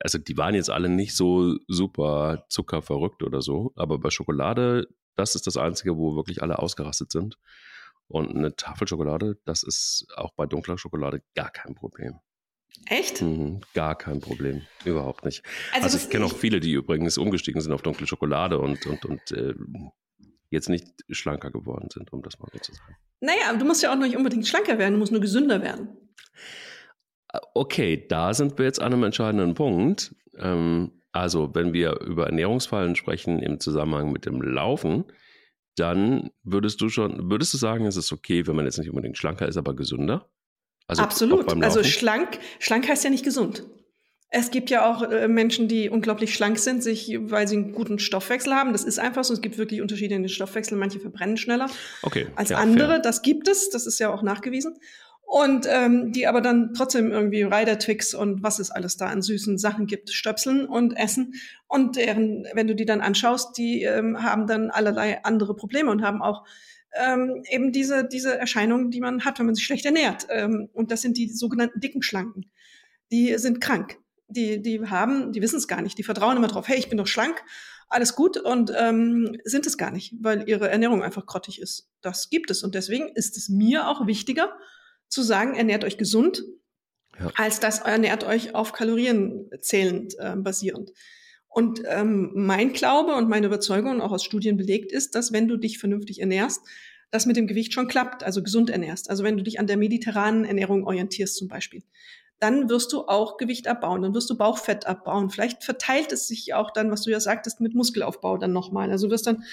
also 0.00 0.18
die 0.18 0.38
waren 0.38 0.54
jetzt 0.54 0.70
alle 0.70 0.88
nicht 0.88 1.14
so 1.14 1.56
super 1.68 2.46
zuckerverrückt 2.48 3.22
oder 3.22 3.42
so. 3.42 3.72
Aber 3.76 3.98
bei 3.98 4.10
Schokolade, 4.10 4.86
das 5.20 5.34
ist 5.34 5.46
das 5.46 5.56
Einzige, 5.56 5.96
wo 5.96 6.16
wirklich 6.16 6.42
alle 6.42 6.58
ausgerastet 6.58 7.12
sind. 7.12 7.38
Und 8.08 8.34
eine 8.34 8.56
Tafel 8.56 8.88
Schokolade, 8.88 9.38
das 9.44 9.62
ist 9.62 10.06
auch 10.16 10.32
bei 10.34 10.46
dunkler 10.46 10.78
Schokolade 10.78 11.22
gar 11.36 11.50
kein 11.50 11.74
Problem. 11.76 12.18
Echt? 12.86 13.20
Mhm, 13.22 13.60
gar 13.74 13.96
kein 13.96 14.20
Problem. 14.20 14.62
Überhaupt 14.84 15.24
nicht. 15.24 15.44
Also, 15.72 15.86
das- 15.86 16.04
ich 16.04 16.10
kenne 16.10 16.24
auch 16.24 16.36
viele, 16.36 16.58
die 16.60 16.72
übrigens 16.72 17.18
umgestiegen 17.18 17.60
sind 17.60 17.72
auf 17.72 17.82
dunkle 17.82 18.06
Schokolade 18.06 18.58
und, 18.58 18.84
und, 18.86 19.04
und 19.04 19.30
äh, 19.32 19.54
jetzt 20.50 20.68
nicht 20.68 20.86
schlanker 21.10 21.50
geworden 21.50 21.88
sind, 21.92 22.12
um 22.12 22.22
das 22.22 22.38
mal 22.40 22.48
so 22.52 22.58
zu 22.58 22.72
sagen. 22.72 22.96
Naja, 23.20 23.42
aber 23.50 23.58
du 23.58 23.64
musst 23.64 23.82
ja 23.82 23.92
auch 23.92 23.96
nicht 23.98 24.16
unbedingt 24.16 24.46
schlanker 24.48 24.78
werden, 24.78 24.94
du 24.94 24.98
musst 24.98 25.12
nur 25.12 25.20
gesünder 25.20 25.62
werden. 25.62 25.96
Okay, 27.54 28.06
da 28.08 28.34
sind 28.34 28.58
wir 28.58 28.64
jetzt 28.64 28.80
an 28.80 28.92
einem 28.92 29.04
entscheidenden 29.04 29.54
Punkt. 29.54 30.14
Ähm, 30.36 30.99
also, 31.12 31.54
wenn 31.54 31.72
wir 31.72 32.00
über 32.00 32.26
Ernährungsfallen 32.26 32.94
sprechen 32.94 33.40
im 33.40 33.58
Zusammenhang 33.58 34.12
mit 34.12 34.26
dem 34.26 34.40
Laufen, 34.40 35.04
dann 35.76 36.30
würdest 36.42 36.80
du 36.80 36.88
schon, 36.88 37.30
würdest 37.30 37.52
du 37.54 37.58
sagen, 37.58 37.86
es 37.86 37.96
ist 37.96 38.12
okay, 38.12 38.46
wenn 38.46 38.56
man 38.56 38.64
jetzt 38.64 38.78
nicht 38.78 38.90
unbedingt 38.90 39.16
schlanker 39.16 39.48
ist, 39.48 39.56
aber 39.56 39.74
gesünder? 39.74 40.28
Also 40.86 41.02
Absolut. 41.02 41.62
Also 41.62 41.84
schlank, 41.84 42.38
schlank 42.58 42.88
heißt 42.88 43.04
ja 43.04 43.10
nicht 43.10 43.24
gesund. 43.24 43.64
Es 44.32 44.52
gibt 44.52 44.70
ja 44.70 44.88
auch 44.88 45.02
äh, 45.02 45.26
Menschen, 45.26 45.66
die 45.66 45.88
unglaublich 45.88 46.34
schlank 46.34 46.58
sind, 46.58 46.84
sich, 46.84 47.16
weil 47.20 47.48
sie 47.48 47.56
einen 47.56 47.72
guten 47.72 47.98
Stoffwechsel 47.98 48.54
haben. 48.54 48.72
Das 48.72 48.84
ist 48.84 49.00
einfach 49.00 49.24
so. 49.24 49.34
Es 49.34 49.40
gibt 49.40 49.58
wirklich 49.58 49.80
Unterschiede 49.80 50.14
in 50.14 50.22
den 50.22 50.28
Stoffwechseln. 50.28 50.78
Manche 50.78 51.00
verbrennen 51.00 51.36
schneller 51.36 51.68
okay, 52.02 52.28
als 52.36 52.50
ja, 52.50 52.58
andere. 52.58 52.88
Fair. 52.88 52.98
Das 53.00 53.22
gibt 53.22 53.48
es. 53.48 53.70
Das 53.70 53.86
ist 53.86 53.98
ja 53.98 54.12
auch 54.12 54.22
nachgewiesen. 54.22 54.78
Und 55.32 55.64
ähm, 55.70 56.10
die 56.10 56.26
aber 56.26 56.40
dann 56.40 56.74
trotzdem 56.74 57.12
irgendwie 57.12 57.44
Rider-Twix 57.44 58.14
und 58.14 58.42
was 58.42 58.58
es 58.58 58.72
alles 58.72 58.96
da 58.96 59.06
an 59.06 59.22
süßen 59.22 59.58
Sachen 59.58 59.86
gibt, 59.86 60.10
stöpseln 60.10 60.66
und 60.66 60.94
essen. 60.94 61.34
Und 61.68 61.94
deren, 61.94 62.48
wenn 62.52 62.66
du 62.66 62.74
die 62.74 62.84
dann 62.84 63.00
anschaust, 63.00 63.56
die 63.56 63.84
ähm, 63.84 64.24
haben 64.24 64.48
dann 64.48 64.70
allerlei 64.72 65.22
andere 65.22 65.54
Probleme 65.54 65.88
und 65.88 66.02
haben 66.02 66.20
auch 66.20 66.44
ähm, 67.00 67.44
eben 67.48 67.70
diese, 67.70 68.08
diese 68.08 68.36
Erscheinungen, 68.36 68.90
die 68.90 69.00
man 69.00 69.24
hat, 69.24 69.38
wenn 69.38 69.46
man 69.46 69.54
sich 69.54 69.64
schlecht 69.64 69.86
ernährt. 69.86 70.26
Ähm, 70.30 70.68
und 70.72 70.90
das 70.90 71.00
sind 71.02 71.16
die 71.16 71.28
sogenannten 71.28 71.78
dicken 71.78 72.02
Schlanken. 72.02 72.50
Die 73.12 73.38
sind 73.38 73.60
krank. 73.60 73.98
Die, 74.26 74.60
die 74.60 74.84
haben, 74.84 75.30
die 75.30 75.42
wissen 75.42 75.58
es 75.58 75.68
gar 75.68 75.80
nicht. 75.80 75.96
Die 75.96 76.02
vertrauen 76.02 76.38
immer 76.38 76.48
drauf, 76.48 76.66
hey, 76.66 76.76
ich 76.76 76.88
bin 76.88 76.98
doch 76.98 77.06
schlank, 77.06 77.40
alles 77.88 78.16
gut 78.16 78.36
und 78.36 78.72
ähm, 78.76 79.36
sind 79.44 79.64
es 79.64 79.78
gar 79.78 79.92
nicht, 79.92 80.12
weil 80.20 80.48
ihre 80.48 80.68
Ernährung 80.68 81.04
einfach 81.04 81.24
grottig 81.24 81.60
ist. 81.60 81.88
Das 82.00 82.30
gibt 82.30 82.50
es. 82.50 82.64
Und 82.64 82.74
deswegen 82.74 83.10
ist 83.14 83.36
es 83.36 83.48
mir 83.48 83.86
auch 83.86 84.08
wichtiger, 84.08 84.52
zu 85.10 85.22
sagen, 85.22 85.54
ernährt 85.54 85.84
euch 85.84 85.98
gesund, 85.98 86.42
ja. 87.18 87.30
als 87.36 87.60
das 87.60 87.80
ernährt 87.80 88.24
euch 88.24 88.54
auf 88.54 88.72
Kalorien 88.72 89.50
zählend 89.60 90.14
äh, 90.18 90.36
basierend. 90.36 90.92
Und 91.48 91.82
ähm, 91.86 92.30
mein 92.34 92.72
Glaube 92.72 93.14
und 93.16 93.28
meine 93.28 93.48
Überzeugung 93.48 94.00
auch 94.00 94.12
aus 94.12 94.24
Studien 94.24 94.56
belegt 94.56 94.92
ist, 94.92 95.16
dass 95.16 95.32
wenn 95.32 95.48
du 95.48 95.56
dich 95.56 95.78
vernünftig 95.78 96.20
ernährst, 96.20 96.62
das 97.10 97.26
mit 97.26 97.36
dem 97.36 97.48
Gewicht 97.48 97.72
schon 97.72 97.88
klappt, 97.88 98.22
also 98.22 98.40
gesund 98.40 98.70
ernährst. 98.70 99.10
Also 99.10 99.24
wenn 99.24 99.36
du 99.36 99.42
dich 99.42 99.58
an 99.58 99.66
der 99.66 99.76
mediterranen 99.76 100.44
Ernährung 100.44 100.86
orientierst 100.86 101.36
zum 101.36 101.48
Beispiel, 101.48 101.82
dann 102.38 102.70
wirst 102.70 102.92
du 102.92 103.06
auch 103.06 103.36
Gewicht 103.36 103.66
abbauen, 103.66 104.00
dann 104.02 104.14
wirst 104.14 104.30
du 104.30 104.38
Bauchfett 104.38 104.86
abbauen. 104.86 105.28
Vielleicht 105.28 105.64
verteilt 105.64 106.12
es 106.12 106.28
sich 106.28 106.54
auch 106.54 106.70
dann, 106.70 106.90
was 106.90 107.02
du 107.02 107.10
ja 107.10 107.18
sagtest, 107.18 107.60
mit 107.60 107.74
Muskelaufbau 107.74 108.38
dann 108.38 108.52
nochmal. 108.52 108.90
Also 108.90 109.10
wirst 109.10 109.26
dann 109.26 109.44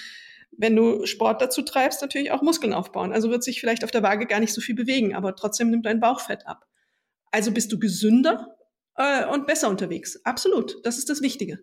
wenn 0.52 0.76
du 0.76 1.06
Sport 1.06 1.42
dazu 1.42 1.62
treibst, 1.62 2.02
natürlich 2.02 2.32
auch 2.32 2.42
Muskeln 2.42 2.74
aufbauen. 2.74 3.14
Also 3.14 3.30
wird 3.30 3.44
sich 3.44 3.60
vielleicht 3.60 3.84
auf 3.84 3.92
der 3.92 4.04
Waage 4.04 4.26
gar 4.26 4.40
nicht 4.40 4.54
so 4.54 4.62
viel 4.62 4.76
bewegen, 4.76 5.16
aber 5.16 5.36
trotzdem 5.36 5.70
nimmt 5.70 5.86
dein 5.86 6.00
Bauchfett 6.00 6.48
ab. 6.48 6.66
Also 7.32 7.52
bist 7.52 7.72
du 7.72 7.80
gesünder 7.80 8.58
äh, 8.96 9.26
und 9.28 9.48
besser 9.48 9.70
unterwegs. 9.70 10.20
Absolut. 10.26 10.78
Das 10.84 10.98
ist 10.98 11.10
das 11.10 11.22
Wichtige. 11.22 11.60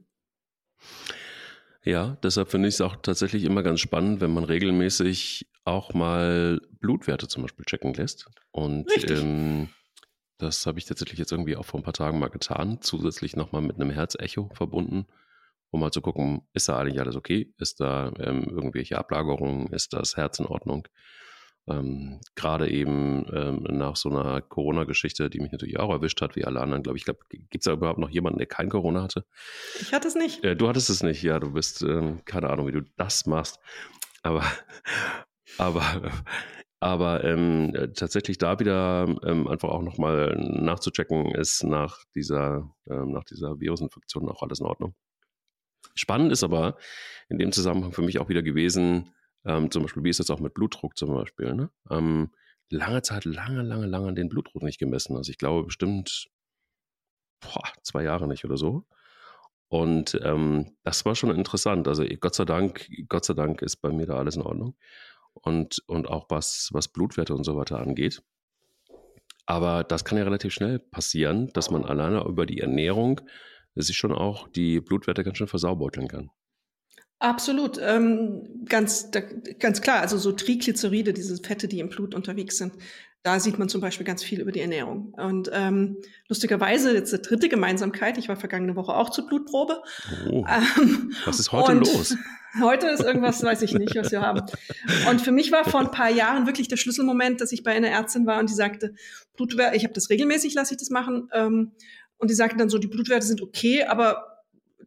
Ja, 1.85 2.17
deshalb 2.23 2.51
finde 2.51 2.69
ich 2.69 2.75
es 2.75 2.81
auch 2.81 2.97
tatsächlich 2.97 3.45
immer 3.45 3.63
ganz 3.63 3.81
spannend, 3.81 4.21
wenn 4.21 4.33
man 4.33 4.45
regelmäßig 4.45 5.49
auch 5.65 5.93
mal 5.93 6.61
Blutwerte 6.81 7.29
zum 7.29 7.43
Beispiel 7.43 7.65
checken 7.65 7.93
lässt. 7.95 8.27
Und 8.53 8.87
ähm, 9.11 9.69
das 10.39 10.67
habe 10.67 10.79
ich 10.79 10.87
tatsächlich 10.87 11.19
jetzt 11.19 11.33
irgendwie 11.33 11.57
auch 11.57 11.67
vor 11.67 11.81
ein 11.81 11.85
paar 11.85 11.93
Tagen 11.93 12.19
mal 12.19 12.29
getan, 12.29 12.79
zusätzlich 12.81 13.37
nochmal 13.37 13.63
mit 13.63 13.77
einem 13.77 13.91
Herzecho 13.91 14.51
verbunden 14.55 15.07
um 15.75 15.81
mal 15.81 15.91
zu 15.91 16.01
gucken, 16.01 16.43
ist 16.53 16.69
da 16.69 16.79
eigentlich 16.79 17.01
alles 17.01 17.17
okay? 17.17 17.53
Ist 17.59 17.81
da 17.81 18.13
ähm, 18.21 18.45
irgendwelche 18.45 18.97
Ablagerungen? 18.97 19.67
Ist 19.73 19.93
das 19.93 20.17
Herz 20.17 20.39
in 20.39 20.47
Ordnung? 20.47 20.87
Ähm, 21.67 22.21
Gerade 22.37 22.71
eben 22.71 23.27
ähm, 23.33 23.67
nach 23.71 23.97
so 23.97 24.09
einer 24.09 24.41
Corona-Geschichte, 24.41 25.29
die 25.31 25.41
mich 25.41 25.51
natürlich 25.51 25.81
auch 25.81 25.91
erwischt 25.91 26.23
hat, 26.23 26.37
wie 26.37 26.45
alle 26.45 26.61
anderen, 26.61 26.85
glaube 26.85 26.97
ich. 26.97 27.05
glaube, 27.05 27.21
gibt 27.29 27.57
es 27.57 27.65
da 27.65 27.73
überhaupt 27.73 27.99
noch 27.99 28.11
jemanden, 28.11 28.39
der 28.39 28.47
kein 28.47 28.69
Corona 28.69 29.03
hatte? 29.03 29.25
Ich 29.81 29.93
hatte 29.93 30.07
es 30.07 30.15
nicht. 30.15 30.45
Äh, 30.45 30.55
du 30.55 30.69
hattest 30.69 30.91
es 30.91 31.03
nicht, 31.03 31.25
ja. 31.25 31.41
Du 31.41 31.53
bist, 31.53 31.83
ähm, 31.83 32.21
keine 32.25 32.51
Ahnung, 32.51 32.69
wie 32.69 32.73
du 32.73 32.83
das 32.97 33.27
machst. 33.27 33.59
Aber, 34.23 34.45
aber, 35.59 35.83
aber 36.79 37.25
ähm, 37.25 37.73
tatsächlich 37.97 38.39
da 38.39 38.61
wieder 38.61 39.09
ähm, 39.27 39.49
einfach 39.49 39.71
auch 39.71 39.83
nochmal 39.83 40.37
nachzuchecken, 40.39 41.35
ist 41.35 41.65
nach 41.65 42.05
dieser, 42.15 42.71
ähm, 42.89 43.11
nach 43.11 43.25
dieser 43.25 43.59
Virusinfektion 43.59 44.29
auch 44.29 44.43
alles 44.45 44.61
in 44.61 44.67
Ordnung. 44.67 44.95
Spannend 45.95 46.33
ist 46.33 46.43
aber 46.43 46.77
in 47.29 47.39
dem 47.39 47.53
Zusammenhang 47.53 47.93
für 47.93 48.03
mich 48.03 48.19
auch 48.19 48.29
wieder 48.29 48.43
gewesen, 48.43 49.15
ähm, 49.45 49.71
zum 49.71 49.83
Beispiel, 49.83 50.05
wie 50.05 50.11
ist 50.11 50.21
das 50.21 50.31
auch 50.31 50.41
mit 50.41 50.55
Blutdruck 50.55 50.97
zum 50.97 51.13
Beispiel, 51.13 51.55
ne? 51.55 51.71
ähm, 51.91 52.31
lange 52.71 53.03
Zeit, 53.03 53.25
lange, 53.25 53.63
lange, 53.63 53.87
lange 53.87 54.15
den 54.15 54.29
Blutdruck 54.29 54.63
nicht 54.63 54.79
gemessen. 54.79 55.17
Also 55.17 55.31
ich 55.31 55.39
glaube 55.39 55.65
bestimmt 55.65 56.29
boah, 57.41 57.63
zwei 57.83 58.03
Jahre 58.03 58.27
nicht 58.27 58.45
oder 58.45 58.57
so. 58.57 58.87
Und 59.69 60.19
ähm, 60.23 60.77
das 60.83 61.05
war 61.05 61.15
schon 61.15 61.35
interessant. 61.35 61.89
Also 61.89 62.05
Gott 62.21 62.35
sei 62.35 62.45
Dank, 62.45 62.89
Gott 63.09 63.25
sei 63.25 63.35
Dank 63.35 63.63
ist 63.63 63.77
bei 63.77 63.91
mir 63.91 64.07
da 64.07 64.17
alles 64.17 64.37
in 64.37 64.43
Ordnung. 64.43 64.77
Und, 65.33 65.83
und 65.87 66.09
auch 66.09 66.27
was, 66.29 66.71
was 66.73 66.89
Blutwerte 66.89 67.35
und 67.35 67.45
so 67.45 67.57
weiter 67.57 67.81
angeht. 67.81 68.23
Aber 69.47 69.85
das 69.85 70.05
kann 70.05 70.17
ja 70.17 70.25
relativ 70.25 70.53
schnell 70.53 70.79
passieren, 70.79 71.53
dass 71.53 71.71
man 71.71 71.85
alleine 71.85 72.25
über 72.25 72.47
die 72.47 72.61
Ernährung 72.61 73.21
sich 73.83 73.97
schon 73.97 74.13
auch 74.13 74.49
die 74.49 74.81
Blutwerte 74.81 75.25
ganz 75.25 75.39
schön 75.39 75.49
versaubeuteln 75.49 76.09
kann. 76.09 76.31
Absolut, 77.19 77.79
ähm, 77.81 78.65
ganz, 78.69 79.11
da, 79.11 79.21
ganz 79.59 79.81
klar. 79.81 80.01
Also 80.01 80.19
so 80.19 80.33
Triglyceride, 80.33 81.13
diese 81.13 81.37
Fette, 81.43 81.69
die 81.69 81.81
im 81.81 81.89
Blut 81.89 82.15
unterwegs 82.15 82.59
sind, 82.59 82.75
da 83.23 83.41
sieht 83.41 83.59
man 83.59 83.71
zum 83.71 83.81
Beispiel 83.81 84.05
ganz 84.05 84.23
viel 84.23 84.41
über 84.41 84.53
die 84.53 84.61
Ernährung. 84.61 85.15
Und 85.15 85.49
ähm, 85.55 85.97
lustigerweise, 86.29 86.93
jetzt 86.93 87.15
eine 87.15 87.23
dritte 87.23 87.49
Gemeinsamkeit, 87.49 88.19
ich 88.19 88.29
war 88.29 88.37
vergangene 88.37 88.77
Woche 88.77 88.95
auch 88.95 89.09
zur 89.09 89.27
Blutprobe. 89.27 89.83
Oh, 90.31 90.45
ähm, 90.79 91.15
was 91.25 91.41
ist 91.41 91.51
heute 91.51 91.73
los? 91.73 92.17
Heute 92.63 92.87
ist 92.87 93.03
irgendwas, 93.03 93.43
weiß 93.43 93.63
ich 93.63 93.75
nicht, 93.75 93.97
was 93.97 94.13
wir 94.13 94.21
haben. 94.21 94.43
Und 95.11 95.21
für 95.21 95.33
mich 95.33 95.51
war 95.51 95.65
vor 95.65 95.81
ein 95.81 95.91
paar 95.91 96.11
Jahren 96.11 96.47
wirklich 96.47 96.69
der 96.69 96.77
Schlüsselmoment, 96.77 97.41
dass 97.41 97.51
ich 97.51 97.65
bei 97.65 97.73
einer 97.73 97.89
Ärztin 97.89 98.27
war 98.27 98.39
und 98.39 98.49
die 98.49 98.55
sagte, 98.55 98.95
Blutwerte, 99.37 99.77
ich 99.77 99.83
habe 99.83 99.93
das 99.93 100.09
regelmäßig, 100.09 100.55
lasse 100.55 100.75
ich 100.75 100.79
das 100.79 100.89
machen. 100.89 101.29
Ähm, 101.33 101.73
und 102.19 102.31
die 102.31 102.35
sagten 102.35 102.59
dann 102.59 102.69
so, 102.69 102.79
die 102.79 102.87
Blutwerte 102.87 103.27
sind 103.27 103.43
okay, 103.43 103.85
aber 103.85 104.35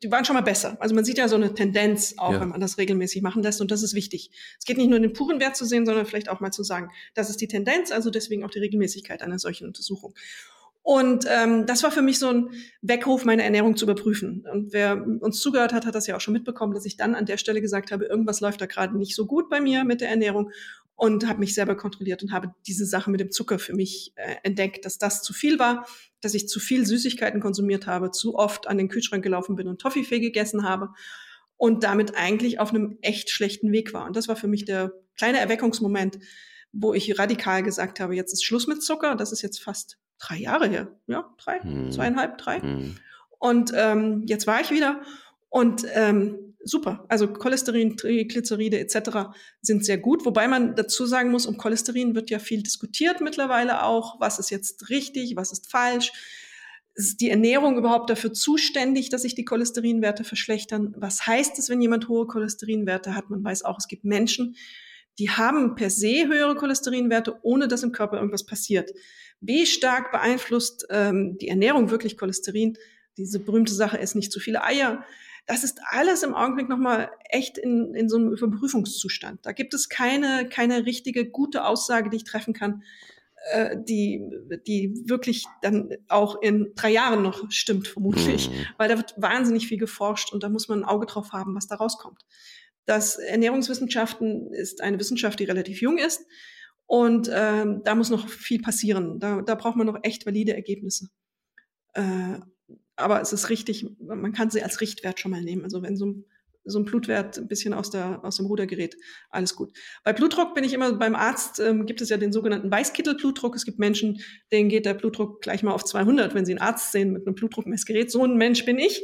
die 0.04 0.12
waren 0.12 0.26
schon 0.26 0.36
mal 0.36 0.42
besser. 0.42 0.78
Also 0.80 0.94
man 0.94 1.06
sieht 1.06 1.18
ja 1.18 1.28
so 1.28 1.36
eine 1.36 1.54
Tendenz 1.54 2.16
auch, 2.18 2.34
ja. 2.34 2.42
wenn 2.42 2.50
man 2.50 2.62
das 2.62 2.78
regelmäßig 2.78 3.22
machen 3.22 3.42
lässt 3.42 3.62
und 3.62 3.72
das 3.72 3.84
ist 3.84 3.94
wichtig. 3.94 4.32
Es 4.60 4.66
geht 4.66 4.78
nicht 4.78 4.90
nur 4.90 5.00
den 5.00 5.14
puren 5.14 5.40
Wert 5.40 5.56
zu 5.56 5.66
sehen, 5.66 5.86
sondern 5.86 6.06
vielleicht 6.06 6.30
auch 6.30 6.40
mal 6.40 6.52
zu 6.52 6.64
sagen, 6.64 6.92
das 7.16 7.30
ist 7.30 7.42
die 7.42 7.48
Tendenz, 7.48 7.92
also 7.92 8.10
deswegen 8.10 8.44
auch 8.44 8.52
die 8.52 8.60
Regelmäßigkeit 8.60 9.22
einer 9.22 9.40
solchen 9.40 9.68
Untersuchung. 9.68 10.14
Und 10.84 11.26
ähm, 11.28 11.66
das 11.66 11.84
war 11.84 11.92
für 11.92 12.02
mich 12.02 12.18
so 12.18 12.30
ein 12.30 12.50
Weckruf, 12.82 13.26
meine 13.26 13.44
Ernährung 13.44 13.76
zu 13.76 13.84
überprüfen. 13.84 14.46
Und 14.50 14.72
wer 14.72 15.06
uns 15.20 15.42
zugehört 15.42 15.74
hat, 15.74 15.86
hat 15.86 15.96
das 15.96 16.08
ja 16.08 16.16
auch 16.16 16.22
schon 16.22 16.34
mitbekommen, 16.34 16.74
dass 16.74 16.86
ich 16.86 16.96
dann 16.96 17.14
an 17.14 17.26
der 17.26 17.36
Stelle 17.36 17.60
gesagt 17.60 17.92
habe, 17.92 18.06
irgendwas 18.06 18.40
läuft 18.40 18.62
da 18.62 18.68
gerade 18.68 18.98
nicht 18.98 19.14
so 19.14 19.26
gut 19.26 19.50
bei 19.50 19.60
mir 19.60 19.84
mit 19.84 20.00
der 20.00 20.10
Ernährung 20.10 20.52
und 20.98 21.28
habe 21.28 21.40
mich 21.40 21.54
selber 21.54 21.78
kontrolliert 21.78 22.24
und 22.24 22.34
habe 22.34 22.54
diese 22.66 22.86
Sache 22.86 23.12
mit 23.12 23.22
dem 23.22 23.32
Zucker 23.32 23.60
für 23.60 23.74
mich 23.74 24.14
äh, 24.16 24.36
entdeckt, 24.42 24.84
dass 24.84 24.98
das 24.98 25.22
zu 25.22 25.32
viel 25.32 25.60
war, 25.60 25.88
dass 26.22 26.34
ich 26.34 26.50
zu 26.50 26.60
viel 26.60 26.88
Süßigkeiten 26.88 27.40
konsumiert 27.40 27.86
habe, 27.86 28.10
zu 28.10 28.36
oft 28.36 28.68
an 28.68 28.80
den 28.80 28.90
Kühlschrank 28.90 29.24
gelaufen 29.24 29.56
bin 29.56 29.68
und 29.68 29.80
Toffifee 29.80 30.20
gegessen 30.20 30.68
habe 30.68 30.90
und 31.56 31.84
damit 31.84 32.18
eigentlich 32.18 32.60
auf 32.60 32.72
einem 32.72 32.98
echt 33.02 33.30
schlechten 33.30 33.72
Weg 33.72 33.94
war. 33.94 34.06
Und 34.06 34.16
das 34.16 34.28
war 34.28 34.36
für 34.36 34.48
mich 34.48 34.66
der 34.66 34.92
kleine 35.16 35.40
Erweckungsmoment, 35.40 36.18
wo 36.74 36.96
ich 36.96 37.20
radikal 37.20 37.62
gesagt 37.62 38.00
habe, 38.00 38.16
jetzt 38.16 38.34
ist 38.34 38.44
Schluss 38.44 38.66
mit 38.66 38.82
Zucker. 38.82 39.16
Das 39.16 39.32
ist 39.32 39.44
jetzt 39.44 39.62
fast 39.62 40.00
drei 40.18 40.38
Jahre 40.38 40.68
her. 40.68 41.00
Ja, 41.06 41.32
drei, 41.38 41.60
hm. 41.60 41.92
zweieinhalb, 41.92 42.40
drei. 42.40 42.60
Hm. 42.60 42.96
Und 43.38 43.72
ähm, 43.76 44.24
jetzt 44.26 44.48
war 44.48 44.62
ich 44.62 44.72
wieder 44.72 45.02
und 45.50 45.86
ähm, 45.94 46.48
super. 46.68 47.06
Also 47.10 47.28
Cholesterin, 47.28 47.98
Triglyceride 47.98 48.80
etc. 48.80 49.30
sind 49.62 49.86
sehr 49.86 49.98
gut. 49.98 50.26
Wobei 50.26 50.48
man 50.48 50.76
dazu 50.76 51.06
sagen 51.06 51.32
muss, 51.32 51.46
um 51.46 51.58
Cholesterin 51.58 52.16
wird 52.16 52.30
ja 52.30 52.40
viel 52.40 52.64
diskutiert 52.64 53.22
mittlerweile 53.22 53.84
auch. 53.84 54.20
Was 54.20 54.40
ist 54.40 54.52
jetzt 54.52 54.90
richtig, 54.90 55.36
was 55.36 55.52
ist 55.52 55.72
falsch? 55.72 56.12
Ist 56.96 57.22
die 57.22 57.30
Ernährung 57.30 57.78
überhaupt 57.78 58.10
dafür 58.10 58.34
zuständig, 58.34 59.10
dass 59.10 59.22
sich 59.22 59.36
die 59.36 59.46
Cholesterinwerte 59.46 60.24
verschlechtern? 60.24 60.96
Was 60.98 61.28
heißt 61.28 61.60
es, 61.60 61.70
wenn 61.70 61.82
jemand 61.82 62.08
hohe 62.08 62.26
Cholesterinwerte 62.26 63.16
hat? 63.16 63.30
Man 63.30 63.44
weiß 63.44 63.64
auch, 63.64 63.78
es 63.78 63.88
gibt 63.88 64.04
Menschen, 64.04 64.56
die 65.20 65.30
haben 65.30 65.76
per 65.76 65.90
se 65.90 66.28
höhere 66.28 66.56
Cholesterinwerte, 66.56 67.36
ohne 67.42 67.68
dass 67.68 67.84
im 67.84 67.92
Körper 67.92 68.18
irgendwas 68.18 68.46
passiert. 68.46 68.92
Wie 69.40 69.66
stark 69.66 70.12
beeinflusst 70.12 70.88
ähm, 70.90 71.38
die 71.40 71.48
Ernährung 71.48 71.92
wirklich 71.92 72.18
Cholesterin? 72.18 72.78
Diese 73.18 73.40
berühmte 73.40 73.74
Sache, 73.74 73.98
ist 73.98 74.16
nicht 74.16 74.32
zu 74.32 74.40
viele 74.40 74.64
Eier 74.64 75.04
das 75.48 75.64
ist 75.64 75.80
alles 75.90 76.24
im 76.24 76.36
Augenblick 76.36 76.68
nochmal 76.68 77.10
echt 77.30 77.58
in, 77.58 77.96
in 77.96 78.10
so 78.10 78.18
einem 78.18 78.34
Überprüfungszustand. 78.34 79.46
Da 79.46 79.54
gibt 79.54 79.74
es 79.74 79.88
keine, 79.88 80.48
keine 80.50 80.86
richtige, 80.86 81.30
gute 81.30 81.66
Aussage, 81.66 82.10
die 82.10 82.18
ich 82.18 82.26
treffen 82.26 82.54
kann, 82.54 82.84
äh, 83.52 83.78
die, 83.82 84.30
die 84.68 85.04
wirklich 85.06 85.46
dann 85.62 85.96
auch 86.10 86.42
in 86.42 86.74
drei 86.76 86.92
Jahren 86.92 87.24
noch 87.24 87.50
stimmt, 87.50 87.88
vermutlich. 87.88 88.50
Mhm. 88.50 88.54
Weil 88.78 88.90
da 88.90 88.98
wird 88.98 89.16
wahnsinnig 89.16 89.68
viel 89.68 89.78
geforscht 89.78 90.34
und 90.34 90.44
da 90.44 90.50
muss 90.50 90.68
man 90.68 90.82
ein 90.82 90.86
Auge 90.86 91.06
drauf 91.06 91.32
haben, 91.32 91.56
was 91.56 91.68
da 91.68 91.76
rauskommt. 91.76 92.26
Das 92.86 93.16
Ernährungswissenschaften 93.16 94.54
ist 94.54 94.82
eine 94.82 95.00
Wissenschaft, 95.00 95.40
die 95.40 95.46
relativ 95.46 95.82
jung 95.82 95.98
ist. 95.98 96.26
Und 96.88 97.30
ähm, 97.34 97.82
da 97.84 97.96
muss 97.96 98.10
noch 98.10 98.28
viel 98.28 98.62
passieren. 98.62 99.20
Da, 99.20 99.42
da 99.42 99.56
braucht 99.56 99.78
man 99.78 99.88
noch 99.88 100.00
echt 100.04 100.26
valide 100.26 100.54
Ergebnisse. 100.54 101.10
Äh, 101.94 102.40
aber 102.98 103.22
es 103.22 103.32
ist 103.32 103.50
richtig, 103.50 103.88
man 104.00 104.34
kann 104.34 104.50
sie 104.50 104.62
als 104.62 104.82
Richtwert 104.82 105.20
schon 105.20 105.32
mal 105.32 105.42
nehmen. 105.42 105.64
Also 105.64 105.82
wenn 105.82 105.96
so 105.96 106.24
so 106.68 106.80
ein 106.80 106.86
Blutwert 106.86 107.38
ein 107.38 107.48
bisschen 107.48 107.74
aus, 107.74 107.90
der, 107.90 108.24
aus 108.24 108.38
dem 108.38 108.46
Ruder 108.46 108.68
gerät, 108.68 108.98
alles 109.30 109.56
gut. 109.56 109.72
Bei 110.04 110.14
Blutdruck 110.14 110.54
bin 110.54 110.64
ich 110.64 110.74
immer 110.74 110.94
beim 110.94 111.16
Arzt, 111.16 111.60
ähm, 111.60 111.86
gibt 111.86 112.02
es 112.02 112.10
ja 112.10 112.18
den 112.18 112.34
sogenannten 112.34 112.70
Weißkittelblutdruck. 112.70 113.56
Es 113.56 113.66
gibt 113.66 113.80
Menschen, 113.80 114.22
denen 114.52 114.70
geht 114.70 114.86
der 114.86 114.94
Blutdruck 114.94 115.42
gleich 115.42 115.64
mal 115.64 115.72
auf 115.72 115.86
200, 115.86 116.36
wenn 116.36 116.46
sie 116.46 116.52
einen 116.52 116.62
Arzt 116.62 116.92
sehen 116.92 117.14
mit 117.14 117.26
einem 117.26 117.36
Blutdruckmessgerät. 117.36 118.12
So 118.12 118.24
ein 118.24 118.36
Mensch 118.36 118.66
bin 118.66 118.78
ich. 118.78 119.02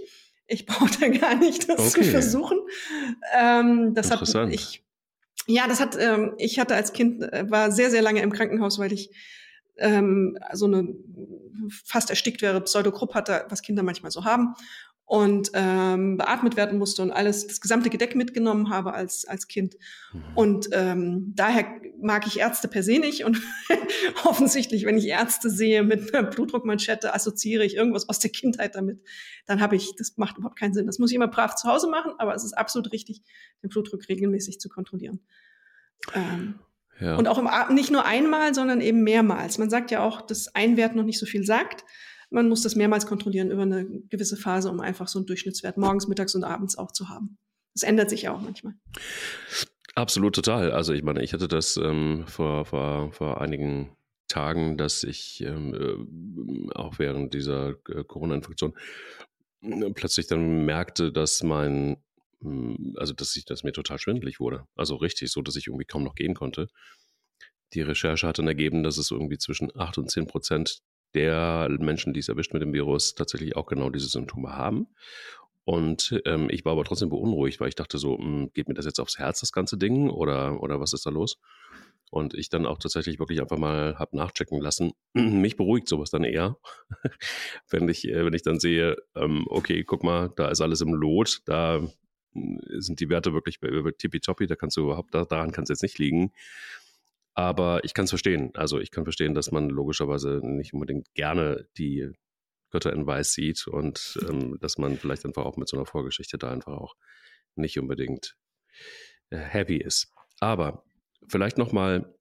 Ich 0.47 0.65
brauche 0.65 1.09
gar 1.11 1.35
nicht 1.35 1.69
das 1.69 1.79
okay. 1.79 2.03
zu 2.03 2.11
versuchen. 2.11 2.59
Ähm, 3.33 3.93
das 3.95 4.11
hat 4.11 4.51
ich, 4.51 4.83
ja, 5.47 5.67
das 5.67 5.79
hat, 5.79 5.97
ähm, 5.99 6.33
ich 6.37 6.59
hatte 6.59 6.75
als 6.75 6.93
Kind, 6.93 7.23
äh, 7.23 7.49
war 7.49 7.71
sehr, 7.71 7.89
sehr 7.91 8.01
lange 8.01 8.21
im 8.21 8.33
Krankenhaus, 8.33 8.77
weil 8.77 8.91
ich 8.91 9.09
ähm, 9.77 10.37
so 10.53 10.65
eine 10.65 10.95
fast 11.85 12.09
erstickt 12.09 12.41
wäre, 12.41 12.61
Pseudogrupp 12.61 13.13
hatte, 13.15 13.45
was 13.49 13.61
Kinder 13.61 13.83
manchmal 13.83 14.11
so 14.11 14.25
haben 14.25 14.55
und 15.05 15.51
ähm, 15.53 16.17
beatmet 16.17 16.55
werden 16.55 16.79
musste 16.79 17.01
und 17.01 17.11
alles, 17.11 17.45
das 17.45 17.61
gesamte 17.61 17.89
Gedeck 17.89 18.15
mitgenommen 18.15 18.69
habe 18.69 18.93
als, 18.93 19.25
als 19.25 19.47
Kind. 19.47 19.75
Mhm. 20.13 20.23
Und 20.35 20.69
ähm, 20.71 21.33
daher 21.35 21.65
mag 22.01 22.25
ich 22.25 22.39
Ärzte 22.39 22.67
per 22.67 22.83
se 22.83 22.99
nicht 22.99 23.25
und 23.25 23.39
offensichtlich, 24.23 24.85
wenn 24.85 24.97
ich 24.97 25.07
Ärzte 25.07 25.49
sehe 25.49 25.83
mit 25.83 26.15
einer 26.15 26.27
Blutdruckmanschette, 26.27 27.13
assoziiere 27.13 27.65
ich 27.65 27.75
irgendwas 27.75 28.07
aus 28.07 28.19
der 28.19 28.31
Kindheit 28.31 28.75
damit. 28.75 29.01
Dann 29.45 29.59
habe 29.61 29.75
ich, 29.75 29.93
das 29.97 30.17
macht 30.17 30.37
überhaupt 30.37 30.57
keinen 30.57 30.73
Sinn. 30.73 30.87
Das 30.87 30.99
muss 30.99 31.11
ich 31.11 31.15
immer 31.15 31.27
brav 31.27 31.55
zu 31.55 31.67
Hause 31.67 31.89
machen, 31.89 32.13
aber 32.17 32.33
es 32.33 32.43
ist 32.43 32.53
absolut 32.53 32.91
richtig, 32.91 33.21
den 33.61 33.69
Blutdruck 33.69 34.07
regelmäßig 34.07 34.59
zu 34.59 34.69
kontrollieren. 34.69 35.19
Ähm, 36.15 36.59
ja. 36.99 37.15
Und 37.15 37.27
auch 37.27 37.37
im, 37.37 37.49
nicht 37.75 37.91
nur 37.91 38.05
einmal, 38.05 38.53
sondern 38.53 38.81
eben 38.81 39.03
mehrmals. 39.03 39.57
Man 39.57 39.69
sagt 39.69 39.91
ja 39.91 40.03
auch, 40.03 40.21
dass 40.21 40.53
ein 40.55 40.77
Wert 40.77 40.95
noch 40.95 41.03
nicht 41.03 41.19
so 41.19 41.25
viel 41.25 41.43
sagt. 41.43 41.83
Man 42.29 42.49
muss 42.49 42.61
das 42.61 42.75
mehrmals 42.75 43.05
kontrollieren 43.05 43.51
über 43.51 43.63
eine 43.63 43.85
gewisse 44.09 44.37
Phase, 44.37 44.69
um 44.69 44.79
einfach 44.79 45.07
so 45.07 45.19
einen 45.19 45.25
Durchschnittswert 45.25 45.77
morgens, 45.77 46.07
mittags 46.07 46.35
und 46.35 46.43
abends 46.43 46.77
auch 46.77 46.91
zu 46.91 47.09
haben. 47.09 47.37
Das 47.73 47.83
ändert 47.83 48.09
sich 48.09 48.23
ja 48.23 48.33
auch 48.33 48.41
manchmal. 48.41 48.73
Absolut 49.95 50.35
total. 50.35 50.71
Also 50.71 50.93
ich 50.93 51.03
meine, 51.03 51.23
ich 51.23 51.33
hatte 51.33 51.47
das 51.47 51.77
ähm, 51.77 52.25
vor, 52.27 52.65
vor, 52.65 53.11
vor 53.11 53.41
einigen 53.41 53.95
Tagen, 54.27 54.77
dass 54.77 55.03
ich 55.03 55.43
ähm, 55.45 55.73
äh, 55.75 56.71
auch 56.73 56.97
während 56.97 57.33
dieser 57.33 57.75
äh, 57.89 58.03
Corona-Infektion 58.03 58.73
äh, 59.61 59.91
plötzlich 59.91 60.27
dann 60.27 60.65
merkte, 60.65 61.11
dass 61.11 61.43
mein 61.43 61.97
also 62.95 63.13
dass 63.13 63.35
ich 63.35 63.45
das 63.45 63.63
mir 63.63 63.73
total 63.73 63.97
schwindelig 63.97 64.39
wurde. 64.39 64.65
Also 64.75 64.95
richtig, 64.95 65.31
so 65.31 65.41
dass 65.41 65.55
ich 65.55 65.67
irgendwie 65.67 65.85
kaum 65.85 66.03
noch 66.03 66.15
gehen 66.15 66.33
konnte. 66.33 66.67
Die 67.73 67.81
Recherche 67.81 68.27
hat 68.27 68.39
dann 68.39 68.47
ergeben, 68.47 68.83
dass 68.83 68.97
es 68.97 69.11
irgendwie 69.11 69.37
zwischen 69.37 69.75
8 69.75 69.97
und 69.97 70.11
10 70.11 70.27
Prozent 70.27 70.81
der 71.13 71.69
Menschen, 71.79 72.13
die 72.13 72.19
es 72.19 72.29
erwischt 72.29 72.53
mit 72.53 72.61
dem 72.61 72.73
Virus, 72.73 73.15
tatsächlich 73.15 73.55
auch 73.55 73.67
genau 73.67 73.89
diese 73.89 74.07
Symptome 74.07 74.51
haben. 74.53 74.87
Und 75.65 76.21
ähm, 76.25 76.49
ich 76.49 76.65
war 76.65 76.73
aber 76.73 76.83
trotzdem 76.83 77.09
beunruhigt, 77.09 77.59
weil 77.59 77.69
ich 77.69 77.75
dachte 77.75 77.97
so, 77.97 78.17
mh, 78.17 78.25
hm, 78.25 78.53
geht 78.53 78.67
mir 78.67 78.73
das 78.73 78.85
jetzt 78.85 78.99
aufs 78.99 79.17
Herz, 79.17 79.39
das 79.39 79.51
ganze 79.51 79.77
Ding, 79.77 80.09
oder, 80.09 80.61
oder 80.61 80.79
was 80.79 80.93
ist 80.93 81.05
da 81.05 81.09
los? 81.09 81.39
Und 82.11 82.35
ich 82.35 82.49
dann 82.49 82.65
auch 82.65 82.77
tatsächlich 82.77 83.17
wirklich 83.17 83.41
einfach 83.41 83.57
mal 83.57 83.97
habe 83.97 84.17
nachchecken 84.17 84.59
lassen. 84.61 84.91
Mich 85.13 85.55
beruhigt 85.55 85.87
sowas 85.87 86.09
dann 86.09 86.25
eher, 86.25 86.57
wenn 87.69 87.87
ich, 87.87 88.07
äh, 88.07 88.25
wenn 88.25 88.33
ich 88.33 88.43
dann 88.43 88.59
sehe, 88.59 88.97
ähm, 89.15 89.45
okay, 89.49 89.83
guck 89.83 90.03
mal, 90.03 90.29
da 90.35 90.49
ist 90.49 90.61
alles 90.61 90.81
im 90.81 90.93
Lot, 90.93 91.41
da 91.45 91.81
sind 92.33 92.99
die 92.99 93.09
Werte 93.09 93.33
wirklich 93.33 93.59
tippitoppi, 93.59 94.47
da 94.47 94.55
kannst 94.55 94.77
du 94.77 94.81
überhaupt, 94.81 95.13
daran 95.13 95.51
kann 95.51 95.63
es 95.63 95.69
jetzt 95.69 95.83
nicht 95.83 95.99
liegen. 95.99 96.31
Aber 97.35 97.83
ich 97.83 97.93
kann 97.93 98.05
es 98.05 98.11
verstehen. 98.11 98.51
Also 98.53 98.79
ich 98.79 98.91
kann 98.91 99.05
verstehen, 99.05 99.33
dass 99.33 99.51
man 99.51 99.69
logischerweise 99.69 100.41
nicht 100.43 100.73
unbedingt 100.73 101.13
gerne 101.15 101.67
die 101.77 102.11
Götter 102.69 102.93
in 102.93 103.05
Weiß 103.07 103.33
sieht 103.33 103.67
und 103.67 104.19
ähm, 104.27 104.57
dass 104.59 104.77
man 104.77 104.97
vielleicht 104.97 105.25
einfach 105.25 105.45
auch 105.45 105.57
mit 105.57 105.67
so 105.67 105.77
einer 105.77 105.85
Vorgeschichte 105.85 106.37
da 106.37 106.51
einfach 106.51 106.73
auch 106.73 106.95
nicht 107.55 107.79
unbedingt 107.79 108.35
äh, 109.29 109.37
happy 109.37 109.77
ist. 109.77 110.11
Aber 110.39 110.83
vielleicht 111.27 111.57
nochmal 111.57 112.15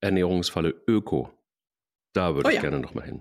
Ernährungsfalle 0.00 0.82
Öko. 0.86 1.30
Da 2.14 2.34
würde 2.34 2.46
oh, 2.46 2.50
ich 2.50 2.56
ja. 2.56 2.62
gerne 2.62 2.80
nochmal 2.80 3.04
hin. 3.04 3.20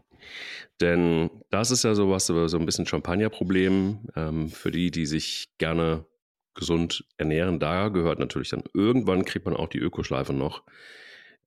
Denn 0.80 1.30
das 1.50 1.72
ist 1.72 1.84
ja 1.84 1.94
sowas, 1.96 2.28
so 2.28 2.58
ein 2.58 2.66
bisschen 2.66 2.86
Champagnerproblem 2.86 4.08
ähm, 4.16 4.50
für 4.50 4.72
die, 4.72 4.92
die 4.92 5.06
sich 5.06 5.50
gerne 5.58 6.06
gesund 6.54 7.06
ernähren. 7.18 7.60
Da 7.60 7.90
gehört 7.90 8.20
natürlich 8.20 8.50
dann 8.50 8.64
irgendwann 8.74 9.26
kriegt 9.26 9.46
man 9.46 9.56
auch 9.56 9.68
die 9.68 9.80
Ökoschleife 9.80 10.34
noch. 10.34 10.64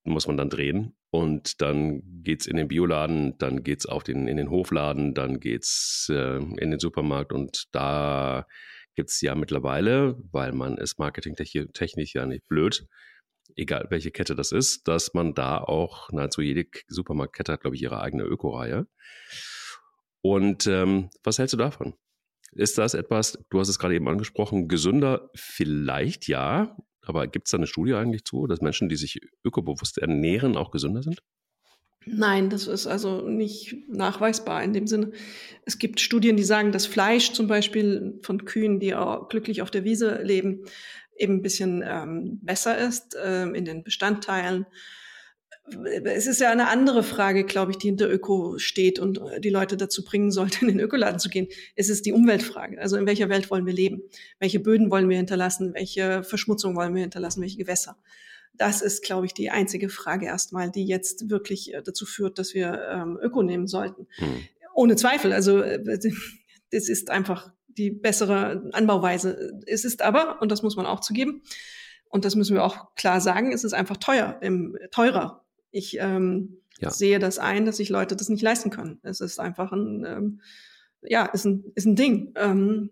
Muss 0.04 0.26
man 0.26 0.36
dann 0.36 0.50
drehen. 0.50 0.94
Und 1.10 1.62
dann 1.62 2.02
geht 2.22 2.42
es 2.42 2.46
in 2.46 2.56
den 2.56 2.68
Bioladen, 2.68 3.38
dann 3.38 3.62
geht 3.62 3.80
es 3.80 4.04
den, 4.04 4.28
in 4.28 4.36
den 4.36 4.50
Hofladen, 4.50 5.14
dann 5.14 5.40
geht 5.40 5.62
es 5.62 6.10
äh, 6.12 6.36
in 6.36 6.70
den 6.70 6.78
Supermarkt 6.78 7.32
und 7.32 7.64
da 7.72 8.46
gibt 8.94 9.10
es 9.10 9.20
ja 9.20 9.34
mittlerweile, 9.34 10.16
weil 10.32 10.52
man 10.52 10.76
ist 10.78 10.98
marketingtechnisch 10.98 12.14
ja 12.14 12.26
nicht 12.26 12.46
blöd, 12.48 12.86
egal 13.56 13.86
welche 13.90 14.10
Kette 14.10 14.34
das 14.34 14.52
ist, 14.52 14.88
dass 14.88 15.14
man 15.14 15.34
da 15.34 15.58
auch, 15.58 16.10
nahezu 16.10 16.40
jede 16.40 16.66
Supermarktkette 16.88 17.52
hat, 17.52 17.60
glaube 17.60 17.76
ich, 17.76 17.82
ihre 17.82 18.00
eigene 18.00 18.24
Öko-Reihe. 18.24 18.86
Und 20.22 20.66
ähm, 20.66 21.10
was 21.22 21.38
hältst 21.38 21.52
du 21.52 21.58
davon? 21.58 21.94
Ist 22.52 22.78
das 22.78 22.94
etwas, 22.94 23.38
du 23.50 23.60
hast 23.60 23.68
es 23.68 23.78
gerade 23.78 23.94
eben 23.94 24.08
angesprochen, 24.08 24.66
gesünder? 24.66 25.30
Vielleicht 25.34 26.26
ja, 26.26 26.76
aber 27.02 27.26
gibt 27.26 27.46
es 27.46 27.50
da 27.52 27.58
eine 27.58 27.66
Studie 27.66 27.94
eigentlich 27.94 28.24
zu, 28.24 28.46
dass 28.46 28.60
Menschen, 28.60 28.88
die 28.88 28.96
sich 28.96 29.20
ökobewusst 29.44 29.98
ernähren, 29.98 30.56
auch 30.56 30.70
gesünder 30.70 31.02
sind? 31.02 31.22
Nein, 32.08 32.50
das 32.50 32.68
ist 32.68 32.86
also 32.86 33.28
nicht 33.28 33.88
nachweisbar 33.88 34.62
in 34.62 34.72
dem 34.72 34.86
Sinne. 34.86 35.10
Es 35.64 35.78
gibt 35.78 36.00
Studien, 36.00 36.36
die 36.36 36.44
sagen, 36.44 36.70
dass 36.70 36.86
Fleisch 36.86 37.32
zum 37.32 37.48
Beispiel 37.48 38.20
von 38.22 38.44
Kühen, 38.44 38.78
die 38.78 38.94
auch 38.94 39.28
glücklich 39.28 39.60
auf 39.60 39.72
der 39.72 39.82
Wiese 39.82 40.22
leben, 40.22 40.64
eben 41.18 41.34
ein 41.34 41.42
bisschen 41.42 41.84
ähm, 41.86 42.40
besser 42.42 42.78
ist 42.78 43.16
ähm, 43.22 43.54
in 43.54 43.64
den 43.64 43.82
Bestandteilen. 43.82 44.66
Es 46.04 46.28
ist 46.28 46.40
ja 46.40 46.50
eine 46.50 46.68
andere 46.68 47.02
Frage, 47.02 47.44
glaube 47.44 47.72
ich, 47.72 47.78
die 47.78 47.88
hinter 47.88 48.08
Öko 48.08 48.56
steht 48.58 49.00
und 49.00 49.18
äh, 49.18 49.40
die 49.40 49.50
Leute 49.50 49.76
dazu 49.76 50.04
bringen 50.04 50.30
sollte, 50.30 50.60
in 50.62 50.68
den 50.68 50.80
Ökoladen 50.80 51.18
zu 51.18 51.28
gehen. 51.28 51.48
Es 51.74 51.88
ist 51.88 52.06
die 52.06 52.12
Umweltfrage. 52.12 52.80
Also 52.80 52.96
in 52.96 53.06
welcher 53.06 53.28
Welt 53.28 53.50
wollen 53.50 53.66
wir 53.66 53.72
leben? 53.72 54.02
Welche 54.38 54.60
Böden 54.60 54.90
wollen 54.90 55.08
wir 55.08 55.16
hinterlassen? 55.16 55.74
Welche 55.74 56.22
Verschmutzung 56.22 56.76
wollen 56.76 56.94
wir 56.94 57.02
hinterlassen? 57.02 57.42
Welche 57.42 57.58
Gewässer? 57.58 57.98
Das 58.54 58.80
ist, 58.80 59.02
glaube 59.02 59.26
ich, 59.26 59.34
die 59.34 59.50
einzige 59.50 59.88
Frage 59.88 60.26
erstmal, 60.26 60.70
die 60.70 60.86
jetzt 60.86 61.28
wirklich 61.28 61.74
äh, 61.74 61.82
dazu 61.82 62.06
führt, 62.06 62.38
dass 62.38 62.54
wir 62.54 62.80
ähm, 62.90 63.18
Öko 63.20 63.42
nehmen 63.42 63.66
sollten. 63.66 64.06
Hm. 64.16 64.42
Ohne 64.74 64.96
Zweifel. 64.96 65.32
Also 65.32 65.60
äh, 65.60 65.82
das 66.70 66.88
ist 66.88 67.10
einfach 67.10 67.52
die 67.76 67.90
bessere 67.90 68.68
Anbauweise. 68.72 69.52
Es 69.66 69.84
ist 69.84 70.02
aber, 70.02 70.40
und 70.40 70.50
das 70.50 70.62
muss 70.62 70.76
man 70.76 70.86
auch 70.86 71.00
zugeben, 71.00 71.42
und 72.08 72.24
das 72.24 72.36
müssen 72.36 72.54
wir 72.54 72.64
auch 72.64 72.94
klar 72.94 73.20
sagen, 73.20 73.52
es 73.52 73.64
ist 73.64 73.74
einfach 73.74 73.96
teuer, 73.96 74.38
im, 74.40 74.76
teurer. 74.90 75.44
Ich 75.70 75.98
ähm, 75.98 76.62
ja. 76.78 76.90
sehe 76.90 77.18
das 77.18 77.38
ein, 77.38 77.66
dass 77.66 77.78
sich 77.78 77.88
Leute 77.88 78.16
das 78.16 78.28
nicht 78.28 78.42
leisten 78.42 78.70
können. 78.70 79.00
Es 79.02 79.20
ist 79.20 79.38
einfach 79.40 79.72
ein, 79.72 80.04
ähm, 80.06 80.40
ja, 81.02 81.26
ist 81.26 81.44
ein, 81.44 81.64
ist 81.74 81.86
ein 81.86 81.96
Ding. 81.96 82.32
Ähm, 82.36 82.90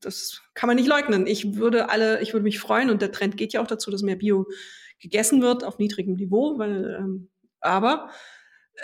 das 0.00 0.42
kann 0.54 0.66
man 0.68 0.76
nicht 0.76 0.88
leugnen. 0.88 1.26
Ich 1.26 1.56
würde 1.56 1.88
alle, 1.88 2.20
ich 2.20 2.32
würde 2.32 2.44
mich 2.44 2.60
freuen 2.60 2.90
und 2.90 3.02
der 3.02 3.12
Trend 3.12 3.36
geht 3.36 3.52
ja 3.52 3.62
auch 3.62 3.66
dazu, 3.66 3.90
dass 3.90 4.02
mehr 4.02 4.16
Bio 4.16 4.46
gegessen 5.00 5.40
wird 5.42 5.64
auf 5.64 5.78
niedrigem 5.78 6.14
Niveau, 6.14 6.58
weil, 6.58 6.96
ähm, 7.00 7.28
aber 7.60 8.10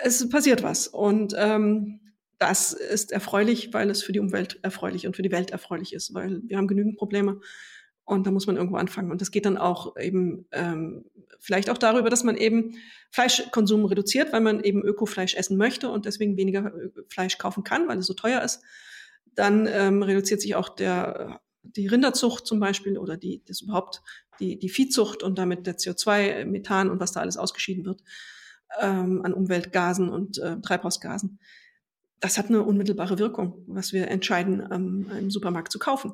es 0.03 0.27
passiert 0.29 0.63
was 0.63 0.87
und 0.87 1.33
ähm, 1.37 1.99
das 2.39 2.73
ist 2.73 3.11
erfreulich, 3.11 3.73
weil 3.73 3.89
es 3.89 4.03
für 4.03 4.11
die 4.11 4.19
Umwelt 4.19 4.59
erfreulich 4.61 5.07
und 5.07 5.15
für 5.15 5.23
die 5.23 5.31
Welt 5.31 5.51
erfreulich 5.51 5.93
ist, 5.93 6.13
weil 6.13 6.41
wir 6.45 6.57
haben 6.57 6.67
genügend 6.67 6.97
Probleme 6.97 7.39
und 8.07 8.25
da 8.25 8.31
muss 8.31 8.47
man 8.47 8.55
irgendwo 8.55 8.77
anfangen. 8.77 9.11
Und 9.11 9.19
das 9.19 9.31
geht 9.31 9.45
dann 9.45 9.57
auch 9.57 9.97
eben 9.97 10.45
ähm, 10.53 11.05
vielleicht 11.39 11.69
auch 11.69 11.77
darüber, 11.77 12.09
dass 12.09 12.23
man 12.23 12.37
eben 12.37 12.77
Fleischkonsum 13.11 13.83
reduziert, 13.85 14.31
weil 14.31 14.41
man 14.41 14.63
eben 14.63 14.81
Ökofleisch 14.81 15.35
essen 15.35 15.57
möchte 15.57 15.89
und 15.89 16.05
deswegen 16.05 16.37
weniger 16.37 16.67
äh, 16.67 16.89
Fleisch 17.09 17.37
kaufen 17.37 17.63
kann, 17.63 17.87
weil 17.87 17.97
es 17.97 18.05
so 18.05 18.13
teuer 18.13 18.41
ist. 18.41 18.61
Dann 19.35 19.67
ähm, 19.69 20.03
reduziert 20.03 20.41
sich 20.41 20.55
auch 20.55 20.69
der 20.69 21.41
die 21.63 21.87
Rinderzucht 21.87 22.47
zum 22.47 22.61
Beispiel 22.61 22.97
oder 22.97 23.17
die 23.17 23.43
das 23.45 23.59
überhaupt 23.59 24.01
die 24.39 24.57
die 24.57 24.69
Viehzucht 24.69 25.21
und 25.21 25.37
damit 25.37 25.67
der 25.67 25.77
CO2, 25.77 26.45
Methan 26.45 26.89
und 26.89 27.01
was 27.01 27.11
da 27.11 27.19
alles 27.19 27.35
ausgeschieden 27.35 27.83
wird 27.83 28.01
ähm, 28.79 29.21
an 29.25 29.33
Umweltgasen 29.33 30.07
und 30.07 30.37
äh, 30.37 30.61
Treibhausgasen 30.61 31.39
das 32.19 32.37
hat 32.37 32.47
eine 32.47 32.63
unmittelbare 32.63 33.19
Wirkung, 33.19 33.63
was 33.67 33.93
wir 33.93 34.07
entscheiden, 34.07 34.67
ähm, 34.71 35.11
im 35.19 35.29
Supermarkt 35.29 35.71
zu 35.71 35.79
kaufen. 35.79 36.13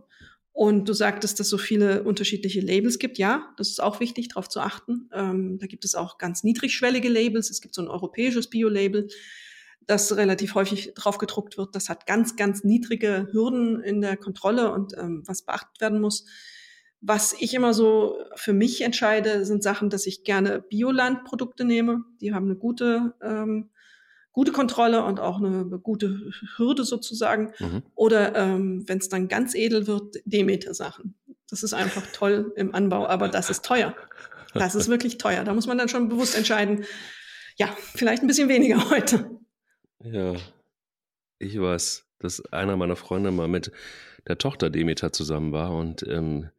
Und 0.52 0.88
du 0.88 0.94
sagtest, 0.94 1.40
dass 1.40 1.48
es 1.48 1.50
so 1.50 1.58
viele 1.58 2.04
unterschiedliche 2.04 2.62
Labels 2.62 3.00
gibt. 3.00 3.18
Ja, 3.18 3.52
das 3.58 3.70
ist 3.70 3.82
auch 3.82 4.00
wichtig, 4.00 4.28
darauf 4.30 4.50
zu 4.50 4.60
achten. 4.60 5.10
Ähm, 5.12 5.58
da 5.58 5.66
gibt 5.66 5.84
es 5.84 5.96
auch 5.96 6.20
ganz 6.20 6.44
niedrigschwellige 6.44 7.10
Labels. 7.10 7.50
Es 7.50 7.60
gibt 7.60 7.74
so 7.74 7.82
ein 7.82 7.88
europäisches 7.88 8.50
Bio-Label, 8.50 9.08
das 9.88 10.16
relativ 10.16 10.54
häufig 10.54 10.94
drauf 10.94 11.18
gedruckt 11.18 11.58
wird. 11.58 11.74
Das 11.76 11.90
hat 11.90 12.06
ganz, 12.06 12.36
ganz 12.36 12.64
niedrige 12.64 13.28
Hürden 13.32 13.82
in 13.82 14.02
der 14.02 14.16
Kontrolle 14.16 14.72
und 14.72 14.94
ähm, 14.96 15.24
was 15.26 15.44
beachtet 15.44 15.82
werden 15.82 16.00
muss. 16.00 16.26
Was 17.02 17.36
ich 17.40 17.54
immer 17.56 17.74
so 17.74 18.18
für 18.36 18.54
mich 18.54 18.82
entscheide, 18.82 19.46
sind 19.46 19.64
Sachen, 19.64 19.90
dass 19.90 20.06
ich 20.06 20.24
gerne 20.24 20.62
Biolandprodukte 20.62 21.66
nehme. 21.66 22.04
Die 22.22 22.34
haben 22.34 22.46
eine 22.46 22.56
gute 22.56 23.16
ähm, 23.22 23.72
gute 24.34 24.52
Kontrolle 24.52 25.06
und 25.06 25.20
auch 25.20 25.38
eine 25.38 25.64
gute 25.80 26.32
Hürde 26.58 26.84
sozusagen. 26.84 27.54
Mhm. 27.60 27.84
Oder 27.96 28.36
ähm, 28.36 28.84
wenn 28.88 28.98
es 28.98 29.08
dann 29.08 29.30
ganz 29.30 29.56
edel 29.56 29.88
wird, 29.88 30.18
Demeter-Sachen. 30.26 31.16
Das 31.50 31.64
ist 31.64 31.74
einfach 31.74 32.04
toll 32.14 32.52
im 32.56 32.74
Anbau, 32.76 33.08
aber 33.08 33.30
das 33.30 33.50
ist 33.50 33.64
teuer. 33.64 33.96
Das 34.56 34.76
ist 34.76 34.88
wirklich 34.88 35.18
teuer. 35.18 35.44
Da 35.44 35.54
muss 35.54 35.68
man 35.68 35.78
dann 35.78 35.90
schon 35.90 36.10
bewusst 36.10 36.36
entscheiden, 36.36 36.84
ja, 37.58 37.76
vielleicht 37.96 38.24
ein 38.24 38.28
bisschen 38.28 38.50
weniger 38.50 38.90
heute. 38.90 39.30
Ja, 40.04 40.34
ich 41.40 41.60
weiß, 41.60 42.08
dass 42.20 42.44
einer 42.52 42.76
meiner 42.76 42.96
Freunde 42.96 43.32
mal 43.32 43.48
mit 43.48 43.72
der 44.28 44.38
Tochter 44.38 44.70
Demeter 44.70 45.12
zusammen 45.12 45.52
war 45.52 45.72
und 45.76 46.04
ähm, 46.08 46.50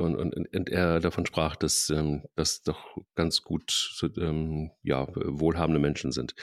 und, 0.00 0.16
und, 0.16 0.34
und 0.34 0.68
er 0.70 1.00
davon 1.00 1.26
sprach, 1.26 1.56
dass 1.56 1.90
ähm, 1.90 2.22
das 2.36 2.62
doch 2.62 2.96
ganz 3.14 3.42
gut 3.42 3.94
ähm, 4.18 4.70
ja, 4.82 5.06
wohlhabende 5.14 5.80
Menschen 5.80 6.12
sind. 6.12 6.34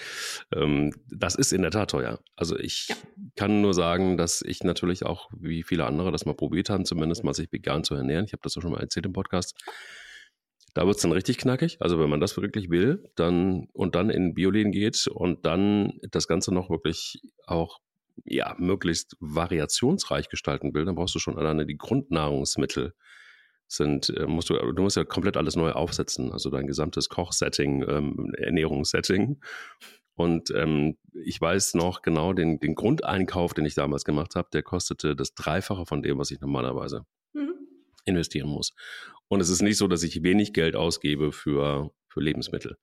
Ähm, 0.53 0.93
das 1.09 1.35
ist 1.35 1.53
in 1.53 1.61
der 1.61 1.71
Tat 1.71 1.91
teuer. 1.91 2.19
Also 2.35 2.57
ich 2.57 2.87
ja. 2.89 2.95
kann 3.35 3.61
nur 3.61 3.73
sagen, 3.73 4.17
dass 4.17 4.41
ich 4.41 4.63
natürlich 4.63 5.05
auch, 5.05 5.29
wie 5.37 5.63
viele 5.63 5.85
andere, 5.85 6.11
das 6.11 6.25
mal 6.25 6.35
probiert 6.35 6.69
haben, 6.69 6.85
zumindest 6.85 7.23
mal 7.23 7.33
sich 7.33 7.51
vegan 7.51 7.83
zu 7.83 7.95
ernähren. 7.95 8.25
Ich 8.25 8.33
habe 8.33 8.41
das 8.43 8.57
auch 8.57 8.61
schon 8.61 8.71
mal 8.71 8.81
erzählt 8.81 9.05
im 9.05 9.13
Podcast. 9.13 9.55
Da 10.73 10.85
wird 10.85 10.97
es 10.97 11.01
dann 11.01 11.13
richtig 11.13 11.37
knackig. 11.37 11.77
Also 11.79 11.99
wenn 11.99 12.09
man 12.09 12.19
das 12.19 12.35
wirklich 12.35 12.69
will, 12.69 13.09
dann 13.15 13.67
und 13.73 13.95
dann 13.95 14.09
in 14.09 14.33
Bioläden 14.33 14.73
geht 14.73 15.07
und 15.07 15.45
dann 15.45 15.99
das 16.11 16.27
Ganze 16.27 16.53
noch 16.53 16.69
wirklich 16.69 17.21
auch 17.47 17.79
ja, 18.23 18.55
möglichst 18.57 19.17
variationsreich 19.19 20.29
gestalten 20.29 20.73
will, 20.73 20.85
dann 20.85 20.95
brauchst 20.95 21.15
du 21.15 21.19
schon 21.19 21.37
alleine 21.37 21.65
die 21.65 21.77
Grundnahrungsmittel 21.77 22.93
sind, 23.67 24.09
äh, 24.09 24.27
musst 24.27 24.49
du, 24.49 24.55
du 24.55 24.81
musst 24.81 24.97
ja 24.97 25.03
komplett 25.03 25.37
alles 25.37 25.55
neu 25.55 25.71
aufsetzen, 25.71 26.31
also 26.31 26.49
dein 26.49 26.67
gesamtes 26.67 27.09
Kochsetting, 27.09 27.85
ähm, 27.87 28.33
Ernährungssetting. 28.37 29.41
Und 30.15 30.49
ähm, 30.51 30.97
ich 31.13 31.39
weiß 31.41 31.73
noch 31.73 32.01
genau, 32.01 32.33
den, 32.33 32.59
den 32.59 32.75
Grundeinkauf, 32.75 33.53
den 33.53 33.65
ich 33.65 33.75
damals 33.75 34.05
gemacht 34.05 34.35
habe, 34.35 34.47
der 34.53 34.63
kostete 34.63 35.15
das 35.15 35.33
Dreifache 35.33 35.85
von 35.85 36.01
dem, 36.01 36.17
was 36.17 36.31
ich 36.31 36.39
normalerweise 36.39 37.05
mhm. 37.33 37.53
investieren 38.05 38.49
muss. 38.49 38.73
Und 39.27 39.41
es 39.41 39.49
ist 39.49 39.61
nicht 39.61 39.77
so, 39.77 39.87
dass 39.87 40.03
ich 40.03 40.23
wenig 40.23 40.53
Geld 40.53 40.75
ausgebe 40.75 41.31
für, 41.33 41.91
für 42.07 42.21
Lebensmittel. 42.21 42.77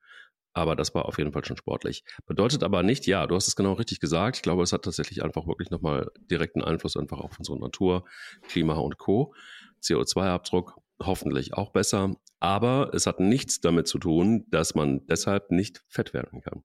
Aber 0.55 0.77
das 0.77 0.95
war 0.95 1.07
auf 1.07 1.17
jeden 1.17 1.33
Fall 1.33 1.45
schon 1.45 1.57
sportlich. 1.57 2.05
Bedeutet 2.27 2.63
aber 2.63 2.83
nicht, 2.83 3.07
ja, 3.07 3.27
du 3.27 3.35
hast 3.35 3.49
es 3.49 3.57
genau 3.57 3.73
richtig 3.73 4.01
gesagt. 4.01 4.37
Ich 4.37 4.43
glaube, 4.43 4.63
es 4.63 4.73
hat 4.75 4.85
tatsächlich 4.85 5.25
einfach 5.25 5.47
wirklich 5.47 5.71
nochmal 5.71 6.11
direkten 6.31 6.63
Einfluss 6.63 6.97
einfach 6.97 7.21
auf 7.21 7.39
unsere 7.39 7.59
Natur, 7.59 8.05
Klima 8.43 8.75
und 8.75 8.99
Co. 8.99 9.35
CO2-Abdruck 9.83 10.77
hoffentlich 11.03 11.55
auch 11.55 11.71
besser. 11.71 12.15
Aber 12.41 12.91
es 12.93 13.07
hat 13.07 13.21
nichts 13.21 13.61
damit 13.61 13.87
zu 13.87 13.99
tun, 13.99 14.47
dass 14.51 14.75
man 14.75 15.07
deshalb 15.07 15.51
nicht 15.51 15.85
fett 15.89 16.13
werden 16.13 16.41
kann. 16.41 16.63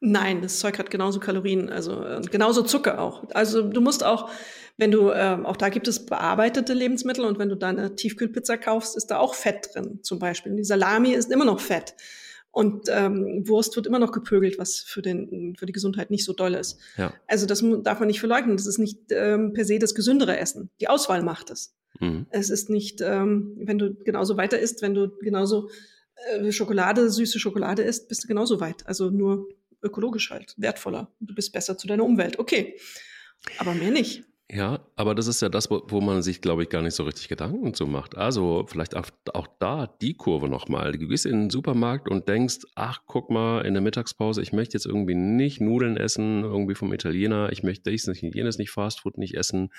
Nein, 0.00 0.42
das 0.42 0.60
Zeug 0.60 0.78
hat 0.78 0.92
genauso 0.92 1.18
Kalorien, 1.18 1.70
also 1.70 2.04
äh, 2.04 2.20
genauso 2.30 2.62
Zucker 2.62 3.00
auch. 3.00 3.28
Also 3.34 3.62
du 3.62 3.80
musst 3.80 4.04
auch, 4.04 4.30
wenn 4.76 4.92
du, 4.92 5.10
äh, 5.10 5.38
auch 5.42 5.56
da 5.56 5.70
gibt 5.70 5.88
es 5.88 6.06
bearbeitete 6.06 6.72
Lebensmittel 6.72 7.24
und 7.24 7.40
wenn 7.40 7.48
du 7.48 7.56
da 7.56 7.68
eine 7.68 7.96
Tiefkühlpizza 7.96 8.58
kaufst, 8.58 8.96
ist 8.96 9.06
da 9.06 9.18
auch 9.18 9.34
Fett 9.34 9.70
drin 9.74 9.98
zum 10.02 10.20
Beispiel. 10.20 10.54
Die 10.54 10.62
Salami 10.62 11.10
ist 11.10 11.32
immer 11.32 11.44
noch 11.44 11.58
Fett. 11.58 11.96
Und 12.50 12.88
ähm, 12.88 13.42
Wurst 13.46 13.76
wird 13.76 13.86
immer 13.86 13.98
noch 13.98 14.12
gepögelt, 14.12 14.58
was 14.58 14.78
für, 14.78 15.02
den, 15.02 15.54
für 15.56 15.66
die 15.66 15.72
Gesundheit 15.72 16.10
nicht 16.10 16.24
so 16.24 16.32
doll 16.32 16.54
ist. 16.54 16.78
Ja. 16.96 17.12
Also 17.26 17.46
das 17.46 17.62
darf 17.82 17.98
man 17.98 18.06
nicht 18.06 18.20
verleugnen. 18.20 18.56
Das 18.56 18.66
ist 18.66 18.78
nicht 18.78 18.98
ähm, 19.10 19.52
per 19.52 19.64
se 19.64 19.78
das 19.78 19.94
gesündere 19.94 20.38
Essen. 20.38 20.70
Die 20.80 20.88
Auswahl 20.88 21.22
macht 21.22 21.50
es. 21.50 21.74
Mhm. 22.00 22.26
Es 22.30 22.50
ist 22.50 22.70
nicht, 22.70 23.00
ähm, 23.00 23.56
wenn 23.58 23.78
du 23.78 23.94
genauso 23.94 24.36
weiter 24.36 24.58
isst, 24.58 24.82
wenn 24.82 24.94
du 24.94 25.10
genauso 25.20 25.70
äh, 26.32 26.52
Schokolade, 26.52 27.10
süße 27.10 27.38
Schokolade 27.38 27.82
isst, 27.82 28.08
bist 28.08 28.24
du 28.24 28.28
genauso 28.28 28.60
weit. 28.60 28.86
Also 28.86 29.10
nur 29.10 29.48
ökologisch 29.82 30.30
halt, 30.30 30.54
wertvoller. 30.56 31.10
Du 31.20 31.34
bist 31.34 31.52
besser 31.52 31.78
zu 31.78 31.86
deiner 31.86 32.04
Umwelt. 32.04 32.38
Okay. 32.38 32.76
Aber 33.58 33.74
mehr 33.74 33.90
nicht. 33.90 34.24
Ja, 34.50 34.80
aber 34.96 35.14
das 35.14 35.26
ist 35.26 35.42
ja 35.42 35.50
das, 35.50 35.70
wo 35.70 36.00
man 36.00 36.22
sich, 36.22 36.40
glaube 36.40 36.62
ich, 36.62 36.70
gar 36.70 36.80
nicht 36.80 36.94
so 36.94 37.02
richtig 37.02 37.28
Gedanken 37.28 37.74
zu 37.74 37.86
macht. 37.86 38.16
Also 38.16 38.64
vielleicht 38.66 38.96
auch, 38.96 39.06
auch 39.34 39.46
da 39.58 39.86
die 40.00 40.14
Kurve 40.14 40.48
nochmal. 40.48 40.92
Du 40.92 41.06
gehst 41.06 41.26
in 41.26 41.32
den 41.32 41.50
Supermarkt 41.50 42.08
und 42.08 42.28
denkst, 42.28 42.60
ach, 42.74 43.02
guck 43.06 43.28
mal, 43.28 43.66
in 43.66 43.74
der 43.74 43.82
Mittagspause, 43.82 44.40
ich 44.40 44.54
möchte 44.54 44.74
jetzt 44.74 44.86
irgendwie 44.86 45.14
nicht 45.14 45.60
Nudeln 45.60 45.98
essen, 45.98 46.44
irgendwie 46.44 46.74
vom 46.74 46.94
Italiener, 46.94 47.52
ich 47.52 47.62
möchte 47.62 47.90
dies 47.90 48.06
nicht, 48.06 48.22
jenes 48.22 48.56
nicht, 48.56 48.70
Fastfood 48.70 49.18
nicht 49.18 49.34
essen 49.34 49.70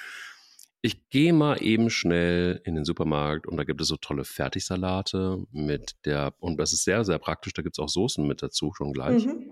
ich 0.82 1.10
gehe 1.10 1.34
mal 1.34 1.62
eben 1.62 1.90
schnell 1.90 2.62
in 2.64 2.76
den 2.76 2.86
Supermarkt 2.86 3.48
und 3.48 3.58
da 3.58 3.64
gibt 3.64 3.82
es 3.82 3.88
so 3.88 3.98
tolle 3.98 4.24
Fertigsalate 4.24 5.44
mit 5.52 5.96
der, 6.06 6.34
und 6.40 6.58
das 6.58 6.72
ist 6.72 6.86
sehr, 6.86 7.04
sehr 7.04 7.20
praktisch, 7.20 7.54
da 7.54 7.62
gibt 7.62 7.78
es 7.78 7.84
auch 7.84 7.90
Soßen 7.90 8.26
mit 8.26 8.42
dazu 8.42 8.72
schon 8.74 8.94
gleich. 8.94 9.26
Mhm. 9.26 9.52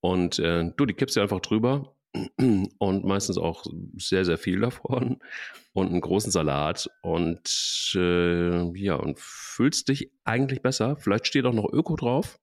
Und 0.00 0.38
äh, 0.38 0.70
du, 0.76 0.86
die 0.86 0.94
kippst 0.94 1.16
du 1.16 1.20
einfach 1.20 1.40
drüber 1.40 1.96
und 2.38 3.04
meistens 3.04 3.38
auch 3.38 3.64
sehr, 3.96 4.24
sehr 4.24 4.38
viel 4.38 4.60
davon 4.60 5.18
und 5.72 5.88
einen 5.88 6.00
großen 6.00 6.30
Salat 6.30 6.88
und 7.02 7.92
äh, 7.96 8.78
ja, 8.78 8.94
und 8.94 9.18
fühlst 9.18 9.88
dich 9.88 10.12
eigentlich 10.24 10.62
besser. 10.62 10.96
Vielleicht 10.96 11.26
steht 11.26 11.44
auch 11.44 11.52
noch 11.52 11.72
Öko 11.72 11.96
drauf. 11.96 12.38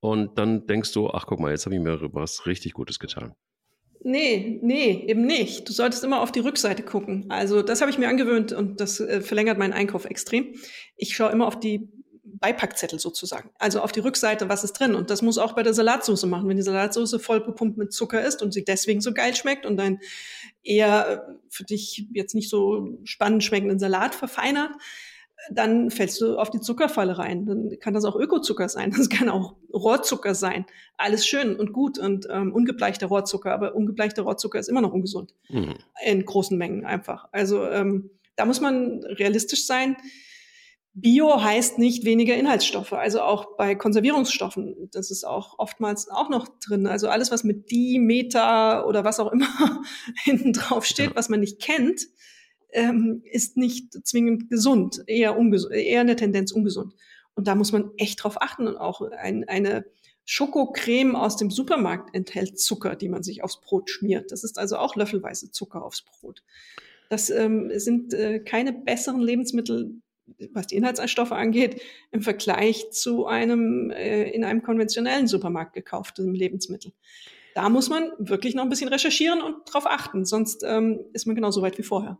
Und 0.00 0.38
dann 0.38 0.66
denkst 0.66 0.92
du, 0.92 1.08
ach 1.08 1.24
guck 1.26 1.40
mal, 1.40 1.50
jetzt 1.50 1.64
habe 1.64 1.76
ich 1.76 1.80
mir 1.80 1.98
was 2.12 2.44
richtig 2.44 2.74
Gutes 2.74 2.98
getan. 2.98 3.34
Nee, 4.02 4.58
nee, 4.62 5.04
eben 5.06 5.24
nicht. 5.24 5.68
Du 5.68 5.72
solltest 5.72 6.04
immer 6.04 6.20
auf 6.20 6.32
die 6.32 6.40
Rückseite 6.40 6.82
gucken. 6.82 7.26
Also 7.30 7.62
das 7.62 7.80
habe 7.80 7.90
ich 7.90 7.98
mir 7.98 8.08
angewöhnt 8.08 8.52
und 8.52 8.80
das 8.80 9.00
äh, 9.00 9.20
verlängert 9.20 9.58
meinen 9.58 9.72
Einkauf 9.72 10.04
extrem. 10.04 10.54
Ich 10.96 11.16
schaue 11.16 11.32
immer 11.32 11.46
auf 11.46 11.58
die 11.58 11.88
Beipackzettel 12.44 12.98
sozusagen. 12.98 13.50
Also 13.58 13.80
auf 13.80 13.92
die 13.92 14.00
Rückseite, 14.00 14.48
was 14.50 14.64
ist 14.64 14.74
drin. 14.74 14.94
Und 14.94 15.08
das 15.08 15.22
muss 15.22 15.38
auch 15.38 15.54
bei 15.54 15.62
der 15.62 15.72
Salatsauce 15.72 16.26
machen. 16.26 16.48
Wenn 16.48 16.58
die 16.58 16.62
Salatsauce 16.62 17.16
voll 17.20 17.42
gepumpt 17.42 17.78
mit 17.78 17.92
Zucker 17.92 18.22
ist 18.22 18.42
und 18.42 18.52
sie 18.52 18.64
deswegen 18.64 19.00
so 19.00 19.14
geil 19.14 19.34
schmeckt 19.34 19.64
und 19.64 19.80
ein 19.80 20.00
eher 20.62 21.08
äh, 21.08 21.34
für 21.48 21.64
dich 21.64 22.06
jetzt 22.12 22.34
nicht 22.34 22.50
so 22.50 22.98
spannend 23.04 23.44
schmeckenden 23.44 23.78
Salat 23.78 24.14
verfeinert, 24.14 24.72
dann 25.50 25.90
fällst 25.90 26.20
du 26.20 26.38
auf 26.38 26.50
die 26.50 26.60
Zuckerfalle 26.60 27.18
rein. 27.18 27.46
Dann 27.46 27.78
kann 27.80 27.94
das 27.94 28.04
auch 28.04 28.16
Ökozucker 28.16 28.68
sein, 28.68 28.90
das 28.96 29.08
kann 29.08 29.28
auch 29.28 29.54
Rohrzucker 29.72 30.34
sein. 30.34 30.66
Alles 30.96 31.26
schön 31.26 31.56
und 31.56 31.72
gut 31.72 31.98
und 31.98 32.26
ähm, 32.30 32.52
ungebleichter 32.52 33.06
Rohrzucker, 33.06 33.52
aber 33.52 33.74
ungebleichter 33.74 34.22
Rohrzucker 34.22 34.58
ist 34.58 34.68
immer 34.68 34.80
noch 34.80 34.92
ungesund. 34.92 35.34
Mhm. 35.48 35.74
In 36.04 36.24
großen 36.24 36.56
Mengen 36.56 36.84
einfach. 36.84 37.28
Also 37.32 37.66
ähm, 37.66 38.10
da 38.36 38.44
muss 38.44 38.60
man 38.60 39.04
realistisch 39.04 39.66
sein. 39.66 39.96
Bio 40.96 41.42
heißt 41.42 41.78
nicht 41.78 42.04
weniger 42.04 42.36
Inhaltsstoffe, 42.36 42.92
also 42.92 43.20
auch 43.20 43.56
bei 43.56 43.74
Konservierungsstoffen. 43.74 44.88
Das 44.92 45.10
ist 45.10 45.24
auch 45.24 45.58
oftmals 45.58 46.08
auch 46.08 46.28
noch 46.30 46.46
drin. 46.64 46.86
Also 46.86 47.08
alles, 47.08 47.32
was 47.32 47.42
mit 47.42 47.72
die, 47.72 47.98
Meta 47.98 48.84
oder 48.84 49.02
was 49.02 49.18
auch 49.18 49.32
immer 49.32 49.48
hinten 50.22 50.52
drauf 50.52 50.84
steht, 50.86 51.16
was 51.16 51.28
man 51.28 51.40
nicht 51.40 51.60
kennt, 51.60 52.06
ähm, 52.74 53.22
ist 53.24 53.56
nicht 53.56 53.92
zwingend 54.06 54.50
gesund, 54.50 55.02
eher, 55.06 55.38
ungesund, 55.38 55.74
eher 55.74 56.00
eine 56.00 56.16
Tendenz 56.16 56.52
ungesund. 56.52 56.94
Und 57.34 57.48
da 57.48 57.54
muss 57.54 57.72
man 57.72 57.90
echt 57.96 58.22
drauf 58.22 58.40
achten 58.40 58.68
und 58.68 58.76
auch 58.76 59.00
ein, 59.00 59.48
eine 59.48 59.86
Schokocreme 60.24 61.16
aus 61.16 61.36
dem 61.36 61.50
Supermarkt 61.50 62.14
enthält 62.14 62.58
Zucker, 62.58 62.96
die 62.96 63.08
man 63.08 63.22
sich 63.22 63.42
aufs 63.42 63.60
Brot 63.60 63.90
schmiert. 63.90 64.32
Das 64.32 64.44
ist 64.44 64.58
also 64.58 64.76
auch 64.76 64.96
löffelweise 64.96 65.50
Zucker 65.50 65.84
aufs 65.84 66.02
Brot. 66.02 66.42
Das 67.10 67.30
ähm, 67.30 67.70
sind 67.74 68.14
äh, 68.14 68.40
keine 68.40 68.72
besseren 68.72 69.20
Lebensmittel, 69.20 70.00
was 70.52 70.68
die 70.68 70.76
Inhaltsstoffe 70.76 71.32
angeht, 71.32 71.80
im 72.10 72.22
Vergleich 72.22 72.90
zu 72.90 73.26
einem 73.26 73.90
äh, 73.90 74.30
in 74.30 74.44
einem 74.44 74.62
konventionellen 74.62 75.26
Supermarkt 75.26 75.74
gekauften 75.74 76.34
Lebensmittel. 76.34 76.92
Da 77.54 77.68
muss 77.68 77.88
man 77.88 78.10
wirklich 78.18 78.54
noch 78.54 78.64
ein 78.64 78.70
bisschen 78.70 78.88
recherchieren 78.88 79.42
und 79.42 79.56
drauf 79.66 79.86
achten, 79.86 80.24
sonst 80.24 80.64
ähm, 80.66 81.00
ist 81.12 81.26
man 81.26 81.36
genauso 81.36 81.62
weit 81.62 81.78
wie 81.78 81.82
vorher. 81.82 82.18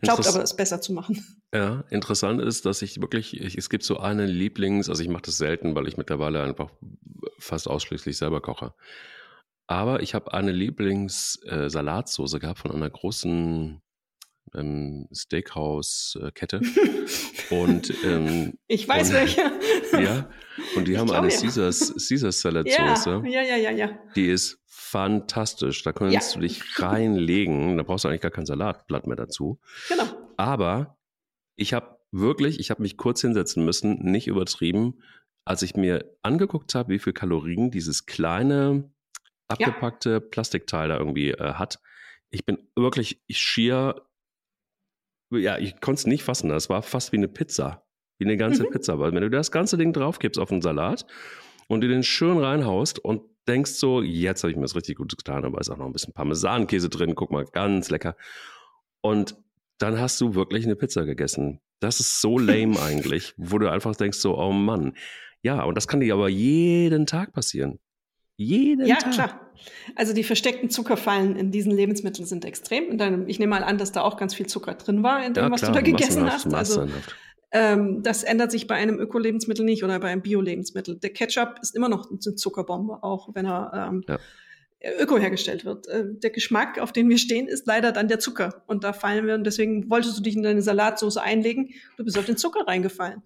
Glaubt 0.00 0.26
aber, 0.26 0.42
es 0.42 0.56
besser 0.56 0.80
zu 0.80 0.92
machen. 0.92 1.24
Ja, 1.52 1.82
interessant 1.90 2.40
ist, 2.40 2.64
dass 2.64 2.80
ich 2.80 3.00
wirklich, 3.00 3.40
ich, 3.40 3.58
es 3.58 3.68
gibt 3.68 3.82
so 3.82 3.98
eine 3.98 4.24
Lieblings, 4.24 4.88
also 4.88 5.02
ich 5.02 5.08
mache 5.08 5.22
das 5.22 5.36
selten, 5.36 5.74
weil 5.74 5.88
ich 5.88 5.96
mittlerweile 5.96 6.44
einfach 6.44 6.70
fast 7.40 7.66
ausschließlich 7.66 8.16
selber 8.16 8.40
koche. 8.40 8.72
Aber 9.66 10.00
ich 10.00 10.14
habe 10.14 10.32
eine 10.32 10.52
Lieblings-Salatsoße 10.52 12.36
äh, 12.36 12.40
gehabt 12.40 12.60
von 12.60 12.70
einer 12.70 12.88
großen 12.88 13.82
ähm, 14.54 15.08
Steakhouse-Kette. 15.12 16.60
und 17.50 17.92
ähm, 18.04 18.58
ich 18.66 18.88
weiß 18.88 19.08
und, 19.08 19.14
welche. 19.14 19.40
ja, 19.92 20.28
und 20.76 20.86
die 20.86 20.92
ich 20.92 20.98
haben 20.98 21.10
eine. 21.10 21.28
Caesars, 21.28 21.94
Caesars 22.08 22.40
Salad 22.40 22.68
Soße. 22.68 23.22
Ja, 23.26 23.42
ja, 23.42 23.56
ja, 23.56 23.70
ja. 23.70 23.98
Die 24.14 24.26
ist 24.26 24.58
fantastisch. 24.90 25.82
Da 25.82 25.92
kannst 25.92 26.14
ja. 26.14 26.34
du 26.34 26.40
dich 26.40 26.62
reinlegen. 26.80 27.76
Da 27.76 27.82
brauchst 27.82 28.04
du 28.04 28.08
eigentlich 28.08 28.20
gar 28.20 28.30
kein 28.30 28.46
Salatblatt 28.46 29.06
mehr 29.06 29.16
dazu. 29.16 29.60
Genau. 29.88 30.04
Aber 30.36 30.98
ich 31.56 31.72
habe 31.74 31.98
wirklich, 32.10 32.58
ich 32.58 32.70
habe 32.70 32.82
mich 32.82 32.96
kurz 32.96 33.20
hinsetzen 33.20 33.64
müssen, 33.64 34.02
nicht 34.02 34.26
übertrieben, 34.26 35.02
als 35.44 35.62
ich 35.62 35.76
mir 35.76 36.16
angeguckt 36.22 36.74
habe, 36.74 36.92
wie 36.92 36.98
viel 36.98 37.12
Kalorien 37.12 37.70
dieses 37.70 38.06
kleine 38.06 38.90
abgepackte 39.48 40.10
ja. 40.10 40.20
Plastikteil 40.20 40.88
da 40.88 40.98
irgendwie 40.98 41.30
äh, 41.30 41.54
hat. 41.54 41.80
Ich 42.30 42.44
bin 42.44 42.58
wirklich 42.76 43.22
ich 43.26 43.38
schier, 43.38 44.06
ja, 45.30 45.58
ich 45.58 45.80
konnte 45.80 46.00
es 46.00 46.06
nicht 46.06 46.24
fassen. 46.24 46.48
Das 46.48 46.68
war 46.68 46.82
fast 46.82 47.12
wie 47.12 47.16
eine 47.16 47.28
Pizza, 47.28 47.86
wie 48.18 48.24
eine 48.24 48.36
ganze 48.36 48.64
mhm. 48.64 48.70
Pizza. 48.70 48.98
Weil 48.98 49.12
wenn 49.12 49.22
du 49.22 49.30
das 49.30 49.50
ganze 49.50 49.76
Ding 49.76 49.92
draufkippst 49.92 50.40
auf 50.40 50.48
den 50.48 50.62
Salat 50.62 51.06
und 51.68 51.80
du 51.80 51.88
den 51.88 52.02
schön 52.02 52.38
reinhaust 52.38 52.98
und 52.98 53.22
denkst 53.48 53.72
so, 53.72 54.02
jetzt 54.02 54.42
habe 54.42 54.50
ich 54.50 54.56
mir 54.56 54.62
das 54.62 54.76
richtig 54.76 54.96
gut 54.96 55.16
getan, 55.16 55.44
aber 55.44 55.60
ist 55.60 55.70
auch 55.70 55.76
noch 55.76 55.86
ein 55.86 55.92
bisschen 55.92 56.12
Parmesankäse 56.12 56.88
drin, 56.88 57.14
guck 57.14 57.30
mal, 57.30 57.44
ganz 57.44 57.90
lecker. 57.90 58.16
Und 59.00 59.36
dann 59.78 59.98
hast 59.98 60.20
du 60.20 60.34
wirklich 60.34 60.64
eine 60.64 60.76
Pizza 60.76 61.04
gegessen. 61.04 61.60
Das 61.80 62.00
ist 62.00 62.20
so 62.20 62.38
lame 62.38 62.80
eigentlich, 62.82 63.34
wo 63.36 63.58
du 63.58 63.70
einfach 63.70 63.96
denkst 63.96 64.18
so, 64.18 64.38
oh 64.38 64.52
Mann. 64.52 64.94
Ja, 65.42 65.62
und 65.64 65.74
das 65.74 65.88
kann 65.88 66.00
dir 66.00 66.14
aber 66.14 66.28
jeden 66.28 67.06
Tag 67.06 67.32
passieren. 67.32 67.78
Jeden 68.36 68.86
ja, 68.86 68.96
Tag. 68.96 69.12
klar. 69.12 69.50
Also 69.94 70.14
die 70.14 70.24
versteckten 70.24 70.70
Zuckerfallen 70.70 71.36
in 71.36 71.50
diesen 71.50 71.72
Lebensmitteln 71.72 72.26
sind 72.26 72.44
extrem. 72.46 72.88
Und 72.88 72.98
dann, 72.98 73.28
ich 73.28 73.38
nehme 73.38 73.50
mal 73.50 73.62
an, 73.62 73.76
dass 73.76 73.92
da 73.92 74.00
auch 74.00 74.16
ganz 74.16 74.34
viel 74.34 74.46
Zucker 74.46 74.74
drin 74.74 75.02
war 75.02 75.24
in 75.24 75.34
dem, 75.34 75.44
Ja, 75.44 75.50
was 75.50 75.60
klar, 75.60 75.72
du 75.72 75.78
da 75.78 75.82
gegessen 75.82 76.22
massenhaft, 76.22 76.46
hast. 76.46 76.54
Also 76.54 76.80
massenhaft. 76.80 77.16
Ähm, 77.52 78.02
das 78.02 78.22
ändert 78.22 78.50
sich 78.52 78.66
bei 78.66 78.76
einem 78.76 78.98
Öko-Lebensmittel 78.98 79.64
nicht 79.64 79.82
oder 79.84 79.98
bei 79.98 80.08
einem 80.08 80.22
Bio-Lebensmittel. 80.22 80.98
Der 80.98 81.10
Ketchup 81.10 81.58
ist 81.62 81.74
immer 81.74 81.88
noch 81.88 82.10
eine 82.10 82.18
Zuckerbombe, 82.18 83.02
auch 83.02 83.34
wenn 83.34 83.46
er 83.46 83.88
ähm, 83.90 84.04
Ja. 84.08 84.18
öko 85.00 85.18
hergestellt 85.18 85.64
wird. 85.64 85.88
Äh, 85.88 86.04
der 86.06 86.30
Geschmack, 86.30 86.78
auf 86.78 86.92
den 86.92 87.08
wir 87.08 87.18
stehen, 87.18 87.48
ist 87.48 87.66
leider 87.66 87.92
dann 87.92 88.08
der 88.08 88.18
Zucker. 88.20 88.62
Und 88.66 88.84
da 88.84 88.92
fallen 88.92 89.26
wir, 89.26 89.34
und 89.34 89.44
deswegen 89.44 89.90
wolltest 89.90 90.16
du 90.18 90.22
dich 90.22 90.36
in 90.36 90.42
deine 90.42 90.62
Salatsauce 90.62 91.16
einlegen, 91.16 91.70
du 91.96 92.04
bist 92.04 92.18
auf 92.18 92.26
den 92.26 92.36
Zucker 92.36 92.66
reingefallen. 92.66 93.22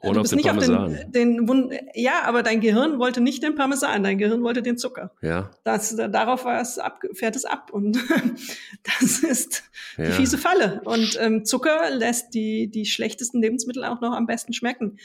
Und 0.00 0.14
du 0.14 0.22
bist 0.22 0.34
nicht 0.34 0.46
Parmesan. 0.46 0.76
auf 0.76 1.10
den, 1.10 1.46
den 1.46 1.78
ja, 1.94 2.22
aber 2.24 2.42
dein 2.42 2.60
Gehirn 2.60 2.98
wollte 2.98 3.20
nicht 3.20 3.42
den 3.42 3.54
Parmesan, 3.54 4.02
dein 4.02 4.18
Gehirn 4.18 4.42
wollte 4.42 4.62
den 4.62 4.78
Zucker. 4.78 5.12
ja, 5.22 5.50
Das, 5.64 5.96
darauf 5.96 6.44
war 6.44 6.60
es 6.60 6.78
ab, 6.78 7.02
fährt 7.12 7.36
es 7.36 7.44
ab 7.44 7.70
und 7.72 7.98
das 9.00 9.20
ist 9.20 9.64
die 9.96 10.02
ja. 10.02 10.10
fiese 10.10 10.38
Falle. 10.38 10.80
Und 10.84 11.18
ähm, 11.20 11.44
Zucker 11.44 11.90
lässt 11.90 12.34
die, 12.34 12.68
die 12.68 12.86
schlechtesten 12.86 13.40
Lebensmittel 13.40 13.84
auch 13.84 14.00
noch 14.00 14.12
am 14.12 14.26
besten 14.26 14.52
schmecken. 14.52 14.98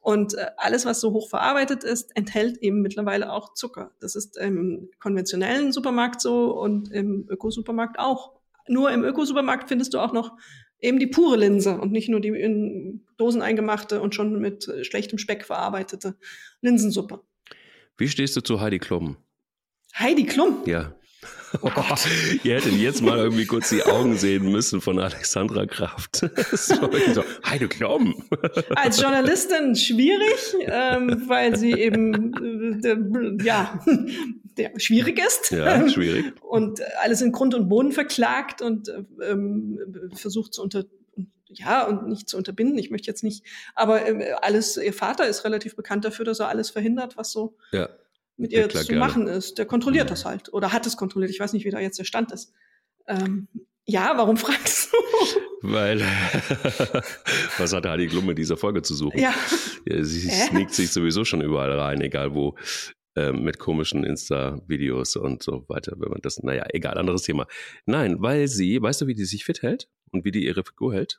Und 0.00 0.34
äh, 0.34 0.46
alles, 0.56 0.84
was 0.84 1.00
so 1.00 1.12
hoch 1.12 1.28
verarbeitet 1.28 1.84
ist, 1.84 2.16
enthält 2.16 2.58
eben 2.58 2.82
mittlerweile 2.82 3.32
auch 3.32 3.54
Zucker. 3.54 3.92
Das 4.00 4.16
ist 4.16 4.36
im 4.36 4.90
konventionellen 4.98 5.72
Supermarkt 5.72 6.20
so 6.20 6.52
und 6.58 6.90
im 6.90 7.26
Ökosupermarkt 7.28 8.00
auch. 8.00 8.32
Nur 8.66 8.90
im 8.90 9.04
Ökosupermarkt 9.04 9.68
findest 9.68 9.94
du 9.94 10.00
auch 10.00 10.12
noch 10.12 10.36
eben 10.82 10.98
die 10.98 11.06
pure 11.06 11.38
Linse 11.38 11.78
und 11.78 11.92
nicht 11.92 12.08
nur 12.08 12.20
die 12.20 12.28
in 12.28 13.06
Dosen 13.16 13.40
eingemachte 13.40 14.02
und 14.02 14.14
schon 14.14 14.38
mit 14.38 14.68
äh, 14.68 14.84
schlechtem 14.84 15.18
Speck 15.18 15.44
verarbeitete 15.44 16.16
Linsensuppe. 16.60 17.22
Wie 17.96 18.08
stehst 18.08 18.36
du 18.36 18.40
zu 18.40 18.60
Heidi 18.60 18.78
Klum? 18.78 19.16
Heidi 19.96 20.26
Klum. 20.26 20.58
Ja. 20.66 20.94
Oh 21.60 21.70
Gott. 21.74 22.06
Ihr 22.44 22.56
hättet 22.56 22.72
jetzt 22.74 23.02
mal 23.02 23.18
irgendwie 23.18 23.46
kurz 23.46 23.68
die 23.68 23.82
Augen 23.82 24.16
sehen 24.16 24.50
müssen 24.50 24.80
von 24.80 24.98
Alexandra 24.98 25.66
Kraft. 25.66 26.16
so, 26.52 26.90
so, 27.14 27.24
Heidi 27.44 27.68
Klum. 27.68 28.24
Als 28.76 29.00
Journalistin 29.00 29.76
schwierig, 29.76 30.54
ähm, 30.62 31.24
weil 31.26 31.56
sie 31.56 31.72
eben 31.72 32.82
äh, 32.84 33.44
ja 33.44 33.80
der 34.56 34.72
schwierig 34.78 35.18
ist 35.18 35.50
Ja, 35.50 35.88
schwierig. 35.88 36.32
und 36.42 36.80
alles 37.02 37.22
in 37.22 37.32
Grund 37.32 37.54
und 37.54 37.68
Boden 37.68 37.92
verklagt 37.92 38.62
und 38.62 38.92
ähm, 39.22 39.78
versucht 40.14 40.54
zu 40.54 40.62
unter 40.62 40.84
ja 41.48 41.86
und 41.86 42.08
nicht 42.08 42.28
zu 42.28 42.36
unterbinden. 42.36 42.78
Ich 42.78 42.90
möchte 42.90 43.08
jetzt 43.08 43.22
nicht, 43.22 43.44
aber 43.74 44.06
äh, 44.06 44.32
alles. 44.40 44.76
Ihr 44.76 44.92
Vater 44.94 45.26
ist 45.26 45.44
relativ 45.44 45.76
bekannt 45.76 46.04
dafür, 46.04 46.24
dass 46.24 46.40
er 46.40 46.48
alles 46.48 46.70
verhindert, 46.70 47.16
was 47.16 47.30
so 47.32 47.56
Ja. 47.72 47.88
Mit 48.36 48.52
ihr 48.52 48.68
zu 48.68 48.94
machen 48.94 49.26
ist. 49.26 49.58
Der 49.58 49.66
kontrolliert 49.66 50.06
Mhm. 50.06 50.10
das 50.10 50.24
halt 50.24 50.52
oder 50.52 50.72
hat 50.72 50.86
es 50.86 50.96
kontrolliert. 50.96 51.30
Ich 51.30 51.40
weiß 51.40 51.52
nicht, 51.52 51.64
wie 51.64 51.70
da 51.70 51.80
jetzt 51.80 51.98
der 51.98 52.04
Stand 52.04 52.32
ist. 52.32 52.52
Ähm, 53.06 53.48
ja, 53.84 54.12
warum 54.16 54.36
fragst 54.38 54.92
du? 54.92 54.96
Weil, 55.62 56.00
was 57.58 57.72
hat 57.72 57.86
Heidi 57.86 58.08
Klum 58.08 58.26
mit 58.26 58.38
dieser 58.38 58.56
Folge 58.56 58.82
zu 58.82 58.94
suchen? 58.94 59.18
ja. 59.18 59.34
Ja, 59.84 60.04
sie 60.04 60.28
Hä? 60.28 60.46
sneakt 60.48 60.72
sich 60.74 60.90
sowieso 60.90 61.24
schon 61.24 61.40
überall 61.40 61.72
rein, 61.78 62.00
egal 62.00 62.34
wo, 62.34 62.56
ähm, 63.16 63.42
mit 63.42 63.58
komischen 63.58 64.04
Insta-Videos 64.04 65.16
und 65.16 65.42
so 65.42 65.64
weiter. 65.68 65.94
Wenn 65.98 66.10
man 66.10 66.20
das, 66.22 66.38
naja, 66.42 66.64
egal, 66.72 66.98
anderes 66.98 67.22
Thema. 67.22 67.46
Nein, 67.84 68.16
weil 68.20 68.46
sie, 68.48 68.80
weißt 68.80 69.00
du, 69.02 69.06
wie 69.08 69.14
die 69.14 69.24
sich 69.24 69.44
fit 69.44 69.62
hält 69.62 69.88
und 70.12 70.24
wie 70.24 70.30
die 70.30 70.44
ihre 70.46 70.64
Figur 70.64 70.94
hält? 70.94 71.18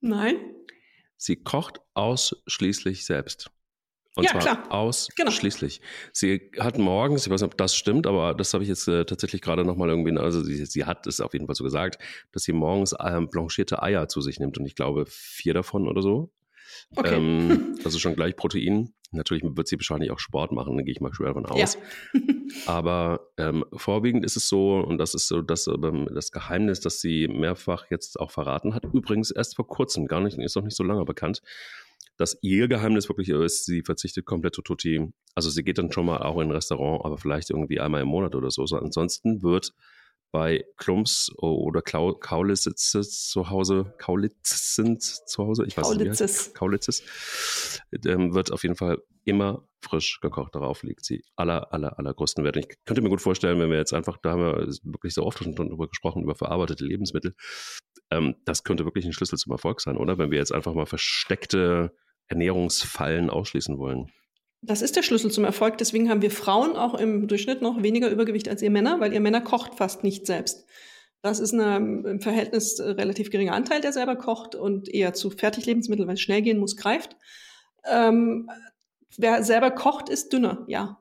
Nein. 0.00 0.36
Sie 1.16 1.36
kocht 1.36 1.80
ausschließlich 1.94 3.04
selbst. 3.04 3.50
Und 4.18 4.24
Ja, 4.24 4.32
zwar 4.32 4.40
klar. 4.40 4.62
Genau. 5.14 5.28
ausschließlich. 5.28 5.80
Sie 6.12 6.50
hat 6.58 6.76
morgens, 6.76 7.24
ich 7.24 7.32
weiß 7.32 7.40
nicht, 7.40 7.52
ob 7.52 7.56
das 7.56 7.76
stimmt, 7.76 8.04
aber 8.04 8.34
das 8.34 8.52
habe 8.52 8.64
ich 8.64 8.68
jetzt 8.68 8.88
äh, 8.88 9.04
tatsächlich 9.04 9.42
gerade 9.42 9.64
nochmal 9.64 9.90
irgendwie, 9.90 10.18
also 10.18 10.42
sie, 10.42 10.66
sie 10.66 10.84
hat 10.86 11.06
es 11.06 11.20
auf 11.20 11.34
jeden 11.34 11.46
Fall 11.46 11.54
so 11.54 11.62
gesagt, 11.62 12.02
dass 12.32 12.42
sie 12.42 12.52
morgens 12.52 12.96
ähm, 13.00 13.28
blanchierte 13.30 13.80
Eier 13.80 14.08
zu 14.08 14.20
sich 14.20 14.40
nimmt 14.40 14.58
und 14.58 14.66
ich 14.66 14.74
glaube 14.74 15.04
vier 15.06 15.54
davon 15.54 15.86
oder 15.86 16.02
so. 16.02 16.32
Okay. 16.96 17.14
Ähm, 17.14 17.78
also 17.84 18.00
schon 18.00 18.16
gleich 18.16 18.34
Protein. 18.34 18.92
Natürlich 19.12 19.44
wird 19.44 19.68
sie 19.68 19.76
wahrscheinlich 19.76 20.10
auch 20.10 20.18
Sport 20.18 20.50
machen, 20.50 20.76
da 20.76 20.82
gehe 20.82 20.90
ich 20.90 21.00
mal 21.00 21.14
schwer 21.14 21.28
davon 21.28 21.46
aus. 21.46 21.78
Ja. 22.12 22.20
Aber 22.66 23.30
ähm, 23.36 23.64
vorwiegend 23.72 24.24
ist 24.24 24.36
es 24.36 24.48
so, 24.48 24.80
und 24.80 24.98
das 24.98 25.14
ist 25.14 25.28
so 25.28 25.42
das, 25.42 25.68
ähm, 25.68 26.08
das 26.12 26.32
Geheimnis, 26.32 26.80
das 26.80 27.00
sie 27.00 27.28
mehrfach 27.28 27.86
jetzt 27.88 28.18
auch 28.18 28.32
verraten 28.32 28.74
hat, 28.74 28.82
übrigens 28.92 29.30
erst 29.30 29.54
vor 29.54 29.68
kurzem, 29.68 30.08
gar 30.08 30.20
nicht, 30.20 30.36
ist 30.38 30.56
noch 30.56 30.64
nicht 30.64 30.76
so 30.76 30.82
lange 30.82 31.04
bekannt, 31.04 31.40
dass 32.18 32.36
ihr 32.42 32.68
Geheimnis 32.68 33.08
wirklich 33.08 33.28
ist, 33.30 33.64
sie 33.64 33.82
verzichtet 33.82 34.26
komplett 34.26 34.54
zu 34.54 34.62
Tutti. 34.62 35.10
Also 35.34 35.50
sie 35.50 35.62
geht 35.62 35.78
dann 35.78 35.92
schon 35.92 36.06
mal 36.06 36.18
auch 36.18 36.40
in 36.40 36.48
ein 36.48 36.52
Restaurant, 36.52 37.04
aber 37.04 37.16
vielleicht 37.16 37.50
irgendwie 37.50 37.80
einmal 37.80 38.02
im 38.02 38.08
Monat 38.08 38.34
oder 38.34 38.50
so. 38.50 38.66
so 38.66 38.76
ansonsten 38.76 39.42
wird 39.42 39.72
bei 40.30 40.64
Klumps 40.76 41.32
oder 41.38 41.80
Klau 41.80 42.12
Kaulitzes 42.12 43.28
zu 43.28 43.48
Hause, 43.48 43.94
Kaulitzen 43.98 45.00
zu 45.00 45.44
Hause, 45.44 45.64
ich 45.66 45.76
weiß 45.76 45.88
nicht, 45.90 46.20
wie. 46.20 46.52
Kaulitzes, 46.54 47.02
ähm, 48.04 48.34
wird 48.34 48.52
auf 48.52 48.62
jeden 48.62 48.74
Fall 48.74 48.98
immer 49.24 49.66
frisch 49.80 50.20
gekocht. 50.20 50.54
Darauf 50.54 50.82
liegt 50.82 51.04
sie 51.04 51.24
aller, 51.36 51.72
aller, 51.72 51.98
allergrößten 51.98 52.44
Wert. 52.44 52.56
Ich 52.56 52.68
könnte 52.84 53.00
mir 53.00 53.08
gut 53.08 53.22
vorstellen, 53.22 53.58
wenn 53.58 53.70
wir 53.70 53.78
jetzt 53.78 53.94
einfach, 53.94 54.18
da 54.18 54.32
haben 54.32 54.42
wir 54.42 54.66
wirklich 54.82 55.14
so 55.14 55.24
oft 55.24 55.38
schon 55.38 55.54
drüber 55.54 55.88
gesprochen, 55.88 56.24
über 56.24 56.34
verarbeitete 56.34 56.84
Lebensmittel, 56.84 57.34
ähm, 58.10 58.34
das 58.44 58.64
könnte 58.64 58.84
wirklich 58.84 59.06
ein 59.06 59.12
Schlüssel 59.12 59.38
zum 59.38 59.52
Erfolg 59.52 59.80
sein, 59.80 59.96
oder? 59.96 60.18
Wenn 60.18 60.30
wir 60.30 60.38
jetzt 60.38 60.52
einfach 60.52 60.74
mal 60.74 60.86
versteckte 60.86 61.94
Ernährungsfallen 62.28 63.30
ausschließen 63.30 63.78
wollen. 63.78 64.10
Das 64.60 64.82
ist 64.82 64.96
der 64.96 65.02
Schlüssel 65.02 65.30
zum 65.30 65.44
Erfolg. 65.44 65.78
Deswegen 65.78 66.10
haben 66.10 66.22
wir 66.22 66.30
Frauen 66.30 66.76
auch 66.76 66.94
im 66.94 67.28
Durchschnitt 67.28 67.62
noch 67.62 67.82
weniger 67.82 68.10
Übergewicht 68.10 68.48
als 68.48 68.62
ihr 68.62 68.70
Männer, 68.70 69.00
weil 69.00 69.12
ihr 69.12 69.20
Männer 69.20 69.40
kocht 69.40 69.74
fast 69.74 70.02
nicht 70.02 70.26
selbst. 70.26 70.66
Das 71.22 71.40
ist 71.40 71.52
eine, 71.52 71.76
im 71.76 72.20
Verhältnis 72.20 72.78
äh, 72.78 72.90
relativ 72.90 73.30
geringer 73.30 73.54
Anteil, 73.54 73.80
der 73.80 73.92
selber 73.92 74.16
kocht 74.16 74.54
und 74.54 74.88
eher 74.88 75.14
zu 75.14 75.30
Fertiglebensmitteln, 75.30 76.06
weil 76.06 76.14
es 76.14 76.20
schnell 76.20 76.42
gehen 76.42 76.58
muss, 76.58 76.76
greift. 76.76 77.16
Ähm, 77.84 78.48
wer 79.16 79.42
selber 79.42 79.70
kocht, 79.70 80.08
ist 80.08 80.32
dünner, 80.32 80.64
ja. 80.68 81.00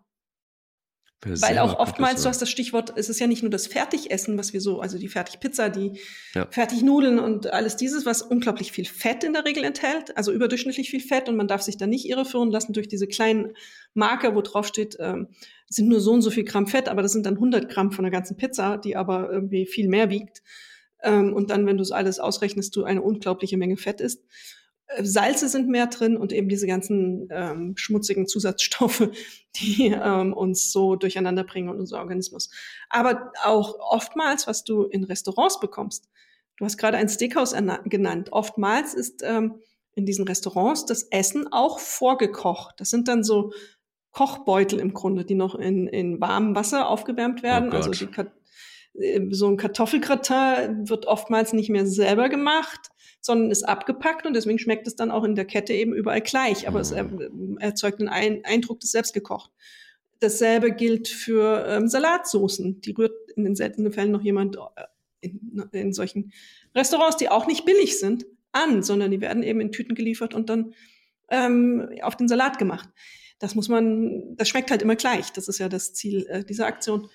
Weil 1.25 1.57
auch 1.57 1.79
oftmals, 1.79 2.21
du 2.21 2.29
hast 2.29 2.41
das 2.41 2.49
Stichwort, 2.49 2.93
es 2.95 3.09
ist 3.09 3.19
ja 3.19 3.25
nicht 3.25 3.41
nur 3.41 3.49
das 3.49 3.65
Fertigessen, 3.65 4.37
was 4.37 4.53
wir 4.53 4.61
so, 4.61 4.79
also 4.81 4.99
die 4.99 5.07
Fertigpizza, 5.07 5.69
die 5.69 5.99
Ja. 6.35 6.47
Fertignudeln 6.51 7.17
und 7.17 7.47
alles 7.47 7.75
dieses, 7.75 8.05
was 8.05 8.21
unglaublich 8.21 8.71
viel 8.71 8.85
Fett 8.85 9.23
in 9.23 9.33
der 9.33 9.43
Regel 9.43 9.63
enthält, 9.63 10.15
also 10.15 10.31
überdurchschnittlich 10.31 10.91
viel 10.91 10.99
Fett 10.99 11.27
und 11.27 11.35
man 11.35 11.47
darf 11.47 11.63
sich 11.63 11.77
da 11.77 11.87
nicht 11.87 12.07
irreführen 12.07 12.51
lassen 12.51 12.73
durch 12.73 12.87
diese 12.87 13.07
kleinen 13.07 13.53
Marker, 13.95 14.35
wo 14.35 14.41
drauf 14.41 14.67
steht, 14.67 14.97
ähm, 14.99 15.29
es 15.67 15.75
sind 15.75 15.89
nur 15.89 15.99
so 15.99 16.11
und 16.13 16.21
so 16.21 16.29
viel 16.29 16.43
Gramm 16.43 16.67
Fett, 16.67 16.87
aber 16.87 17.01
das 17.01 17.13
sind 17.13 17.25
dann 17.25 17.35
100 17.35 17.67
Gramm 17.67 17.91
von 17.91 18.03
der 18.03 18.11
ganzen 18.11 18.37
Pizza, 18.37 18.77
die 18.77 18.95
aber 18.95 19.29
irgendwie 19.31 19.65
viel 19.65 19.87
mehr 19.87 20.11
wiegt. 20.11 20.43
Ähm, 21.03 21.33
und 21.33 21.49
dann, 21.49 21.65
wenn 21.65 21.77
du 21.77 21.83
es 21.83 21.91
alles 21.91 22.19
ausrechnest, 22.19 22.75
du 22.75 22.83
eine 22.83 23.01
unglaubliche 23.01 23.57
Menge 23.57 23.77
Fett 23.77 24.01
isst. 24.01 24.23
Äh, 24.87 25.03
Salze 25.03 25.49
sind 25.49 25.69
mehr 25.69 25.87
drin 25.87 26.17
und 26.17 26.31
eben 26.31 26.49
diese 26.49 26.67
ganzen 26.67 27.27
ähm, 27.31 27.73
schmutzigen 27.77 28.27
Zusatzstoffe, 28.27 29.09
die 29.55 29.87
ähm, 29.87 30.33
uns 30.33 30.71
so 30.71 30.95
durcheinander 30.95 31.43
bringen 31.43 31.69
und 31.69 31.79
unser 31.79 31.99
Organismus. 31.99 32.49
Aber 32.89 33.31
auch 33.43 33.77
oftmals, 33.79 34.47
was 34.47 34.63
du 34.63 34.83
in 34.83 35.03
Restaurants 35.03 35.59
bekommst, 35.59 36.09
du 36.57 36.65
hast 36.65 36.77
gerade 36.77 36.97
ein 36.97 37.09
Steakhouse 37.09 37.55
genannt, 37.85 38.29
oftmals 38.31 38.93
ist 38.93 39.21
ähm, 39.23 39.61
in 39.93 40.05
diesen 40.05 40.27
Restaurants 40.27 40.85
das 40.85 41.03
Essen 41.03 41.51
auch 41.51 41.79
vorgekocht. 41.79 42.79
Das 42.79 42.89
sind 42.89 43.07
dann 43.07 43.23
so 43.23 43.51
Kochbeutel 44.11 44.79
im 44.79 44.93
Grunde, 44.93 45.25
die 45.25 45.35
noch 45.35 45.55
in, 45.55 45.87
in 45.87 46.21
warmem 46.21 46.55
Wasser 46.55 46.87
aufgewärmt 46.89 47.43
werden. 47.43 47.69
Oh 47.71 47.75
also 47.75 47.91
die 47.91 48.07
so 49.31 49.47
ein 49.47 49.57
Kartoffelgratin 49.57 50.89
wird 50.89 51.05
oftmals 51.05 51.53
nicht 51.53 51.69
mehr 51.69 51.85
selber 51.85 52.29
gemacht, 52.29 52.89
sondern 53.21 53.51
ist 53.51 53.63
abgepackt 53.63 54.25
und 54.25 54.33
deswegen 54.33 54.59
schmeckt 54.59 54.87
es 54.87 54.95
dann 54.95 55.11
auch 55.11 55.23
in 55.23 55.35
der 55.35 55.45
Kette 55.45 55.73
eben 55.73 55.93
überall 55.93 56.21
gleich, 56.21 56.67
aber 56.67 56.79
es 56.79 56.91
er, 56.91 57.09
erzeugt 57.59 57.99
den 57.99 58.09
Ein 58.09 58.43
Eindruck 58.45 58.79
des 58.79 58.91
Selbstgekocht. 58.91 59.51
Dasselbe 60.19 60.71
gilt 60.71 61.07
für 61.07 61.65
ähm, 61.67 61.87
Salatsoßen. 61.87 62.81
Die 62.81 62.91
rührt 62.91 63.13
in 63.35 63.43
den 63.43 63.55
seltenen 63.55 63.91
Fällen 63.91 64.11
noch 64.11 64.23
jemand 64.23 64.55
äh, 64.55 64.85
in, 65.21 65.63
in 65.71 65.93
solchen 65.93 66.31
Restaurants, 66.73 67.17
die 67.17 67.29
auch 67.29 67.45
nicht 67.45 67.65
billig 67.65 67.99
sind, 67.99 68.25
an, 68.51 68.81
sondern 68.81 69.11
die 69.11 69.21
werden 69.21 69.43
eben 69.43 69.61
in 69.61 69.71
Tüten 69.71 69.93
geliefert 69.93 70.33
und 70.33 70.49
dann 70.49 70.73
ähm, 71.29 71.89
auf 72.01 72.15
den 72.15 72.27
Salat 72.27 72.57
gemacht. 72.57 72.89
Das 73.39 73.53
muss 73.53 73.69
man, 73.69 74.35
das 74.35 74.49
schmeckt 74.49 74.71
halt 74.71 74.81
immer 74.81 74.95
gleich. 74.95 75.31
Das 75.33 75.47
ist 75.47 75.59
ja 75.59 75.69
das 75.69 75.93
Ziel 75.93 76.25
äh, 76.27 76.43
dieser 76.43 76.65
Aktion. 76.65 77.09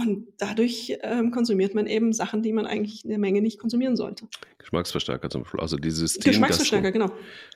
Und 0.00 0.28
dadurch 0.38 0.96
ähm, 1.02 1.30
konsumiert 1.30 1.74
man 1.74 1.86
eben 1.86 2.14
Sachen, 2.14 2.42
die 2.42 2.52
man 2.52 2.64
eigentlich 2.64 3.04
in 3.04 3.10
der 3.10 3.18
Menge 3.18 3.42
nicht 3.42 3.58
konsumieren 3.58 3.96
sollte. 3.96 4.26
Geschmacksverstärker 4.56 5.28
zum 5.28 5.42
Beispiel. 5.42 5.60
Also 5.60 5.76
dieses 5.76 6.14
System 6.14 6.32
Geschmacksverstärker, 6.32 6.90
genau. 6.90 7.10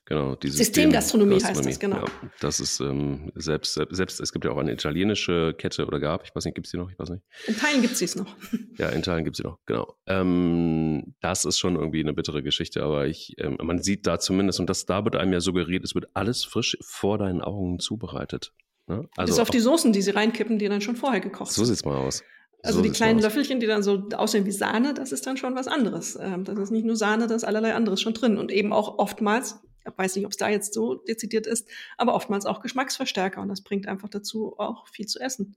Genau, 0.04 0.34
dieses 0.34 0.58
Systemgastronomie 0.58 1.42
heißt 1.42 1.64
das, 1.64 1.80
genau. 1.80 1.96
Ja, 1.96 2.04
das 2.40 2.60
ist 2.60 2.80
ähm, 2.80 3.32
selbst, 3.34 3.80
selbst, 3.90 4.20
es 4.20 4.32
gibt 4.32 4.44
ja 4.44 4.50
auch 4.50 4.58
eine 4.58 4.72
italienische 4.72 5.54
Kette 5.56 5.86
oder 5.86 6.00
gab, 6.00 6.24
ich 6.24 6.34
weiß 6.34 6.44
nicht, 6.44 6.54
gibt 6.54 6.66
es 6.66 6.72
die 6.72 6.76
noch? 6.76 6.90
Ich 6.90 6.98
weiß 6.98 7.08
nicht. 7.08 7.22
In 7.46 7.56
Teilen 7.56 7.80
gibt 7.80 7.94
es 7.94 7.98
sie 7.98 8.18
noch. 8.18 8.36
Ja, 8.76 8.88
in 8.88 9.02
Teilen 9.02 9.24
gibt 9.24 9.36
es 9.36 9.38
sie 9.38 9.44
noch, 9.44 9.58
genau. 9.66 9.96
Ähm, 10.06 11.14
das 11.20 11.44
ist 11.44 11.58
schon 11.58 11.76
irgendwie 11.76 12.00
eine 12.00 12.12
bittere 12.12 12.42
Geschichte, 12.42 12.82
aber 12.82 13.06
ich, 13.06 13.34
ähm, 13.38 13.56
man 13.62 13.80
sieht 13.80 14.06
da 14.06 14.18
zumindest, 14.18 14.60
und 14.60 14.68
das 14.68 14.84
da 14.84 15.04
wird 15.04 15.16
einem 15.16 15.32
ja 15.32 15.40
suggeriert, 15.40 15.84
es 15.84 15.94
wird 15.94 16.08
alles 16.12 16.44
frisch 16.44 16.76
vor 16.82 17.16
deinen 17.16 17.40
Augen 17.40 17.78
zubereitet. 17.78 18.52
Ne? 18.86 19.08
Also 19.16 19.32
Bis 19.32 19.40
auf 19.40 19.50
die 19.50 19.60
Soßen, 19.60 19.92
die 19.92 20.02
sie 20.02 20.10
reinkippen, 20.10 20.58
die 20.58 20.68
dann 20.68 20.80
schon 20.80 20.96
vorher 20.96 21.20
gekocht 21.20 21.52
sind. 21.52 21.64
So 21.64 21.72
sieht's 21.72 21.84
mal 21.84 21.96
aus. 21.96 22.22
Also 22.62 22.78
so 22.78 22.82
die 22.82 22.90
kleinen 22.90 23.18
Löffelchen, 23.18 23.60
die 23.60 23.66
dann 23.66 23.82
so 23.82 24.08
aussehen 24.16 24.46
wie 24.46 24.50
Sahne, 24.50 24.94
das 24.94 25.12
ist 25.12 25.26
dann 25.26 25.36
schon 25.36 25.54
was 25.54 25.68
anderes. 25.68 26.18
Ähm, 26.20 26.44
das 26.44 26.58
ist 26.58 26.70
nicht 26.70 26.86
nur 26.86 26.96
Sahne, 26.96 27.26
da 27.26 27.34
ist 27.34 27.44
allerlei 27.44 27.74
anderes 27.74 28.00
schon 28.00 28.14
drin. 28.14 28.38
Und 28.38 28.50
eben 28.50 28.72
auch 28.72 28.98
oftmals, 28.98 29.60
ich 29.86 29.98
weiß 29.98 30.16
nicht, 30.16 30.24
ob 30.24 30.32
es 30.32 30.38
da 30.38 30.48
jetzt 30.48 30.72
so 30.72 30.94
dezidiert 30.94 31.46
ist, 31.46 31.68
aber 31.98 32.14
oftmals 32.14 32.46
auch 32.46 32.60
Geschmacksverstärker. 32.60 33.42
Und 33.42 33.48
das 33.48 33.62
bringt 33.62 33.86
einfach 33.86 34.08
dazu, 34.08 34.54
auch 34.56 34.88
viel 34.88 35.06
zu 35.06 35.20
essen. 35.20 35.56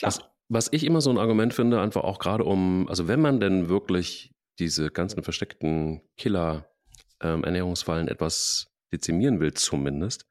Was, 0.00 0.20
was 0.48 0.68
ich 0.70 0.84
immer 0.84 1.00
so 1.00 1.10
ein 1.10 1.18
Argument 1.18 1.54
finde, 1.54 1.80
einfach 1.80 2.04
auch 2.04 2.20
gerade 2.20 2.44
um, 2.44 2.88
also 2.88 3.08
wenn 3.08 3.20
man 3.20 3.40
denn 3.40 3.68
wirklich 3.68 4.32
diese 4.60 4.90
ganzen 4.90 5.24
versteckten 5.24 6.02
Killer-Ernährungsfallen 6.16 8.06
ähm, 8.06 8.12
etwas 8.12 8.68
dezimieren 8.92 9.40
will, 9.40 9.54
zumindest, 9.54 10.24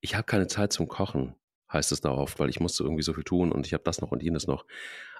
ich 0.00 0.14
habe 0.14 0.24
keine 0.24 0.46
Zeit 0.46 0.72
zum 0.72 0.88
Kochen 0.88 1.34
heißt 1.72 1.92
es 1.92 2.00
da 2.00 2.10
oft, 2.10 2.38
weil 2.38 2.48
ich 2.48 2.60
musste 2.60 2.84
irgendwie 2.84 3.02
so 3.02 3.12
viel 3.12 3.24
tun 3.24 3.52
und 3.52 3.66
ich 3.66 3.72
habe 3.72 3.84
das 3.84 4.00
noch 4.00 4.12
und 4.12 4.22
jenes 4.22 4.46
noch. 4.46 4.64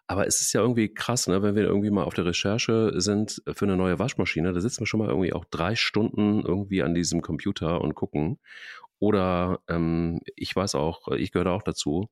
Aber 0.09 0.26
es 0.26 0.40
ist 0.40 0.53
ja 0.53 0.61
irgendwie 0.61 0.92
krass, 0.92 1.26
ne, 1.26 1.42
wenn 1.42 1.57
wir 1.57 1.64
irgendwie 1.64 1.90
mal 1.90 2.05
auf 2.05 2.14
der 2.14 2.26
Recherche 2.26 2.92
sind 3.01 3.42
für 3.53 3.64
eine 3.64 3.76
neue 3.76 3.99
Waschmaschine, 3.99 4.53
da 4.53 4.61
sitzen 4.61 4.80
wir 4.80 4.86
schon 4.86 5.01
mal 5.01 5.09
irgendwie 5.09 5.32
auch 5.32 5.44
drei 5.44 5.74
Stunden 5.74 6.42
irgendwie 6.42 6.82
an 6.82 6.94
diesem 6.94 7.22
Computer 7.22 7.80
und 7.80 7.94
gucken. 7.94 8.38
Oder 8.99 9.61
ähm, 9.68 10.20
ich 10.36 10.55
weiß 10.55 10.76
auch, 10.76 11.09
ich 11.09 11.32
gehöre 11.32 11.53
auch 11.53 11.62
dazu, 11.62 12.09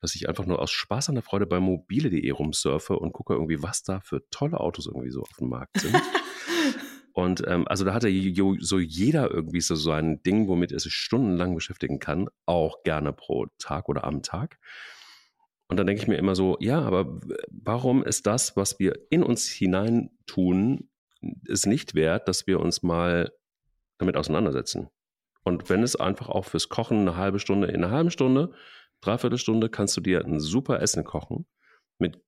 dass 0.00 0.14
ich 0.14 0.28
einfach 0.28 0.46
nur 0.46 0.60
aus 0.60 0.70
Spaß 0.70 1.08
an 1.08 1.14
der 1.14 1.24
Freude 1.24 1.46
bei 1.46 1.60
mobile.de 1.60 2.30
rumsurfe 2.30 2.98
und 2.98 3.12
gucke 3.12 3.34
irgendwie, 3.34 3.62
was 3.62 3.82
da 3.82 4.00
für 4.00 4.22
tolle 4.30 4.60
Autos 4.60 4.86
irgendwie 4.86 5.10
so 5.10 5.22
auf 5.22 5.36
dem 5.38 5.48
Markt 5.48 5.80
sind. 5.80 5.94
Und 7.12 7.42
ähm, 7.46 7.66
also 7.66 7.84
da 7.84 7.92
hatte 7.92 8.08
so 8.60 8.78
jeder 8.78 9.30
irgendwie 9.30 9.60
so 9.60 9.74
sein 9.74 10.22
Ding, 10.22 10.48
womit 10.48 10.72
er 10.72 10.80
sich 10.80 10.94
stundenlang 10.94 11.54
beschäftigen 11.54 11.98
kann, 11.98 12.28
auch 12.46 12.82
gerne 12.82 13.12
pro 13.12 13.46
Tag 13.58 13.88
oder 13.88 14.04
am 14.04 14.22
Tag. 14.22 14.58
Und 15.68 15.76
dann 15.76 15.86
denke 15.86 16.02
ich 16.02 16.08
mir 16.08 16.16
immer 16.16 16.34
so, 16.34 16.56
ja, 16.60 16.80
aber 16.80 17.20
warum 17.48 18.02
ist 18.02 18.26
das, 18.26 18.56
was 18.56 18.78
wir 18.78 18.94
in 19.10 19.22
uns 19.22 19.46
hinein 19.48 20.10
tun, 20.26 20.90
es 21.48 21.66
nicht 21.66 21.94
wert, 21.94 22.26
dass 22.26 22.46
wir 22.46 22.60
uns 22.60 22.82
mal 22.82 23.32
damit 23.98 24.16
auseinandersetzen? 24.16 24.88
Und 25.44 25.70
wenn 25.70 25.82
es 25.82 25.96
einfach 25.96 26.28
auch 26.28 26.44
fürs 26.44 26.68
Kochen 26.68 27.00
eine 27.00 27.16
halbe 27.16 27.38
Stunde, 27.38 27.68
in 27.68 27.84
einer 27.84 27.92
halben 27.92 28.10
Stunde, 28.10 28.52
dreiviertel 29.00 29.38
Stunde 29.38 29.68
kannst 29.68 29.96
du 29.96 30.00
dir 30.00 30.24
ein 30.24 30.40
super 30.40 30.80
Essen 30.82 31.04
kochen 31.04 31.46
mit 31.98 32.20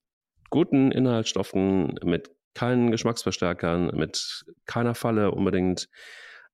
guten 0.51 0.93
Inhaltsstoffen, 0.93 1.99
mit 2.05 2.31
keinen 2.55 2.91
Geschmacksverstärkern, 2.91 3.93
mit 3.95 4.45
keiner 4.67 4.95
Falle 4.95 5.31
unbedingt. 5.31 5.89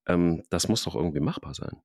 Ähm, 0.06 0.42
das 0.50 0.68
muss 0.68 0.84
doch 0.84 0.94
irgendwie 0.94 1.20
machbar 1.20 1.54
sein. 1.54 1.82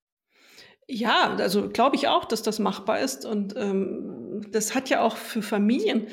Ja, 0.87 1.35
also 1.37 1.69
glaube 1.69 1.95
ich 1.95 2.07
auch, 2.07 2.25
dass 2.25 2.43
das 2.43 2.59
machbar 2.59 2.99
ist. 2.99 3.25
Und 3.25 3.55
ähm, 3.55 4.41
das 4.51 4.75
hat 4.75 4.89
ja 4.89 5.01
auch 5.01 5.15
für 5.15 5.41
Familien 5.41 6.07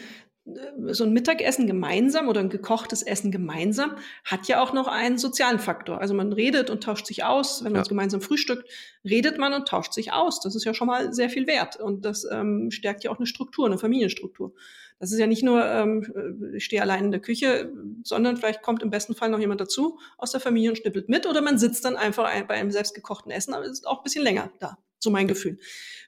äh, 0.47 0.95
so 0.95 1.05
ein 1.05 1.13
Mittagessen 1.13 1.67
gemeinsam 1.67 2.29
oder 2.29 2.41
ein 2.41 2.51
gekochtes 2.51 3.03
Essen 3.03 3.33
gemeinsam 3.33 3.97
hat 4.25 4.47
ja 4.47 4.63
auch 4.63 4.73
noch 4.73 4.87
einen 4.87 5.19
sozialen 5.19 5.59
Faktor. 5.59 6.01
Also 6.01 6.15
man 6.15 6.33
redet 6.33 6.71
und 6.71 6.85
tauscht 6.85 7.07
sich 7.07 7.25
aus. 7.25 7.65
Wenn 7.65 7.73
man 7.73 7.83
ja. 7.83 7.89
gemeinsam 7.89 8.21
frühstückt, 8.21 8.69
redet 9.05 9.39
man 9.39 9.55
und 9.55 9.67
tauscht 9.67 9.93
sich 9.93 10.13
aus. 10.13 10.41
Das 10.41 10.55
ist 10.55 10.65
ja 10.65 10.73
schon 10.73 10.87
mal 10.87 11.13
sehr 11.13 11.31
viel 11.31 11.47
wert. 11.49 11.77
Und 11.77 12.05
das 12.05 12.25
ähm, 12.31 12.71
stärkt 12.71 13.03
ja 13.03 13.11
auch 13.11 13.19
eine 13.19 13.27
Struktur, 13.27 13.67
eine 13.67 13.79
Familienstruktur. 13.79 14.55
Das 15.01 15.13
ist 15.13 15.19
ja 15.19 15.27
nicht 15.27 15.43
nur, 15.43 15.65
ähm, 15.65 16.53
ich 16.55 16.67
stehe 16.67 16.83
allein 16.83 17.07
in 17.07 17.11
der 17.11 17.21
Küche, 17.21 17.73
sondern 18.05 18.37
vielleicht 18.37 18.61
kommt 18.61 18.83
im 18.83 18.91
besten 18.91 19.15
Fall 19.15 19.31
noch 19.31 19.39
jemand 19.39 19.59
dazu 19.59 19.99
aus 20.19 20.33
der 20.33 20.43
Familie 20.43 20.71
und 20.71 20.77
schnippelt 20.77 21.09
mit 21.09 21.27
oder 21.27 21.41
man 21.41 21.59
sitzt 21.59 21.87
dann 21.87 21.97
einfach 21.97 22.25
bei 22.47 22.55
einem 22.55 22.71
selbstgekochten 22.71 23.33
Essen, 23.33 23.55
aber 23.55 23.65
ist 23.65 23.87
auch 23.87 24.01
ein 24.01 24.05
bisschen 24.05 24.23
länger 24.23 24.53
da, 24.61 24.77
so 24.99 25.09
mein 25.09 25.27
Gefühl. 25.27 25.59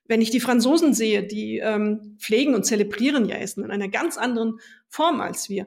Wenn 0.07 0.20
ich 0.20 0.28
die 0.28 0.40
Franzosen 0.40 0.93
sehe, 0.93 1.26
die 1.26 1.57
ähm, 1.57 2.16
pflegen 2.18 2.55
und 2.55 2.66
zelebrieren 2.66 3.24
ja 3.24 3.36
Essen 3.36 3.64
in 3.64 3.70
einer 3.70 3.88
ganz 3.88 4.18
anderen 4.18 4.61
Form 4.88 5.22
als 5.22 5.49
wir. 5.49 5.66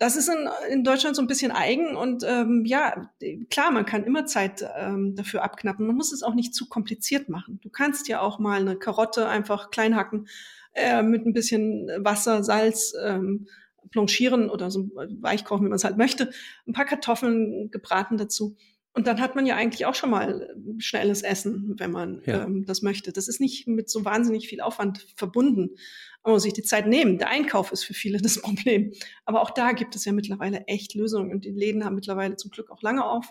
Das 0.00 0.16
ist 0.16 0.28
in, 0.28 0.48
in 0.68 0.82
Deutschland 0.82 1.14
so 1.14 1.22
ein 1.22 1.28
bisschen 1.28 1.52
eigen 1.52 1.94
und 1.94 2.24
ähm, 2.26 2.64
ja, 2.64 3.08
klar, 3.50 3.70
man 3.70 3.86
kann 3.86 4.02
immer 4.02 4.26
Zeit 4.26 4.66
ähm, 4.76 5.14
dafür 5.14 5.44
abknappen. 5.44 5.86
Man 5.86 5.94
muss 5.94 6.12
es 6.12 6.24
auch 6.24 6.34
nicht 6.34 6.56
zu 6.56 6.68
kompliziert 6.68 7.28
machen. 7.28 7.60
Du 7.62 7.70
kannst 7.70 8.08
ja 8.08 8.20
auch 8.20 8.40
mal 8.40 8.60
eine 8.60 8.74
Karotte 8.74 9.28
einfach 9.28 9.70
klein 9.70 9.94
hacken 9.94 10.26
äh, 10.74 11.02
mit 11.02 11.26
ein 11.26 11.32
bisschen 11.32 11.88
Wasser, 11.98 12.42
Salz 12.42 12.94
ähm, 13.02 13.46
blanchieren 13.90 14.50
oder 14.50 14.70
so 14.70 14.88
weich 15.20 15.44
kochen, 15.44 15.64
wie 15.64 15.68
man 15.68 15.76
es 15.76 15.84
halt 15.84 15.96
möchte. 15.96 16.30
Ein 16.66 16.72
paar 16.72 16.84
Kartoffeln 16.84 17.70
gebraten 17.70 18.16
dazu. 18.16 18.56
Und 18.94 19.06
dann 19.06 19.20
hat 19.20 19.34
man 19.36 19.46
ja 19.46 19.56
eigentlich 19.56 19.86
auch 19.86 19.94
schon 19.94 20.10
mal 20.10 20.42
äh, 20.42 20.80
schnelles 20.80 21.22
Essen, 21.22 21.74
wenn 21.78 21.90
man 21.90 22.22
ja. 22.26 22.44
ähm, 22.44 22.66
das 22.66 22.82
möchte. 22.82 23.12
Das 23.12 23.26
ist 23.26 23.40
nicht 23.40 23.66
mit 23.66 23.88
so 23.88 24.04
wahnsinnig 24.04 24.48
viel 24.48 24.60
Aufwand 24.60 25.06
verbunden. 25.16 25.76
Man 26.22 26.34
muss 26.34 26.42
sich 26.42 26.52
die 26.52 26.62
Zeit 26.62 26.86
nehmen. 26.86 27.18
Der 27.18 27.28
Einkauf 27.28 27.72
ist 27.72 27.84
für 27.84 27.94
viele 27.94 28.18
das 28.22 28.40
Problem. 28.40 28.92
Aber 29.24 29.40
auch 29.40 29.50
da 29.50 29.72
gibt 29.72 29.96
es 29.96 30.04
ja 30.04 30.12
mittlerweile 30.12 30.66
echt 30.66 30.94
Lösungen. 30.94 31.30
Und 31.30 31.44
die 31.44 31.50
Läden 31.50 31.84
haben 31.84 31.94
mittlerweile 31.94 32.36
zum 32.36 32.50
Glück 32.50 32.70
auch 32.70 32.82
lange 32.82 33.04
auf. 33.04 33.26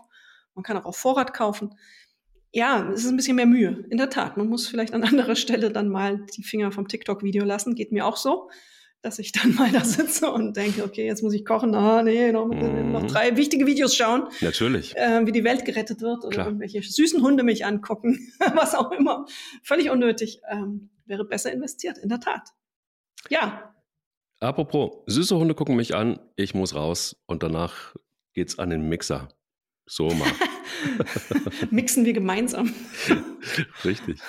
Man 0.55 0.63
kann 0.63 0.77
auch 0.77 0.85
auf 0.85 0.97
Vorrat 0.97 1.33
kaufen 1.33 1.75
ja, 2.53 2.89
es 2.91 3.05
ist 3.05 3.09
ein 3.09 3.15
bisschen 3.15 3.35
mehr 3.35 3.45
Mühe. 3.45 3.85
In 3.89 3.97
der 3.97 4.09
Tat. 4.09 4.37
Man 4.37 4.47
muss 4.47 4.67
vielleicht 4.67 4.93
an 4.93 5.03
anderer 5.03 5.35
Stelle 5.35 5.71
dann 5.71 5.89
mal 5.89 6.25
die 6.35 6.43
Finger 6.43 6.71
vom 6.71 6.87
TikTok-Video 6.87 7.45
lassen. 7.45 7.75
Geht 7.75 7.91
mir 7.91 8.05
auch 8.05 8.17
so, 8.17 8.49
dass 9.01 9.19
ich 9.19 9.31
dann 9.31 9.55
mal 9.55 9.71
da 9.71 9.83
sitze 9.83 10.29
und 10.31 10.57
denke, 10.57 10.83
okay, 10.83 11.05
jetzt 11.05 11.23
muss 11.23 11.33
ich 11.33 11.45
kochen. 11.45 11.73
Ah, 11.75 12.03
nee, 12.03 12.31
noch, 12.31 12.47
mhm. 12.47 12.91
noch 12.91 13.07
drei 13.07 13.37
wichtige 13.37 13.65
Videos 13.65 13.95
schauen. 13.95 14.27
Natürlich. 14.41 14.95
Äh, 14.97 15.25
wie 15.25 15.31
die 15.31 15.43
Welt 15.43 15.65
gerettet 15.65 16.01
wird 16.01 16.25
oder 16.25 16.29
Klar. 16.29 16.47
irgendwelche 16.47 16.81
süßen 16.81 17.21
Hunde 17.21 17.43
mich 17.43 17.65
angucken. 17.65 18.31
Was 18.55 18.75
auch 18.75 18.91
immer. 18.91 19.25
Völlig 19.63 19.89
unnötig. 19.89 20.41
Ähm, 20.49 20.89
wäre 21.05 21.25
besser 21.25 21.51
investiert, 21.51 21.97
in 21.97 22.09
der 22.09 22.19
Tat. 22.19 22.49
Ja. 23.29 23.73
Apropos, 24.39 25.03
süße 25.05 25.37
Hunde 25.37 25.53
gucken 25.53 25.75
mich 25.75 25.93
an. 25.93 26.19
Ich 26.35 26.55
muss 26.55 26.73
raus 26.73 27.21
und 27.27 27.43
danach 27.43 27.95
geht's 28.33 28.57
an 28.57 28.71
den 28.71 28.89
Mixer. 28.89 29.29
So 29.85 30.09
mal. 30.09 30.31
Mixen 31.71 32.05
wir 32.05 32.13
gemeinsam. 32.13 32.73
Richtig. 33.83 34.19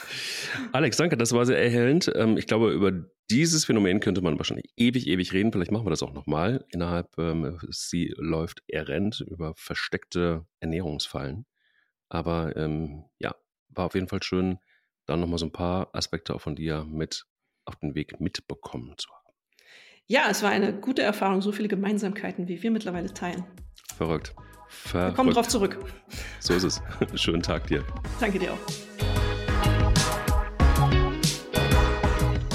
Alex, 0.72 0.96
danke, 0.96 1.16
das 1.16 1.32
war 1.32 1.46
sehr 1.46 1.62
erhellend. 1.62 2.10
Ähm, 2.14 2.36
ich 2.36 2.46
glaube, 2.46 2.72
über 2.72 2.92
dieses 3.30 3.64
Phänomen 3.64 4.00
könnte 4.00 4.20
man 4.20 4.38
wahrscheinlich 4.38 4.72
ewig, 4.76 5.06
ewig 5.06 5.32
reden. 5.32 5.52
Vielleicht 5.52 5.70
machen 5.70 5.86
wir 5.86 5.90
das 5.90 6.02
auch 6.02 6.12
nochmal 6.12 6.64
innerhalb 6.70 7.16
ähm, 7.18 7.58
Sie 7.70 8.12
läuft 8.16 8.62
errennt 8.68 9.20
über 9.20 9.54
versteckte 9.56 10.46
Ernährungsfallen. 10.60 11.46
Aber 12.08 12.56
ähm, 12.56 13.04
ja, 13.18 13.34
war 13.70 13.86
auf 13.86 13.94
jeden 13.94 14.08
Fall 14.08 14.22
schön, 14.22 14.58
da 15.06 15.16
nochmal 15.16 15.38
so 15.38 15.46
ein 15.46 15.52
paar 15.52 15.94
Aspekte 15.94 16.34
auch 16.34 16.40
von 16.40 16.56
dir 16.56 16.84
mit 16.84 17.24
auf 17.64 17.76
den 17.76 17.94
Weg 17.94 18.20
mitbekommen 18.20 18.94
zu 18.98 19.08
haben. 19.10 19.22
Ja, 20.06 20.28
es 20.28 20.42
war 20.42 20.50
eine 20.50 20.78
gute 20.78 21.02
Erfahrung, 21.02 21.40
so 21.40 21.52
viele 21.52 21.68
Gemeinsamkeiten, 21.68 22.48
wie 22.48 22.62
wir 22.62 22.70
mittlerweile 22.70 23.14
teilen. 23.14 23.44
Verrückt. 23.96 24.34
Verrückt. 24.72 25.12
Wir 25.12 25.16
kommen 25.16 25.34
drauf 25.34 25.48
zurück. 25.48 25.78
So 26.40 26.54
ist 26.54 26.64
es. 26.64 26.82
Schönen 27.14 27.42
Tag 27.42 27.66
dir. 27.66 27.84
Danke 28.20 28.38
dir 28.38 28.52
auch. 28.52 28.58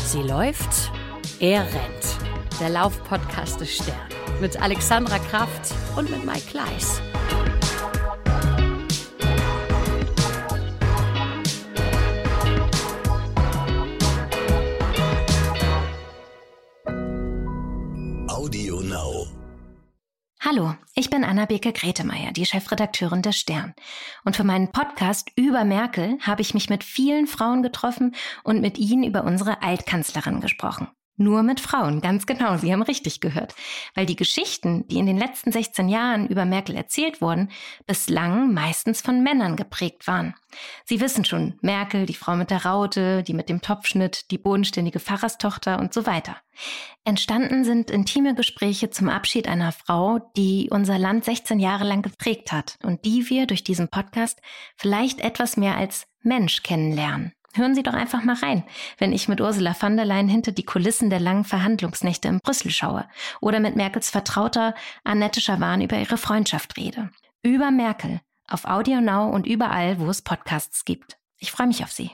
Sie 0.06 0.22
läuft, 0.22 0.92
er 1.40 1.62
rennt. 1.62 2.18
Der 2.60 2.70
Laufpodcast 2.70 3.62
des 3.62 3.76
Stern. 3.76 3.96
Mit 4.42 4.60
Alexandra 4.62 5.20
Kraft 5.20 5.74
und 5.96 6.10
mit 6.10 6.26
Mike 6.26 6.48
Kleiss. 6.50 7.02
Hallo, 20.50 20.76
ich 20.96 21.10
bin 21.10 21.26
Anna-Beke 21.26 21.74
Gretemeyer, 21.74 22.32
die 22.32 22.46
Chefredakteurin 22.46 23.22
des 23.22 23.36
Stern. 23.36 23.74
Und 24.24 24.38
für 24.38 24.46
meinen 24.46 24.72
Podcast 24.72 25.30
über 25.36 25.66
Merkel 25.66 26.18
habe 26.22 26.42
ich 26.42 26.54
mich 26.54 26.70
mit 26.70 26.86
vielen 26.86 27.28
Frauen 27.28 27.64
getroffen 27.64 28.16
und 28.46 28.62
mit 28.62 28.78
ihnen 28.78 29.04
über 29.04 29.26
unsere 29.26 29.62
Altkanzlerin 29.62 30.40
gesprochen. 30.40 30.88
Nur 31.20 31.42
mit 31.42 31.60
Frauen, 31.60 32.00
ganz 32.00 32.28
genau, 32.28 32.58
Sie 32.58 32.72
haben 32.72 32.84
richtig 32.84 33.22
gehört. 33.22 33.56
Weil 33.96 34.06
die 34.06 34.16
Geschichten, 34.16 34.88
die 34.88 35.00
in 35.00 35.08
den 35.08 35.18
letzten 35.18 35.52
16 35.52 35.90
Jahren 35.90 36.28
über 36.28 36.46
Merkel 36.46 36.76
erzählt 36.76 37.22
wurden, 37.22 37.50
bislang 37.88 38.54
meistens 38.54 39.02
von 39.02 39.24
Männern 39.24 39.56
geprägt 39.56 40.06
waren. 40.06 40.36
Sie 40.86 41.02
wissen 41.02 41.26
schon, 41.26 41.58
Merkel, 41.62 42.06
die 42.06 42.14
Frau 42.14 42.36
mit 42.36 42.52
der 42.52 42.66
Raute, 42.66 43.24
die 43.24 43.34
mit 43.34 43.50
dem 43.50 43.62
Topfschnitt, 43.62 44.30
die 44.30 44.38
bodenständige 44.38 45.00
Pfarrerstochter 45.00 45.80
und 45.80 45.92
so 45.92 46.06
weiter. 46.06 46.38
Entstanden 47.04 47.64
sind 47.64 47.90
intime 47.90 48.36
Gespräche 48.36 48.92
zum 48.92 49.10
Abschied 49.10 49.48
einer 49.48 49.72
Frau, 49.72 50.20
die 50.38 50.68
unser 50.70 51.00
Land 51.00 51.26
16 51.26 51.60
Jahre 51.60 51.84
lang 51.84 52.04
geprägt 52.04 52.52
hat 52.52 52.78
und 52.84 53.06
die 53.06 53.28
wir 53.32 53.48
durch 53.48 53.64
diesen 53.64 53.90
Podcast 53.90 54.40
vielleicht 54.76 55.22
etwas 55.22 55.58
mehr 55.58 55.78
als 55.78 56.06
Mensch 56.22 56.62
kennenlernen. 56.62 57.34
Hören 57.54 57.76
Sie 57.76 57.84
doch 57.84 57.94
einfach 57.94 58.24
mal 58.24 58.36
rein, 58.36 58.64
wenn 58.98 59.14
ich 59.14 59.28
mit 59.28 59.42
Ursula 59.42 59.74
von 59.74 59.96
der 59.96 60.06
Leyen 60.06 60.28
hinter 60.28 60.52
die 60.52 60.66
Kulissen 60.66 61.10
der 61.10 61.20
langen 61.20 61.44
Verhandlungsnächte 61.44 62.28
in 62.28 62.40
Brüssel 62.40 62.72
schaue 62.72 63.08
oder 63.42 63.60
mit 63.60 63.76
Merkels 63.76 64.10
Vertrauter 64.10 64.76
Annette 65.04 65.42
Schawan 65.42 65.82
über 65.82 65.98
ihre 65.98 66.18
Freundschaft 66.18 66.78
rede. 66.78 67.10
Über 67.42 67.72
Merkel 67.72 68.22
auf 68.48 68.66
Audio 68.66 69.02
Now 69.02 69.30
und 69.30 69.46
überall, 69.46 70.00
wo 70.00 70.10
es 70.10 70.22
Podcasts 70.22 70.86
gibt. 70.86 71.18
Ich 71.38 71.52
freue 71.52 71.68
mich 71.68 71.84
auf 71.84 71.92
Sie. 71.92 72.12